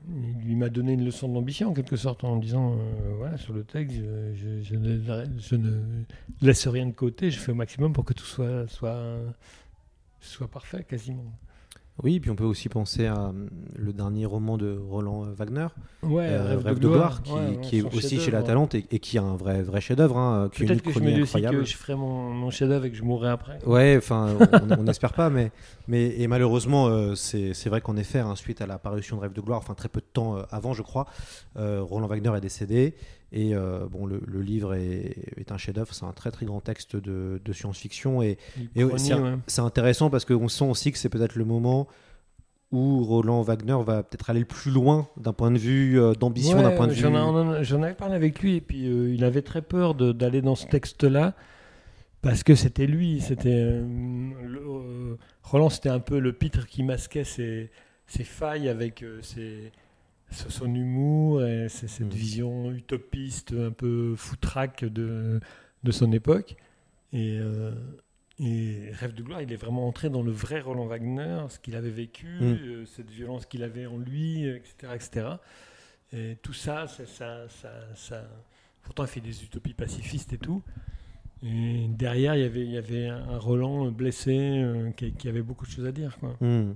il 0.09 0.45
lui 0.45 0.55
m'a 0.55 0.69
donné 0.69 0.93
une 0.93 1.03
leçon 1.03 1.27
d'ambition 1.27 1.69
en 1.69 1.73
quelque 1.73 1.97
sorte 1.97 2.23
en 2.23 2.37
disant, 2.37 2.73
euh, 2.79 3.13
voilà, 3.17 3.37
sur 3.37 3.51
le 3.53 3.63
texte, 3.65 3.97
je, 3.97 4.33
je- 4.35 4.61
je 4.63 4.75
ne, 4.75 5.25
je 5.37 5.55
ne 5.55 6.03
laisse 6.41 6.65
rien 6.67 6.85
de 6.85 6.91
côté, 6.93 7.29
je 7.29 7.39
fais 7.39 7.51
au 7.51 7.55
maximum 7.55 7.91
pour 7.91 8.05
que 8.05 8.13
tout 8.13 8.23
soit, 8.25 8.67
soit, 8.69 9.17
soit 10.21 10.47
parfait, 10.47 10.85
quasiment. 10.87 11.25
Oui. 12.03 12.19
Puis 12.19 12.29
on 12.31 12.35
peut 12.35 12.43
aussi 12.43 12.69
penser 12.69 13.05
à 13.05 13.29
hum, 13.29 13.49
le 13.75 13.93
dernier 13.93 14.25
roman 14.25 14.57
de 14.57 14.77
Roland 14.77 15.25
euh, 15.25 15.33
Wagner, 15.33 15.67
Ouais, 16.03 16.27
Euh, 16.29 16.57
Rêve, 16.59 16.79
de 16.79 16.87
gloire, 16.87 17.21
qui, 17.23 17.31
ouais, 17.31 17.39
ouais, 17.39 17.57
qui 17.61 17.77
est 17.79 17.95
aussi 17.95 18.19
chez. 18.19 18.31
La 18.31 18.43
Talente 18.43 18.75
et, 18.75 18.85
et 18.91 18.99
qui 18.99 19.17
a 19.17 19.23
un 19.23 19.35
vrai, 19.35 19.61
vrai 19.61 19.81
chef-d'œuvre, 19.81 20.17
hein, 20.17 20.49
Peut-être 20.55 20.81
que 20.81 20.91
je 20.91 20.99
me 20.99 21.11
dis 21.11 21.21
aussi 21.23 21.41
que 21.41 21.63
je 21.63 21.75
ferai 21.75 21.95
mon, 21.95 22.29
mon 22.29 22.49
chef-d'œuvre 22.49 22.85
et 22.85 22.91
que 22.91 22.97
je 22.97 23.03
mourrai 23.03 23.29
après. 23.29 23.59
Ouais, 23.65 23.95
enfin, 23.97 24.37
on 24.77 24.83
n'espère 24.83 25.13
pas, 25.13 25.29
mais, 25.29 25.51
mais 25.87 26.13
et 26.19 26.27
malheureusement, 26.27 26.87
euh, 26.87 27.15
c'est 27.15 27.67
vrai 27.67 27.81
qu'en 27.81 27.97
effet, 27.97 28.19
hein, 28.19 28.35
suite 28.35 28.61
à 28.61 28.67
la 28.67 28.77
parution 28.77 29.17
de 29.17 29.21
Rêve 29.21 29.33
de 29.33 29.41
gloire, 29.41 29.59
enfin 29.59 29.73
très 29.73 29.89
peu 29.89 29.99
de 29.99 30.05
temps 30.11 30.37
euh, 30.37 30.43
avant, 30.51 30.73
je 30.73 30.81
crois, 30.81 31.05
euh, 31.57 31.81
Roland 31.81 32.07
Wagner 32.07 32.31
est 32.37 32.41
décédé. 32.41 32.95
Et 33.33 33.53
euh, 33.55 33.87
bon, 33.91 34.05
le, 34.05 34.21
le 34.25 34.41
livre 34.41 34.73
est, 34.73 35.15
est 35.37 35.51
un 35.51 35.57
chef-d'œuvre, 35.57 35.93
c'est 35.93 36.05
un 36.05 36.13
très 36.13 36.31
très 36.31 36.45
grand 36.45 36.61
texte 36.61 36.95
de, 36.95 37.41
de 37.43 37.53
science-fiction. 37.53 38.21
Et, 38.21 38.37
c'est 38.97 39.13
ouais. 39.15 39.35
intéressant 39.57 40.09
parce 40.09 40.23
qu'on 40.23 40.47
sent 40.47 40.63
aussi 40.65 40.91
que 40.93 40.97
c'est 40.97 41.09
peut-être 41.09 41.35
le 41.35 41.43
moment 41.43 41.87
où 42.71 43.03
Roland 43.03 43.41
Wagner 43.41 43.77
va 43.85 44.03
peut-être 44.03 44.29
aller 44.29 44.41
le 44.41 44.45
plus 44.45 44.71
loin 44.71 45.07
d'un 45.17 45.33
point 45.33 45.51
de 45.51 45.57
vue 45.57 45.99
euh, 45.99 46.13
d'ambition, 46.13 46.61
d'un 46.61 46.71
point 46.71 46.87
de 46.87 46.93
vue. 46.93 47.01
j'en 47.63 47.81
avais 47.83 47.93
parlé 47.93 48.15
avec 48.15 48.39
lui 48.41 48.55
et 48.55 48.61
puis 48.61 48.87
euh, 48.87 49.13
il 49.13 49.23
avait 49.23 49.41
très 49.41 49.61
peur 49.61 49.93
d'aller 49.95 50.41
dans 50.41 50.55
ce 50.55 50.65
texte-là 50.67 51.33
parce 52.21 52.43
que 52.43 52.55
c'était 52.55 52.87
lui. 52.87 53.21
C'était 53.21 53.81
Roland, 55.43 55.69
c'était 55.69 55.89
un 55.89 55.99
peu 55.99 56.19
le 56.19 56.33
pitre 56.33 56.65
qui 56.67 56.83
masquait 56.83 57.23
ses, 57.23 57.71
ses 58.05 58.23
failles 58.23 58.69
avec 58.69 59.03
ses- 59.21 59.71
ce- 60.31 60.49
son 60.49 60.73
humour 60.73 61.43
et 61.43 61.69
cette 61.69 61.99
Mm. 62.01 62.09
vision 62.09 62.71
utopiste, 62.71 63.53
un 63.53 63.71
peu 63.71 64.15
foutraque 64.15 64.85
de, 64.85 65.39
de 65.83 65.91
son 65.91 66.11
époque. 66.11 66.55
Et, 67.13 67.37
euh, 67.39 67.71
et 68.39 68.89
Rêve 68.91 69.13
de 69.15 69.23
gloire, 69.23 69.41
il 69.41 69.51
est 69.51 69.55
vraiment 69.57 69.87
entré 69.87 70.09
dans 70.09 70.21
le 70.21 70.31
vrai 70.31 70.59
Roland 70.59 70.85
Wagner, 70.85 71.45
ce 71.49 71.57
qu'il 71.59 71.75
avait 71.75 71.89
vécu, 71.89 72.27
Mm. 72.39 72.43
euh, 72.43 72.85
cette 72.85 73.09
violence 73.09 73.45
qu'il 73.45 73.63
avait 73.63 73.85
en 73.85 73.97
lui, 73.97 74.45
etc. 74.47 74.93
etc. 74.95 75.27
Et 76.13 76.37
tout 76.41 76.53
ça, 76.53 76.87
ça, 76.87 77.05
ça, 77.05 77.47
ça, 77.49 77.69
ça- 77.95 78.27
Pourtant, 78.83 79.03
il 79.03 79.09
fait 79.09 79.19
des 79.21 79.43
utopies 79.43 79.73
pacifistes 79.73 80.31
et 80.33 80.37
tout. 80.37 80.61
Et 81.43 81.87
derrière, 81.89 82.35
il 82.35 82.41
y 82.41 82.45
avait, 82.45 82.63
il 82.63 82.71
y 82.71 82.77
avait 82.77 83.07
un 83.07 83.37
Roland 83.37 83.91
blessé 83.91 84.35
euh, 84.39 84.91
qui, 84.91 85.11
qui 85.11 85.27
avait 85.27 85.41
beaucoup 85.41 85.65
de 85.65 85.71
choses 85.71 85.85
à 85.85 85.91
dire. 85.91 86.17
Quoi. 86.19 86.35
Hmm. 86.39 86.73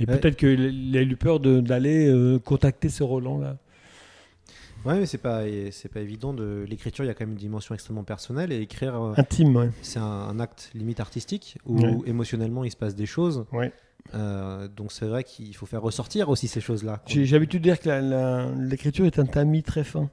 Et 0.00 0.06
Ouais. 0.06 0.18
peut-être 0.18 0.36
qu'il 0.36 0.60
il 0.60 0.96
a 0.96 1.02
eu 1.02 1.16
peur 1.16 1.40
d'aller 1.40 2.08
euh, 2.08 2.38
contacter 2.38 2.88
ce 2.88 3.02
Roland-là. 3.02 3.56
Ouais, 4.84 4.98
mais 4.98 5.06
c'est 5.06 5.18
pas, 5.18 5.42
c'est 5.70 5.88
pas 5.90 6.00
évident. 6.00 6.34
De 6.34 6.64
l'écriture, 6.68 7.04
il 7.04 7.08
y 7.08 7.10
a 7.10 7.14
quand 7.14 7.24
même 7.24 7.32
une 7.32 7.38
dimension 7.38 7.74
extrêmement 7.74 8.04
personnelle 8.04 8.52
et 8.52 8.60
écrire, 8.60 9.00
euh, 9.00 9.14
Intime, 9.16 9.56
ouais. 9.56 9.70
c'est 9.80 9.98
un, 9.98 10.02
un 10.02 10.38
acte 10.40 10.70
limite 10.74 11.00
artistique 11.00 11.56
où 11.64 11.78
Ouais. 11.80 11.96
émotionnellement 12.06 12.64
il 12.64 12.70
se 12.70 12.76
passe 12.76 12.94
des 12.94 13.06
choses. 13.06 13.46
Ouais. 13.52 13.72
Euh, 14.14 14.68
donc 14.68 14.92
c'est 14.92 15.06
vrai 15.06 15.24
qu'il 15.24 15.54
faut 15.56 15.64
faire 15.64 15.80
ressortir 15.80 16.28
aussi 16.28 16.48
ces 16.48 16.60
choses-là. 16.60 17.00
J'ai 17.06 17.24
l'habitude 17.24 17.62
de 17.62 17.70
dire 17.70 17.80
que 17.80 18.68
l'écriture 18.68 19.06
est 19.06 19.18
un 19.18 19.24
tamis 19.26 19.62
très 19.62 19.84
fin 19.84 20.10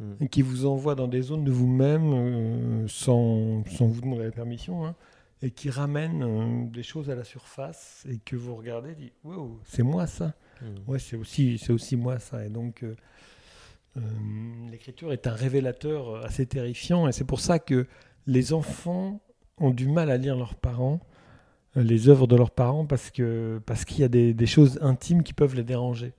Mm. 0.00 0.24
et 0.24 0.28
qui 0.28 0.40
vous 0.40 0.64
envoie 0.64 0.94
dans 0.94 1.08
des 1.08 1.20
zones 1.20 1.44
de 1.44 1.50
vous-même 1.50 2.12
euh, 2.14 2.84
sans, 2.88 3.62
sans 3.66 3.86
vous 3.86 4.00
demander 4.00 4.24
la 4.24 4.30
permission 4.30 4.86
hein, 4.86 4.94
et 5.42 5.50
qui 5.50 5.70
ramène 5.70 6.22
euh, 6.22 6.66
des 6.70 6.82
choses 6.82 7.10
à 7.10 7.14
la 7.14 7.24
surface 7.24 8.06
et 8.10 8.18
que 8.18 8.36
vous 8.36 8.54
regardez 8.54 8.94
dites 8.94 9.14
Wow, 9.24 9.60
c'est 9.64 9.82
moi 9.82 10.06
ça 10.06 10.34
Mm. 10.62 10.90
Ouais, 10.90 10.98
c'est 10.98 11.16
aussi, 11.16 11.58
c'est 11.58 11.72
aussi 11.72 11.96
moi 11.96 12.18
ça. 12.18 12.44
Et 12.44 12.48
donc, 12.48 12.82
euh, 12.82 12.94
euh, 13.96 14.00
l'écriture 14.70 15.12
est 15.12 15.26
un 15.26 15.32
révélateur 15.32 16.24
assez 16.24 16.46
terrifiant. 16.46 17.08
Et 17.08 17.12
c'est 17.12 17.24
pour 17.24 17.40
ça 17.40 17.58
que 17.58 17.86
les 18.26 18.52
enfants 18.52 19.20
ont 19.58 19.70
du 19.70 19.88
mal 19.88 20.10
à 20.10 20.16
lire 20.16 20.36
leurs 20.36 20.54
parents, 20.54 21.00
les 21.76 22.08
œuvres 22.08 22.26
de 22.26 22.36
leurs 22.36 22.50
parents, 22.50 22.86
parce 22.86 23.10
que 23.10 23.60
parce 23.66 23.84
qu'il 23.84 24.00
y 24.00 24.04
a 24.04 24.08
des, 24.08 24.34
des 24.34 24.46
choses 24.46 24.78
intimes 24.82 25.22
qui 25.22 25.32
peuvent 25.32 25.54
les 25.54 25.64
déranger, 25.64 26.14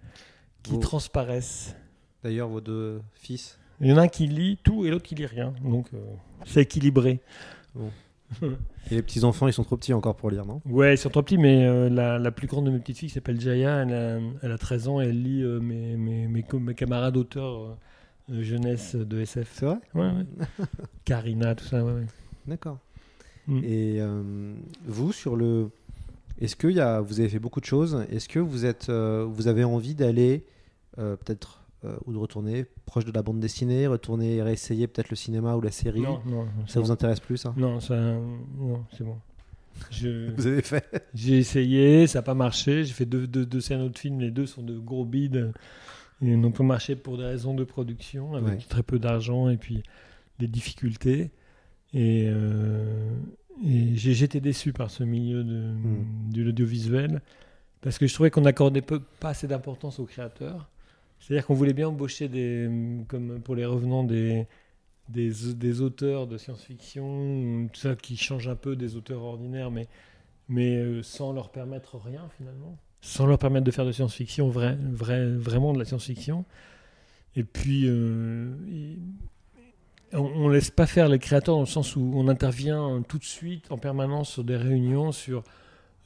qui 0.63 0.79
transparaissent. 0.79 1.75
D'ailleurs, 2.23 2.49
vos 2.49 2.61
deux 2.61 3.01
fils. 3.15 3.57
Il 3.79 3.87
y 3.87 3.93
en 3.93 3.97
a 3.97 4.01
un 4.01 4.07
qui 4.07 4.27
lit 4.27 4.59
tout 4.63 4.85
et 4.85 4.91
l'autre 4.91 5.05
qui 5.05 5.15
lit 5.15 5.25
rien. 5.25 5.55
Donc, 5.63 5.89
c'est 6.45 6.61
équilibré. 6.61 7.19
Et 8.91 8.95
les 8.95 9.01
petits 9.01 9.23
enfants, 9.23 9.47
ils 9.47 9.53
sont 9.53 9.63
trop 9.63 9.77
petits 9.77 9.93
encore 9.93 10.15
pour 10.15 10.29
lire, 10.29 10.45
non? 10.45 10.61
Ouais, 10.65 10.95
ils 10.95 10.97
sont 10.97 11.09
trop 11.09 11.21
petits, 11.21 11.37
mais 11.37 11.65
euh, 11.65 11.89
la, 11.89 12.17
la 12.19 12.31
plus 12.31 12.47
grande 12.47 12.65
de 12.65 12.71
mes 12.71 12.79
petites 12.79 12.97
filles 12.97 13.09
qui 13.09 13.13
s'appelle 13.13 13.39
Jaya, 13.39 13.83
elle 13.83 13.93
a, 13.93 14.19
elle 14.41 14.51
a 14.51 14.57
13 14.57 14.87
ans 14.87 15.01
et 15.01 15.05
elle 15.05 15.21
lit 15.21 15.43
euh, 15.43 15.59
mes, 15.59 15.95
mes, 15.97 16.27
mes, 16.27 16.73
camarades 16.73 17.17
auteurs 17.17 17.77
euh, 18.31 18.43
jeunesse 18.43 18.95
de 18.95 19.21
SF. 19.21 19.51
C'est 19.53 19.65
vrai? 19.65 19.77
Ouais, 19.93 20.09
ouais. 20.09 20.65
Karina, 21.05 21.55
tout 21.55 21.65
ça, 21.65 21.83
ouais, 21.83 21.93
ouais. 21.93 22.07
D'accord. 22.47 22.79
Mm. 23.47 23.61
Et 23.63 23.99
vous, 24.85 25.11
sur 25.11 25.35
le. 25.35 25.69
Est-ce 26.39 26.55
que 26.55 26.67
y 26.67 26.79
a... 26.79 27.01
vous 27.01 27.19
avez 27.19 27.29
fait 27.29 27.39
beaucoup 27.39 27.59
de 27.59 27.65
choses? 27.65 28.05
Est-ce 28.11 28.27
que 28.27 28.39
vous, 28.39 28.65
êtes, 28.65 28.89
vous 28.89 29.47
avez 29.47 29.63
envie 29.63 29.95
d'aller, 29.95 30.45
peut-être, 30.95 31.60
euh, 31.83 31.95
ou 32.05 32.13
de 32.13 32.17
retourner 32.17 32.65
proche 32.85 33.05
de 33.05 33.11
la 33.11 33.21
bande 33.23 33.39
dessinée, 33.39 33.87
retourner 33.87 34.35
et 34.35 34.43
réessayer 34.43 34.87
peut-être 34.87 35.09
le 35.09 35.15
cinéma 35.15 35.55
ou 35.55 35.61
la 35.61 35.71
série 35.71 36.01
Non, 36.01 36.21
non, 36.25 36.47
Ça 36.67 36.79
vous 36.79 36.91
intéresse 36.91 37.19
plus, 37.19 37.37
ça 37.37 37.53
Non, 37.57 37.79
ça, 37.79 37.95
non, 37.99 38.83
c'est 38.95 39.03
bon. 39.03 39.17
Je- 39.89 40.31
Vous 40.35 40.45
avez 40.47 40.61
fait? 40.61 41.07
J'ai 41.15 41.37
essayé, 41.39 42.05
ça 42.07 42.19
n'a 42.19 42.23
pas 42.23 42.33
marché. 42.35 42.83
J'ai 42.83 42.93
fait 42.93 43.05
deux, 43.05 43.25
deux, 43.25 43.45
deux 43.45 43.61
scènes 43.61 43.87
de 43.89 43.97
films, 43.97 44.19
les 44.19 44.29
deux 44.31 44.45
sont 44.45 44.61
de 44.63 44.77
gros 44.77 45.05
bides. 45.05 45.51
Ils 46.21 46.39
n'ont 46.39 46.51
pas 46.51 46.63
marché 46.63 46.95
pour 46.95 47.17
des 47.17 47.23
raisons 47.25 47.55
de 47.55 47.63
production, 47.63 48.35
avec 48.35 48.49
Ouais. 48.59 48.65
très 48.69 48.83
peu 48.83 48.99
d'argent 48.99 49.49
et 49.49 49.57
puis 49.57 49.81
des 50.37 50.47
difficultés. 50.47 51.31
Et, 51.93 52.25
euh, 52.27 53.09
et 53.65 53.95
j'étais 53.95 54.39
déçu 54.39 54.71
par 54.71 54.91
ce 54.91 55.03
milieu 55.03 55.43
de, 55.43 55.71
Mm. 55.73 56.05
de 56.31 56.41
l'audiovisuel, 56.43 57.21
parce 57.81 57.97
que 57.97 58.05
je 58.05 58.13
trouvais 58.13 58.29
qu'on 58.29 58.41
n'accordait 58.41 58.81
pas 58.83 58.99
assez 59.23 59.47
d'importance 59.47 59.99
aux 59.99 60.05
créateurs. 60.05 60.69
C'est-à-dire 61.21 61.45
qu'on 61.45 61.53
voulait 61.53 61.73
bien 61.73 61.87
embaucher, 61.87 62.27
des, 62.27 62.69
comme 63.07 63.39
pour 63.41 63.55
les 63.55 63.65
revenants, 63.65 64.03
des, 64.03 64.47
des, 65.07 65.31
des 65.53 65.81
auteurs 65.81 66.25
de 66.25 66.37
science-fiction, 66.37 67.69
tout 67.71 67.79
ça 67.79 67.95
qui 67.95 68.17
change 68.17 68.47
un 68.47 68.55
peu 68.55 68.75
des 68.75 68.95
auteurs 68.95 69.21
ordinaires, 69.21 69.69
mais, 69.69 69.87
mais 70.49 70.77
euh, 70.77 71.03
sans 71.03 71.31
leur 71.31 71.49
permettre 71.51 71.97
rien 71.97 72.27
finalement. 72.37 72.75
Sans 73.01 73.27
leur 73.27 73.37
permettre 73.37 73.65
de 73.65 73.71
faire 73.71 73.85
de 73.85 73.91
science-fiction, 73.91 74.49
vrai, 74.49 74.77
vrai, 74.81 75.31
vraiment 75.31 75.73
de 75.73 75.79
la 75.79 75.85
science-fiction. 75.85 76.43
Et 77.35 77.43
puis, 77.43 77.83
euh, 77.85 78.53
on 80.11 80.49
ne 80.49 80.53
laisse 80.53 80.71
pas 80.71 80.87
faire 80.87 81.07
les 81.07 81.19
créateurs 81.19 81.55
dans 81.55 81.61
le 81.61 81.67
sens 81.67 81.95
où 81.95 82.11
on 82.15 82.27
intervient 82.27 83.03
tout 83.07 83.19
de 83.19 83.23
suite 83.23 83.71
en 83.71 83.77
permanence 83.77 84.29
sur 84.29 84.43
des 84.43 84.57
réunions, 84.57 85.11
sur 85.11 85.43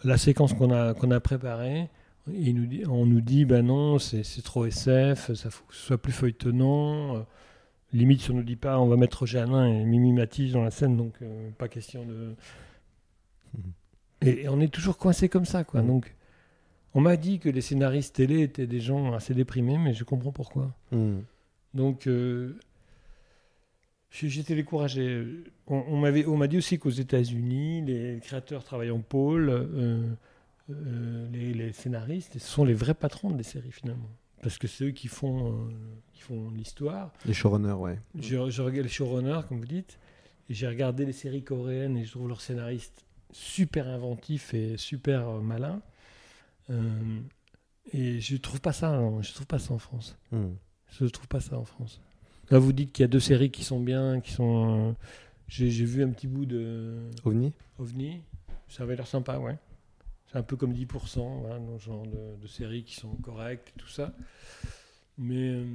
la 0.04 0.18
séquence 0.18 0.54
qu'on 0.54 0.72
a, 0.72 0.94
qu'on 0.94 1.12
a 1.12 1.20
préparée. 1.20 1.90
Et 2.34 2.50
il 2.50 2.56
nous 2.56 2.66
dit, 2.66 2.84
on 2.88 3.06
nous 3.06 3.22
dit, 3.22 3.46
ben 3.46 3.66
non, 3.66 4.00
c'est 4.00 4.24
trop 4.44 4.66
SF, 4.66 5.34
ça 5.34 5.50
faut 5.50 5.66
que 5.66 5.76
ce 5.76 5.82
soit 5.86 5.98
plus 6.02 6.14
feuilletonnant. 6.14 7.18
Euh, 7.18 7.20
Limite, 7.94 8.22
si 8.22 8.32
on 8.32 8.36
nous 8.36 8.44
dit 8.44 8.56
pas, 8.56 8.80
on 8.80 8.88
va 8.88 8.98
mettre 8.98 9.20
Roger 9.20 9.40
Hanin 9.40 9.68
et 9.68 9.86
Mimi 9.86 10.12
Matisse 10.12 10.52
dans 10.52 10.64
la 10.64 10.72
scène, 10.72 10.98
donc 10.98 11.14
euh, 11.22 11.50
pas 11.58 11.68
question 11.68 12.04
de. 12.06 12.36
Et, 14.22 14.44
et 14.44 14.50
on 14.50 14.60
est 14.60 14.74
toujours 14.74 14.98
coincé 14.98 15.30
comme 15.30 15.46
ça, 15.46 15.64
quoi. 15.64 15.82
Mhm. 15.82 15.88
Donc, 15.88 16.16
on 16.96 17.02
m'a 17.02 17.16
dit 17.16 17.40
que 17.40 17.50
les 17.50 17.62
scénaristes 17.62 18.16
télé 18.16 18.42
étaient 18.42 18.68
des 18.68 18.80
gens 18.80 19.14
assez 19.14 19.34
déprimés, 19.34 19.78
mais 19.78 19.94
je 19.94 20.04
comprends 20.04 20.32
pourquoi. 20.32 20.74
Hmm. 20.92 21.20
Donc, 21.74 22.08
euh, 22.08 22.58
j'étais 24.10 24.56
découragé. 24.56 25.26
On, 25.68 25.84
on 25.90 26.38
m'a 26.38 26.48
dit 26.48 26.58
aussi 26.58 26.80
qu'aux 26.80 26.90
États-Unis, 26.90 27.84
les 27.86 28.20
créateurs 28.22 28.64
travaillent 28.64 28.92
en 28.92 29.02
pôle, 29.02 29.68
euh, 30.70 31.28
les, 31.32 31.54
les 31.54 31.72
scénaristes, 31.74 32.34
ce 32.34 32.40
sont 32.40 32.64
les 32.66 32.74
vrais 32.74 32.94
patrons 32.94 33.32
des 33.32 33.44
séries 33.44 33.72
finalement. 33.72 34.10
Parce 34.42 34.58
que 34.58 34.68
c'est 34.68 34.86
eux 34.86 34.92
qui 34.92 35.08
font, 35.08 35.52
euh, 35.54 35.70
qui 36.14 36.22
font 36.22 36.50
l'histoire. 36.52 37.12
Les 37.26 37.34
showrunners, 37.34 37.72
ouais. 37.74 38.00
Je, 38.20 38.50
je 38.50 38.62
regarde 38.62 38.84
les 38.86 38.92
showrunners, 38.92 39.42
comme 39.48 39.60
vous 39.60 39.66
dites, 39.66 39.98
et 40.50 40.54
j'ai 40.54 40.68
regardé 40.68 41.06
les 41.06 41.14
séries 41.14 41.44
coréennes 41.44 41.98
et 41.98 42.06
je 42.06 42.12
trouve 42.12 42.28
leurs 42.28 42.42
scénaristes 42.42 43.06
super 43.32 43.88
inventifs 43.88 44.54
et 44.54 44.78
super 44.78 45.28
euh, 45.30 45.42
malins. 45.42 45.82
Et 47.94 48.20
je 48.20 48.36
trouve 48.38 48.62
pas 48.62 48.74
ça, 48.74 48.92
en- 48.92 49.22
je 49.22 49.34
trouve 49.34 49.48
pas 49.48 49.60
ça 49.60 49.74
en 49.74 49.78
France. 49.78 50.18
Hmm. 50.32 50.54
Je 51.00 51.06
trouve 51.06 51.28
pas 51.28 51.40
ça 51.40 51.58
en 51.58 51.66
France. 51.66 52.02
Là, 52.50 52.60
vous 52.60 52.74
dites 52.74 52.92
qu'il 52.92 53.04
y 53.04 53.06
a 53.06 53.08
deux 53.08 53.20
séries 53.20 53.52
qui 53.52 53.64
sont 53.64 53.80
bien, 53.80 54.22
qui 54.22 54.32
sont. 54.32 54.96
J'ai 55.48 55.70
j'ai 55.70 55.86
vu 55.86 56.04
un 56.04 56.10
petit 56.10 56.28
bout 56.28 56.46
de 56.46 56.96
OVNI? 57.24 57.54
OVNI. 57.80 58.22
Ça 58.68 58.84
avait 58.84 58.96
l'air 58.96 59.08
sympa, 59.08 59.38
ouais. 59.38 59.58
C'est 60.36 60.40
un 60.40 60.44
peu 60.44 60.58
comme 60.58 60.74
10%, 60.74 61.40
voilà, 61.44 61.60
dans 61.60 61.80
ce 61.80 61.86
genre 61.86 62.04
de, 62.06 62.42
de 62.42 62.48
séries 62.48 62.84
qui 62.84 62.96
sont 62.96 63.08
correctes 63.24 63.70
et 63.74 63.80
tout 63.80 63.88
ça. 63.88 64.12
Mais 65.18 65.48
euh, 65.52 65.66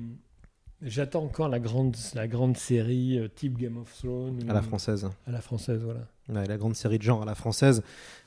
j'attends 0.83 1.25
encore 1.25 1.49
la 1.49 1.59
grande, 1.59 1.97
la 2.15 2.29
grande 2.29 2.59
série 2.59 3.19
euh, 3.19 3.29
type 3.29 3.57
Game 3.57 3.79
of 3.79 3.91
Thrones. 3.97 4.45
À 4.51 4.53
la 4.53 4.61
française. 4.61 5.09
À 5.27 5.31
la 5.31 5.41
française, 5.41 5.81
voilà. 5.83 6.01
Ouais, 6.29 6.47
la 6.47 6.59
grande 6.59 6.77
série 6.77 6.99
de 6.99 7.03
genre 7.03 7.23
à 7.23 7.25
la 7.25 7.35
française, 7.35 7.83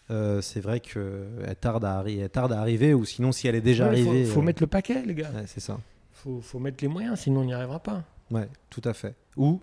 euh, 0.09 0.41
c'est 0.41 0.59
vrai 0.59 0.79
qu'elle 0.79 1.55
tarde, 1.61 1.85
à 1.85 2.03
elle 2.07 2.27
tarde 2.31 2.51
à 2.53 2.61
arriver, 2.61 2.95
ou 2.95 3.05
sinon, 3.05 3.31
si 3.31 3.47
elle 3.47 3.53
est 3.53 3.61
déjà 3.61 3.83
Ouais, 3.83 3.89
arrivée. 4.01 4.25
faut, 4.25 4.33
faut 4.33 4.41
mettre 4.41 4.63
le 4.63 4.67
paquet, 4.67 5.03
les 5.05 5.13
gars. 5.13 5.29
ouais, 5.35 5.43
c'est 5.45 5.59
ça. 5.59 5.79
Faut, 6.13 6.41
faut 6.41 6.57
mettre 6.57 6.83
les 6.83 6.87
moyens, 6.87 7.19
sinon 7.19 7.41
on 7.41 7.45
n'y 7.45 7.53
arrivera 7.53 7.77
pas. 7.79 8.03
Ouais, 8.31 8.49
tout 8.71 8.81
à 8.85 8.93
fait. 8.95 9.13
Ou 9.37 9.61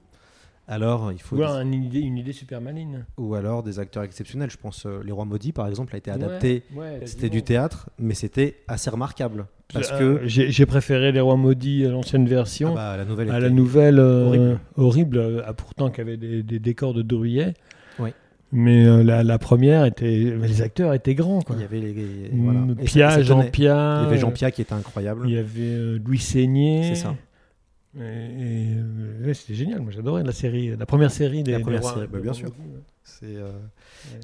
alors, 0.70 1.12
il 1.12 1.20
faut. 1.20 1.36
Ou 1.36 1.42
alors 1.42 1.60
une 1.60 1.74
idée, 1.74 2.00
une 2.00 2.16
idée 2.16 2.32
super 2.32 2.60
maligne. 2.60 3.04
Ou 3.18 3.34
alors 3.34 3.62
des 3.62 3.78
acteurs 3.78 4.02
exceptionnels. 4.04 4.50
Je 4.50 4.56
pense 4.56 4.86
euh, 4.86 5.00
Les 5.04 5.12
Rois 5.12 5.24
Maudits, 5.26 5.52
par 5.52 5.66
exemple, 5.68 5.94
a 5.94 5.98
été 5.98 6.10
adapté. 6.10 6.62
Ouais, 6.74 6.78
ouais, 7.00 7.00
C'était 7.06 7.28
du 7.28 7.42
théâtre, 7.42 7.90
mais 7.98 8.14
c'était 8.14 8.56
assez 8.68 8.88
remarquable. 8.90 9.46
Parce 9.72 9.92
Euh, 9.92 10.18
que 10.18 10.26
j'ai 10.26 10.66
préféré 10.66 11.12
Les 11.12 11.20
Rois 11.20 11.36
Maudits 11.36 11.84
à 11.86 11.90
l'ancienne 11.90 12.26
version. 12.26 12.70
ah 12.72 12.74
bah, 12.74 12.96
la 12.96 13.04
nouvelle 13.04 13.30
à 13.30 13.34
était- 13.34 13.40
la 13.42 13.50
nouvelle 13.50 13.98
euh, 14.00 14.24
horrible. 14.26 14.60
horrible, 14.76 15.18
euh, 15.18 15.42
ah, 15.46 15.52
pourtant 15.52 15.90
qui 15.90 16.00
avait 16.00 16.16
des, 16.16 16.42
des 16.42 16.58
décors 16.58 16.94
de 16.94 17.02
Druillet. 17.02 17.54
Oui. 17.98 18.10
Mais 18.52 18.84
euh, 18.84 19.04
la, 19.04 19.22
la 19.22 19.38
première 19.38 19.84
était, 19.84 20.10
les 20.42 20.60
acteurs 20.62 20.92
étaient 20.92 21.14
grands 21.14 21.40
quoi. 21.40 21.54
il 21.56 21.62
y 21.62 21.64
avait 21.64 21.78
les. 21.78 22.30
Mm, 22.32 22.44
voilà. 22.44 22.60
Pia, 22.84 23.22
Jean. 23.22 23.42
Pia. 23.44 23.98
Il 24.00 24.04
y 24.04 24.06
avait 24.08 24.18
Jean 24.18 24.32
Pia 24.32 24.50
qui 24.50 24.62
était 24.62 24.72
incroyable. 24.72 25.22
Il 25.26 25.34
y 25.34 25.38
avait 25.38 25.50
euh, 25.60 25.98
Louis 26.04 26.18
Seigné. 26.18 26.82
C'est 26.82 26.94
ça. 27.02 27.14
Et, 27.98 28.02
et, 28.02 29.24
ouais, 29.26 29.34
c'était 29.34 29.54
génial. 29.54 29.80
Moi, 29.80 29.90
j'adorais 29.90 30.22
la 30.22 30.30
série, 30.32 30.76
la 30.76 30.86
première 30.86 31.10
série 31.10 31.42
des. 31.42 31.52
La 31.52 31.60
première 31.60 31.80
des 31.80 31.86
rois- 31.86 31.94
série, 31.94 32.06
bah, 32.06 32.20
bien 32.20 32.32
sûr. 32.32 32.48
ouais. 32.48 32.54
C'est 33.02 33.34
euh, 33.36 33.50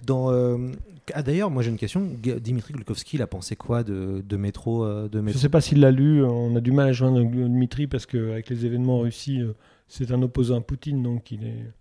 dans. 0.07 0.31
euh, 0.31 0.71
Ah 1.15 1.23
d'ailleurs, 1.25 1.51
moi 1.51 1.63
j'ai 1.65 1.71
une 1.71 1.77
question. 1.77 2.09
Dimitri 2.41 2.75
Glukowski, 2.75 3.17
il 3.17 3.23
a 3.23 3.27
pensé 3.27 3.57
quoi 3.57 3.83
de, 3.83 4.23
de 4.25 4.37
métro, 4.37 4.85
euh, 4.85 5.09
de 5.09 5.19
Je 5.19 5.25
métro 5.25 5.41
sais 5.41 5.49
pas 5.49 5.61
s'il 5.61 5.81
l'a 5.81 5.91
lu. 5.91 6.23
On 6.25 6.55
a 6.55 6.61
du 6.61 6.71
mal 6.71 6.89
à 6.89 6.93
joindre 6.93 7.21
Dmitri 7.25 7.89
parce 7.89 8.07
qu'avec 8.07 8.49
les 8.51 8.65
événements 8.67 8.99
en 8.99 9.01
Russie, 9.01 9.41
euh, 9.41 9.55
c'est 9.89 10.13
un 10.13 10.23
opposant 10.23 10.59
à 10.59 10.61
Poutine, 10.61 11.03
donc 11.03 11.33
il 11.33 11.43
est, 11.45 11.73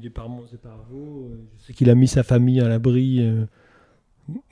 il 0.00 0.06
est 0.06 0.10
par 0.10 0.28
Mons 0.28 0.46
et 0.52 0.56
par 0.56 0.82
Vaux. 0.90 1.30
Je 1.58 1.66
sais 1.66 1.72
qu'il 1.72 1.88
a 1.90 1.94
mis 1.94 2.08
sa 2.08 2.24
famille 2.24 2.60
à 2.60 2.68
l'abri 2.68 3.20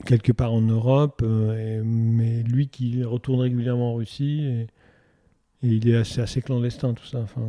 quelque 0.06 0.32
part 0.32 0.52
en 0.52 0.60
Europe, 0.62 1.22
et- 1.22 1.80
mais 1.84 2.42
lui 2.44 2.68
qui 2.68 3.02
retourne 3.04 3.40
régulièrement 3.40 3.92
en 3.92 3.94
Russie, 3.96 4.44
et, 4.44 4.66
et 5.62 5.68
il 5.68 5.88
est 5.88 5.96
assez, 5.96 6.20
assez 6.20 6.42
clandestin 6.42 6.92
tout 6.94 7.04
ça. 7.06 7.18
Enfin, 7.18 7.40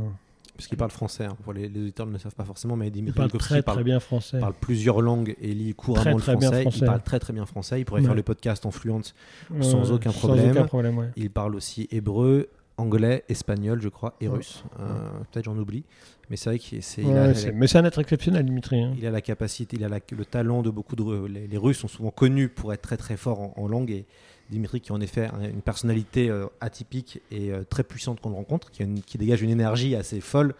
Parce 0.55 0.67
qu'il 0.67 0.77
parle 0.77 0.91
français. 0.91 1.25
hein, 1.25 1.37
Pour 1.43 1.53
les, 1.53 1.67
les 1.69 1.81
auditeurs 1.81 2.05
ne 2.07 2.13
le 2.13 2.17
savent 2.19 2.33
pas 2.35 2.43
forcément, 2.45 2.75
mais 2.75 2.87
il 2.87 2.91
Dimitri 2.91 3.15
parle 3.17 3.29
Glukowski 3.29 3.49
très 3.53 3.61
parle, 3.61 3.77
très 3.77 3.83
bien 3.83 3.99
français. 3.99 4.39
parle 4.39 4.53
plusieurs 4.59 5.01
langues 5.01 5.35
et 5.41 5.53
lit 5.53 5.73
couramment 5.73 6.03
Très, 6.03 6.13
le 6.13 6.19
très 6.21 6.31
français. 6.47 6.61
français. 6.61 6.77
Il 6.81 6.85
parle 6.85 7.03
très 7.03 7.19
très 7.19 7.33
bien 7.33 7.45
français. 7.45 7.79
Il 7.81 7.85
pourrait 7.85 8.01
Ouais. 8.01 8.07
faire 8.07 8.15
le 8.15 8.23
podcast 8.23 8.65
en 8.65 8.71
fluente. 8.71 9.13
sans 9.61 9.91
aucun 9.91 10.11
Sans 10.11 10.19
problème. 10.27 10.51
aucun 10.51 10.65
problème, 10.65 10.97
ouais. 10.97 11.09
Il 11.15 11.29
parle 11.29 11.53
aussi 11.55 11.87
hébreu, 11.91 12.49
anglais, 12.77 13.23
espagnol, 13.29 13.81
je 13.81 13.89
crois, 13.89 14.15
et 14.21 14.27
russe. 14.27 14.63
Euh, 14.79 14.83
Peut-être 15.31 15.45
j'en 15.45 15.57
oublie. 15.57 15.83
Mais 16.29 16.35
c'est 16.35 16.49
vrai 16.49 16.59
qu'il 16.59 16.83
c'est- 16.83 17.01
il 17.01 17.07
Ouais, 17.07 17.33
mais 17.53 17.67
c'est 17.67 17.77
un 17.77 17.85
être 17.85 17.99
exceptionnel, 18.01 18.45
Dimitri. 18.45 18.81
hein. 18.83 18.93
Il 18.99 19.05
a 19.07 19.11
la 19.11 19.21
capacité, 19.21 19.77
il 19.77 19.83
a 19.85 19.89
la- 19.89 19.99
le 20.11 20.25
talent 20.25 20.61
de 20.61 20.69
beaucoup 20.69 20.95
de. 20.95 21.25
Les 21.25 21.57
Russes 21.57 21.77
sont 21.77 21.87
souvent 21.87 22.11
connus 22.11 22.49
pour 22.49 22.73
être 22.73 22.81
très 22.81 22.97
très 22.97 23.15
forts 23.15 23.39
en, 23.39 23.53
en 23.55 23.67
langue 23.67 23.91
et 23.91 24.05
Dimitri 24.49 24.79
qui 24.81 24.91
en 24.91 25.01
effet 25.01 25.25
a 25.25 25.47
une 25.47 25.61
personnalité 25.61 26.29
euh, 26.29 26.45
atypique 26.61 27.21
et 27.31 27.51
euh, 27.51 27.63
très 27.69 27.83
puissante 27.83 28.19
qu'on 28.21 28.31
rencontre, 28.33 28.71
qui, 28.71 28.81
a 28.81 28.85
une- 28.85 29.01
qui 29.01 29.17
dégage 29.17 29.41
une 29.41 29.49
énergie 29.49 29.95
assez 29.95 30.21
folle 30.21 30.53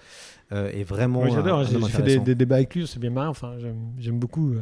euh, 0.52 0.70
et 0.74 0.84
vraiment. 0.84 1.22
J'adore, 1.30 1.64
j'ai 1.64 1.78
fait 1.90 2.04
des, 2.04 2.20
des 2.26 2.36
débats 2.36 2.56
avec 2.58 2.76
lui, 2.76 2.86
c'est 2.88 3.00
bien 3.00 3.10
marrant, 3.12 3.30
enfin, 3.30 3.56
j'aime 4.00 4.20
beaucoup. 4.20 4.56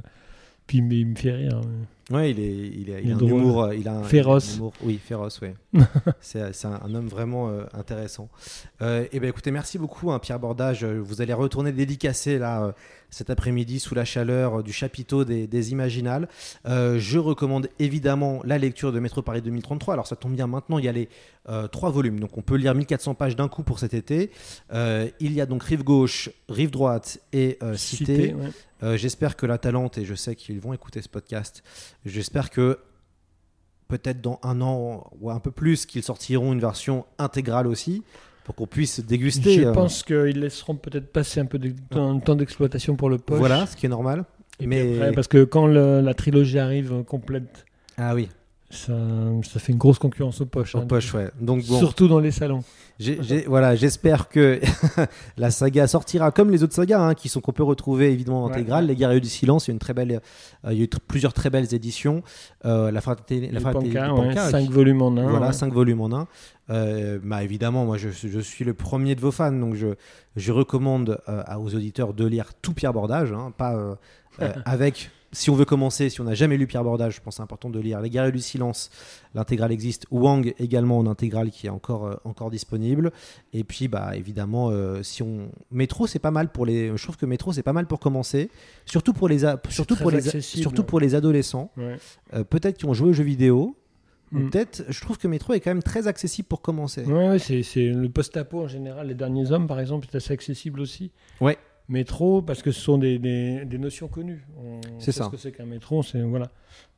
Puis 0.68 0.80
il 0.80 0.84
me- 0.84 0.94
il 0.94 1.08
me 1.08 1.16
fait 1.16 1.32
rire. 1.32 1.58
hein. 1.64 1.68
Ouais, 2.12 2.30
il 2.30 2.40
est, 2.40 2.52
il, 2.52 2.90
est- 2.92 3.02
il 3.04 3.12
a 3.12 3.16
un 3.16 3.18
drôle. 3.18 3.32
humour, 3.32 3.64
euh, 3.64 3.76
il 3.76 3.88
a 3.88 3.98
un, 3.98 4.04
Féroce. 4.04 4.46
il 4.46 4.50
a 4.50 4.54
un 4.54 4.58
humour- 4.58 4.74
oui, 4.84 5.00
féroce, 5.04 5.42
oui. 5.42 5.50
c'est 6.22 6.40
un, 6.66 6.80
un 6.86 6.94
homme 6.94 7.08
vraiment 7.08 7.50
euh, 7.50 7.64
intéressant. 7.74 8.30
Euh, 8.84 9.06
et 9.12 9.20
ben 9.20 9.28
écoutez, 9.28 9.50
merci 9.50 9.80
beaucoup, 9.80 10.12
hein, 10.12 10.20
Pierre 10.20 10.40
Bordage. 10.40 10.84
Euh, 10.84 11.00
Vous 11.04 11.22
allez 11.22 11.34
retourner 11.34 11.72
dédicacer 11.72 12.38
là 12.38 12.76
cet 13.10 13.30
après-midi 13.32 13.80
sous 13.80 13.96
la 13.96 14.06
chaleur 14.06 14.62
du 14.62 14.72
chapiteau 14.74 15.24
des, 15.26 15.48
des 15.48 15.72
Imaginales. 15.72 16.28
Euh, 16.68 17.00
je 17.00 17.18
recommande 17.18 17.70
évidemment 17.80 18.42
la 18.44 18.60
lecture 18.60 18.92
de 18.92 19.00
Métro 19.00 19.24
Paris 19.24 19.42
2033. 19.42 19.94
Alors 19.96 20.06
ça 20.06 20.16
tombe 20.16 20.34
bien, 20.36 20.46
maintenant 20.48 20.78
il 20.78 20.86
y 20.86 20.90
a 20.90 20.92
les 20.92 21.10
trois 21.72 21.92
volumes, 21.92 22.20
donc 22.20 22.38
on 22.38 22.42
peut 22.42 22.56
lire 22.56 22.74
1400 22.76 23.14
pages 23.14 23.36
d'un 23.36 23.48
coup 23.48 23.62
pour 23.64 23.78
cet 23.80 23.94
été. 23.94 24.32
Il 24.74 25.32
y 25.34 25.40
a 25.42 25.46
donc 25.46 25.64
Rive 25.64 25.84
gauche, 25.84 26.30
Rive 26.50 26.72
droite 26.72 27.20
et 27.34 27.58
Cité. 27.76 28.06
Cité, 28.16 28.34
ouais. 28.34 28.50
Euh, 28.86 28.98
j'espère 28.98 29.36
que 29.36 29.46
la 29.46 29.58
Talente, 29.58 29.98
et 29.98 30.06
je 30.06 30.14
sais 30.14 30.36
qu'ils 30.36 30.60
vont 30.60 30.72
écouter 30.74 31.02
ce 31.02 31.10
podcast, 31.10 31.64
j'espère 32.06 32.52
que 32.52 32.78
peut-être 33.88 34.22
dans 34.22 34.40
un 34.44 34.62
an 34.62 35.10
ou 35.20 35.32
un 35.32 35.40
peu 35.40 35.52
plus, 35.52 35.86
qu'ils 35.86 36.04
sortiront 36.04 36.54
une 36.54 36.60
version 36.60 37.06
intégrale 37.18 37.66
aussi, 37.66 38.04
pour 38.44 38.54
qu'on 38.54 38.68
puisse 38.68 39.00
déguster. 39.00 39.56
Je 39.56 39.68
euh, 39.68 39.72
pense 39.72 40.04
qu'ils 40.04 40.40
laisseront 40.40 40.76
peut-être 40.76 41.12
passer 41.12 41.40
un 41.40 41.46
peu 41.46 41.58
de 41.58 41.74
temps, 41.90 42.36
d'exploitation 42.36 42.96
pour 42.96 43.10
le 43.10 43.18
poche. 43.18 43.40
Voilà, 43.40 43.66
ce 43.66 43.76
qui 43.76 43.88
est 43.88 43.90
normal. 43.90 44.26
Et 44.60 44.68
mais- 44.68 44.96
après, 44.96 45.12
parce 45.14 45.28
que 45.28 45.44
quand 45.44 45.66
le- 45.66 46.02
la 46.02 46.14
trilogie 46.14 46.60
arrive 46.60 47.04
complète, 47.04 47.66
Ah 47.98 48.14
oui, 48.14 48.30
ça, 48.76 48.94
ça 49.44 49.60
fait 49.60 49.72
une 49.72 49.78
grosse 49.78 49.98
concurrence 50.00 50.42
au 50.42 50.46
poche. 50.46 50.76
en 50.76 50.82
hein. 50.82 50.86
poche, 50.86 51.14
ouais. 51.14 51.30
Donc 51.42 51.66
bon, 51.66 51.80
Surtout 51.80 52.08
dans 52.08 52.20
les 52.20 52.32
salons. 52.32 52.64
voilà, 53.48 53.76
j'espère 53.76 54.30
que 54.30 54.60
la 55.38 55.52
saga 55.52 55.88
sortira 55.88 56.32
comme 56.32 56.52
les 56.52 56.64
autres 56.64 56.74
sagas, 56.76 57.00
hein, 57.02 57.14
qui 57.16 57.30
sont 57.30 57.42
qu'on 57.42 57.52
peut 57.52 57.64
retrouver 57.64 58.12
évidemment 58.12 58.44
en 58.44 58.48
Ouais. 58.48 58.54
intégrale. 58.54 58.86
Les 58.88 58.96
Guerriers 58.96 59.20
du 59.22 59.30
Silence, 59.30 59.68
il 59.68 59.72
y 59.72 59.72
a 59.72 59.74
une 59.74 59.80
très 59.80 59.94
belle, 59.94 60.22
euh, 60.66 60.72
il 60.74 60.78
y 60.78 60.82
a 60.82 60.84
eu 60.86 60.90
plusieurs 61.08 61.34
très 61.34 61.50
belles 61.50 61.74
éditions. 61.74 62.22
Euh, 62.66 62.92
la 62.92 63.02
fraternité, 63.02 63.52
la 63.52 63.60
fraternité 63.60 64.00
ouais, 64.00 64.36
cinq 64.36 64.66
qui- 64.68 64.72
volumes 64.72 65.02
en 65.02 65.18
un. 65.18 65.28
Voilà, 65.30 65.48
ouais. 65.48 65.54
cinq 65.54 65.74
volumes 65.74 66.02
en 66.02 66.14
un. 66.14 66.28
Euh, 66.70 67.20
bah, 67.24 67.44
évidemment, 67.44 67.86
moi 67.86 67.98
je, 67.98 68.10
je 68.10 68.40
suis 68.40 68.66
le 68.66 68.74
premier 68.74 69.16
de 69.16 69.22
vos 69.22 69.32
fans, 69.32 69.52
donc 69.52 69.76
je, 69.76 69.88
je 70.36 70.52
recommande 70.52 71.20
euh, 71.30 71.44
aux 71.60 71.76
auditeurs 71.76 72.14
de 72.14 72.26
lire 72.26 72.52
tout 72.62 72.74
Pierre 72.74 72.94
Bordage, 72.94 73.32
hein, 73.32 73.52
pas 73.58 73.76
euh, 73.76 73.96
avec. 74.66 75.10
Si 75.36 75.50
on 75.50 75.56
veut 75.56 75.66
commencer, 75.66 76.10
si 76.10 76.22
on 76.22 76.24
n'a 76.24 76.34
jamais 76.34 76.58
lu 76.58 76.66
Pierre 76.66 76.84
Bordage, 76.84 77.16
je 77.16 77.22
pense 77.22 77.34
que 77.34 77.38
c'est 77.38 77.44
important 77.44 77.70
de 77.70 77.80
lire 77.80 78.00
Les 78.02 78.10
Guerriers 78.10 78.32
du 78.32 78.40
Silence, 78.40 78.90
l'intégrale 79.34 79.72
existe, 79.72 80.06
Wang 80.12 80.54
également 80.60 80.98
en 80.98 81.06
intégrale 81.08 81.52
qui 81.52 81.68
est 81.68 81.70
encore, 81.70 82.06
euh, 82.08 82.16
encore 82.24 82.50
disponible. 82.50 83.12
Et 83.54 83.64
puis, 83.64 83.88
bah, 83.88 84.16
évidemment, 84.16 84.70
euh, 84.72 85.04
si 85.04 85.22
on. 85.24 85.50
Métro, 85.72 86.08
c'est 86.08 86.20
pas 86.20 86.32
mal 86.32 86.50
pour 86.52 86.66
les. 86.66 86.96
Je 86.96 87.04
trouve 87.04 87.18
que 87.18 87.26
Métro, 87.26 87.52
c'est 87.54 87.64
pas 87.64 87.74
mal 87.74 87.86
pour 87.86 88.00
commencer, 88.00 88.50
surtout 88.86 89.14
pour 89.14 89.28
les, 89.28 89.44
a- 89.46 89.60
surtout 89.70 89.96
pour 89.98 90.10
les, 90.12 90.22
surtout 90.42 90.84
pour 90.84 91.00
les 91.00 91.16
adolescents, 91.16 91.72
Ouais. 91.78 91.98
euh, 92.34 92.44
peut-être 92.44 92.78
qui 92.78 92.86
ont 92.86 92.94
joué 92.94 93.10
aux 93.10 93.14
jeux 93.14 93.24
vidéo. 93.24 93.76
Mm. 94.32 94.50
Peut-être, 94.50 94.84
je 94.90 95.02
trouve 95.02 95.18
que 95.20 95.28
Métro 95.28 95.54
est 95.54 95.60
quand 95.60 95.70
même 95.70 95.84
très 95.84 96.08
accessible 96.08 96.48
pour 96.48 96.62
commencer. 96.62 97.04
Ouais, 97.06 97.30
ouais, 97.30 97.40
c'est, 97.40 97.62
le 97.92 98.10
post-apo 98.10 98.62
en 98.62 98.68
général. 98.68 99.08
Les 99.08 99.14
derniers 99.14 99.52
hommes, 99.52 99.68
par 99.68 99.80
exemple, 99.80 100.08
c'est 100.10 100.18
assez 100.18 100.34
accessible 100.34 100.80
aussi. 100.80 101.12
Ouais. 101.42 101.58
Métro, 101.88 102.42
parce 102.42 102.62
que 102.62 102.72
ce 102.72 102.80
sont 102.82 102.98
des, 102.98 103.20
des, 103.20 103.66
des 103.66 103.78
notions 103.78 104.08
connues. 104.08 104.46
On 104.58 104.82
C'est 105.00 105.12
ça. 105.12 105.26
ce 105.26 105.30
que 105.30 105.38
c'est 105.38 105.52
qu'un 105.52 105.66
métro. 105.66 106.02
C'est, 106.04 106.22
voilà. 106.22 106.52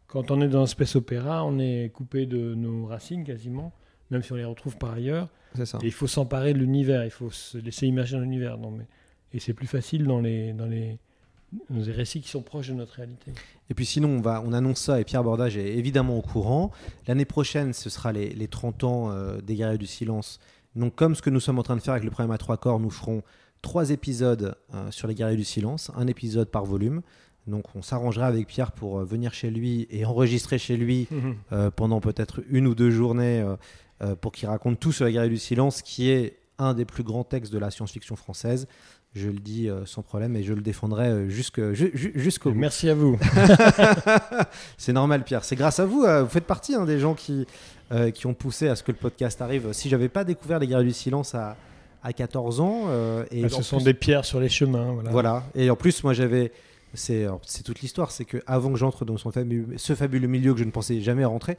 Quand 0.07 0.31
on 0.31 0.41
est 0.41 0.47
dans 0.47 0.61
un 0.61 0.67
space 0.67 0.95
opéra, 0.95 1.43
on 1.45 1.59
est 1.59 1.91
coupé 1.93 2.25
de 2.25 2.55
nos 2.55 2.85
racines 2.85 3.25
quasiment, 3.25 3.73
même 4.11 4.23
si 4.23 4.31
on 4.31 4.35
les 4.35 4.45
retrouve 4.45 4.77
par 4.77 4.93
ailleurs. 4.93 5.27
C'est 5.55 5.65
ça. 5.65 5.79
Et 5.81 5.88
il 5.88 5.91
faut 5.91 6.07
s'emparer 6.07 6.53
de 6.53 6.59
l'univers. 6.59 7.03
Il 7.03 7.11
faut 7.11 7.31
se 7.31 7.57
laisser 7.57 7.88
imaginer 7.88 8.21
l'univers. 8.21 8.57
Non, 8.57 8.71
mais... 8.71 8.85
Et 9.33 9.39
c'est 9.39 9.53
plus 9.53 9.67
facile 9.67 10.05
dans 10.05 10.21
les, 10.21 10.53
dans, 10.53 10.65
les, 10.65 10.97
dans 11.69 11.81
les 11.81 11.91
récits 11.91 12.21
qui 12.21 12.29
sont 12.29 12.41
proches 12.41 12.69
de 12.69 12.73
notre 12.73 12.93
réalité. 12.93 13.33
Et 13.69 13.73
puis 13.73 13.85
sinon, 13.85 14.07
on, 14.09 14.21
va, 14.21 14.41
on 14.45 14.53
annonce 14.53 14.79
ça 14.79 15.01
et 15.01 15.03
Pierre 15.03 15.23
Bordage 15.23 15.57
est 15.57 15.75
évidemment 15.75 16.17
au 16.17 16.21
courant. 16.21 16.71
L'année 17.07 17.25
prochaine, 17.25 17.73
ce 17.73 17.89
sera 17.89 18.13
les, 18.13 18.29
les 18.29 18.47
30 18.47 18.85
ans 18.85 19.11
euh, 19.11 19.41
des 19.41 19.55
Guerriers 19.55 19.77
du 19.77 19.85
Silence. 19.85 20.39
Donc 20.77 20.95
comme 20.95 21.13
ce 21.13 21.21
que 21.21 21.29
nous 21.29 21.41
sommes 21.41 21.59
en 21.59 21.63
train 21.63 21.75
de 21.75 21.81
faire 21.81 21.93
avec 21.93 22.05
le 22.05 22.11
problème 22.11 22.31
à 22.31 22.38
trois 22.38 22.55
corps, 22.55 22.79
nous 22.79 22.89
ferons 22.89 23.21
trois 23.62 23.89
épisodes 23.91 24.55
euh, 24.74 24.91
sur 24.91 25.08
les 25.08 25.16
Guerriers 25.16 25.38
du 25.38 25.43
Silence, 25.43 25.91
un 25.95 26.08
épisode 26.08 26.49
par 26.49 26.66
volume. 26.66 27.01
Donc 27.47 27.76
on 27.76 27.82
s'arrangera 27.82 28.28
avec 28.28 28.47
Pierre 28.47 28.72
pour 28.72 28.99
euh, 28.99 29.05
venir 29.05 29.34
chez 29.34 29.49
lui 29.49 29.88
et 29.89 30.05
enregistrer 30.05 30.58
chez 30.58 30.78
lui 30.78 31.08
euh, 31.51 31.72
pendant 31.72 32.01
peut-être 32.01 32.41
une 32.49 32.68
ou 32.68 32.76
deux 32.76 32.91
journées 32.91 33.45
pour 34.22 34.32
qu'il 34.32 34.47
raconte 34.47 34.80
tout 34.80 34.91
sur 34.91 35.05
la 35.05 35.12
Guerrier 35.12 35.30
du 35.30 35.39
Silence, 35.39 35.82
qui 35.82 36.12
est 36.12 36.38
un 36.60 36.76
des 36.76 36.86
plus 36.86 37.01
grands 37.01 37.24
textes 37.24 37.51
de 37.51 37.58
la 37.58 37.72
science-fiction 37.72 38.16
française. 38.16 38.68
Je 39.16 39.28
le 39.28 39.39
dis 39.39 39.70
sans 39.86 40.03
problème 40.03 40.36
et 40.36 40.43
je 40.43 40.53
le 40.53 40.62
défendrai 40.62 41.28
jusqu'au 41.32 41.72
bout. 42.51 42.60
Merci 42.60 42.89
à 42.89 42.93
vous. 42.93 43.18
C'est 44.78 44.93
normal, 44.93 45.24
Pierre. 45.24 45.43
C'est 45.43 45.55
grâce 45.55 45.80
à 45.80 45.86
vous. 45.88 46.05
vous 46.05 46.30
faites 46.30 46.45
partie 46.45 46.76
hein, 46.76 46.86
des 46.86 46.99
gens 46.99 47.16
qui, 47.16 47.47
qui 48.14 48.28
ont 48.28 48.36
poussé 48.36 48.68
à 48.68 48.76
ce 48.76 48.84
que 48.84 48.91
le 48.91 48.99
podcast 48.99 49.41
arrive. 49.41 49.74
Si 49.74 49.89
j'avais 49.89 50.10
pas 50.10 50.24
découvert 50.24 50.60
les 50.60 50.68
Guerriers 50.68 50.89
du 50.89 50.93
Silence 50.93 51.34
à, 51.34 51.58
à 52.08 52.14
14 52.14 52.62
ans, 52.62 52.84
euh, 52.88 53.26
et 53.32 53.41
Bah, 53.41 53.47
en 53.51 53.58
ce 53.58 53.64
sont 53.64 53.78
des 53.80 53.93
pierres 53.93 54.24
sur 54.26 54.39
les 54.39 54.49
chemins. 54.49 54.91
Voilà. 54.93 55.12
voilà. 55.12 55.43
Et 55.55 55.70
en 55.70 55.76
plus, 55.76 56.03
moi, 56.03 56.14
j'avais. 56.14 56.51
C'est 56.93 57.28
toute 57.66 57.82
l'histoire. 57.82 58.12
C'est 58.12 58.24
que 58.26 58.38
avant 58.47 58.72
que 58.72 58.78
j'entre 58.80 59.03
dans 59.05 59.18
son 59.18 59.30
fabuleux- 59.30 59.78
ce 59.78 59.93
fabuleux 59.93 60.28
milieu 60.30 60.53
que 60.53 60.60
je 60.60 60.64
ne 60.64 60.72
pensais 60.72 61.01
jamais 61.01 61.26
rentrer, 61.26 61.58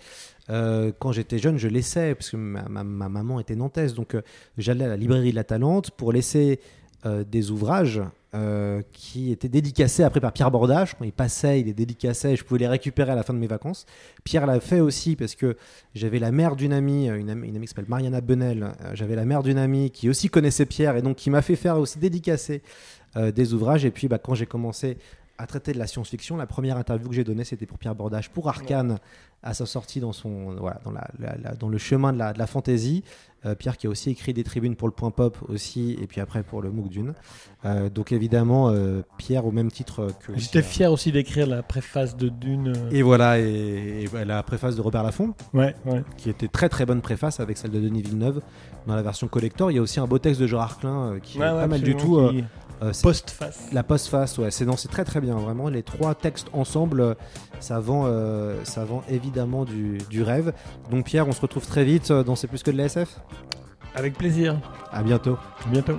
euh, 0.50 0.90
quand 0.98 1.12
j'étais 1.12 1.38
jeune, 1.38 1.58
je 1.58 1.68
laissais, 1.68 2.14
parce 2.14 2.30
que 2.30 2.36
ma, 2.38 2.62
ma- 2.68 2.82
ma 2.82 3.08
maman 3.08 3.38
était 3.38 3.54
nantaise, 3.54 3.92
donc 3.94 4.14
euh, 4.14 4.22
j'allais 4.56 4.86
à 4.86 4.88
la 4.88 4.96
librairie 4.96 5.30
de 5.30 5.36
la 5.36 5.44
Talente 5.44 5.90
pour 5.92 6.12
laisser 6.12 6.60
euh, 7.06 7.24
des 7.24 7.50
ouvrages 7.50 8.02
euh, 8.34 8.82
qui 8.92 9.30
étaient 9.32 9.48
dédicacés 9.48 10.02
après 10.02 10.20
par 10.20 10.32
Pierre 10.32 10.50
Bordage. 10.50 10.94
Quand 10.98 11.04
il 11.04 11.12
passait, 11.12 11.60
il 11.60 11.66
les 11.66 11.72
dédicaçait 11.72 12.32
et 12.32 12.36
je 12.36 12.44
pouvais 12.44 12.60
les 12.60 12.68
récupérer 12.68 13.12
à 13.12 13.14
la 13.14 13.22
fin 13.22 13.32
de 13.32 13.38
mes 13.38 13.46
vacances. 13.46 13.86
Pierre 14.24 14.46
l'a 14.46 14.60
fait 14.60 14.80
aussi 14.80 15.16
parce 15.16 15.34
que 15.34 15.56
j'avais 15.94 16.18
la 16.18 16.30
mère 16.32 16.56
d'une 16.56 16.72
amie, 16.72 17.08
euh, 17.08 17.18
une 17.18 17.30
amie, 17.30 17.48
une 17.48 17.56
amie 17.56 17.66
qui 17.66 17.70
s'appelle 17.70 17.88
Mariana 17.88 18.20
Benel. 18.20 18.72
J'avais 18.94 19.16
la 19.16 19.24
mère 19.24 19.42
d'une 19.42 19.58
amie 19.58 19.90
qui 19.90 20.08
aussi 20.08 20.28
connaissait 20.28 20.66
Pierre 20.66 20.96
et 20.96 21.02
donc 21.02 21.16
qui 21.16 21.30
m'a 21.30 21.42
fait 21.42 21.56
faire 21.56 21.78
aussi 21.78 21.98
dédicacer 21.98 22.62
des 23.16 23.54
ouvrages. 23.54 23.84
Et 23.86 23.90
puis 23.90 24.06
bah, 24.06 24.18
quand 24.18 24.34
j'ai 24.34 24.46
commencé 24.46 24.98
à 25.38 25.46
traiter 25.46 25.72
de 25.72 25.78
la 25.78 25.86
science-fiction, 25.86 26.36
la 26.36 26.46
première 26.46 26.76
interview 26.76 27.08
que 27.08 27.14
j'ai 27.14 27.24
donnée, 27.24 27.44
c'était 27.44 27.64
pour 27.64 27.78
Pierre 27.78 27.94
Bordage, 27.94 28.28
pour 28.28 28.48
Arkane, 28.48 28.98
à 29.42 29.54
sa 29.54 29.66
sortie 29.66 30.00
dans, 30.00 30.12
son, 30.12 30.56
voilà, 30.56 30.80
dans, 30.84 30.90
la, 30.90 31.06
la- 31.20 31.36
la- 31.36 31.54
dans 31.54 31.68
le 31.68 31.78
chemin 31.78 32.12
de 32.12 32.18
la, 32.18 32.32
de 32.32 32.38
la 32.40 32.46
fantasy. 32.48 33.04
Euh, 33.46 33.54
Pierre 33.54 33.76
qui 33.76 33.86
a 33.86 33.90
aussi 33.90 34.10
écrit 34.10 34.34
des 34.34 34.42
tribunes 34.42 34.74
pour 34.74 34.88
le 34.88 34.92
Point 34.92 35.12
Pop 35.12 35.36
aussi, 35.48 35.96
et 36.02 36.08
puis 36.08 36.20
après 36.20 36.42
pour 36.42 36.60
le 36.60 36.70
MOOC 36.70 36.88
Dune. 36.88 37.14
Euh, 37.64 37.88
donc 37.88 38.10
évidemment, 38.10 38.70
euh, 38.70 39.02
Pierre 39.16 39.46
au 39.46 39.52
même 39.52 39.70
titre 39.70 40.08
que... 40.26 40.32
J'étais 40.36 40.60
fier 40.62 40.90
aussi 40.90 41.12
d'écrire 41.12 41.46
la 41.46 41.62
préface 41.62 42.16
de 42.16 42.28
Dune. 42.28 42.72
Et 42.90 43.02
voilà, 43.02 43.38
et, 43.38 44.06
et 44.12 44.24
la 44.24 44.42
préface 44.42 44.74
de 44.74 44.80
Robert 44.80 45.04
Laffont, 45.04 45.34
Ouais, 45.54 45.74
ouais. 45.86 46.02
qui 46.16 46.30
était 46.30 46.48
très 46.48 46.68
très 46.68 46.84
bonne 46.84 47.00
préface 47.00 47.38
avec 47.38 47.58
celle 47.58 47.70
de 47.70 47.78
Denis 47.80 48.02
Villeneuve 48.02 48.40
dans 48.88 48.96
la 48.96 49.02
version 49.02 49.28
collector. 49.28 49.70
Il 49.70 49.74
y 49.74 49.78
a 49.78 49.82
aussi 49.82 50.00
un 50.00 50.06
beau 50.06 50.18
texte 50.18 50.40
de 50.40 50.52
Arclin 50.56 51.12
euh, 51.12 51.18
qui 51.20 51.38
Ouais, 51.38 51.46
est 51.46 51.50
pas 51.50 51.66
mal 51.68 51.80
du 51.80 51.94
tout. 51.94 52.20
qui- 52.30 52.44
euh, 52.82 52.92
Postface. 53.02 53.68
la 53.72 53.82
postface, 53.82 54.38
ouais, 54.38 54.50
c'est 54.50 54.64
non, 54.64 54.76
c'est 54.76 54.88
très 54.88 55.04
très 55.04 55.20
bien, 55.20 55.34
vraiment. 55.36 55.68
Les 55.68 55.82
trois 55.82 56.14
textes 56.14 56.48
ensemble, 56.52 57.16
ça 57.60 57.80
vend, 57.80 58.04
euh, 58.06 58.62
ça 58.64 58.84
vend 58.84 59.02
évidemment 59.08 59.64
du, 59.64 59.98
du 60.10 60.22
rêve. 60.22 60.52
Donc 60.90 61.06
Pierre, 61.06 61.26
on 61.28 61.32
se 61.32 61.40
retrouve 61.40 61.66
très 61.66 61.84
vite 61.84 62.10
euh, 62.10 62.22
dans 62.22 62.36
C'est 62.36 62.46
plus 62.46 62.62
que 62.62 62.70
de 62.70 62.76
la 62.76 62.84
SF. 62.84 63.20
Avec 63.94 64.16
plaisir. 64.16 64.58
À 64.92 65.02
bientôt. 65.02 65.36
À 65.64 65.68
bientôt. 65.68 65.98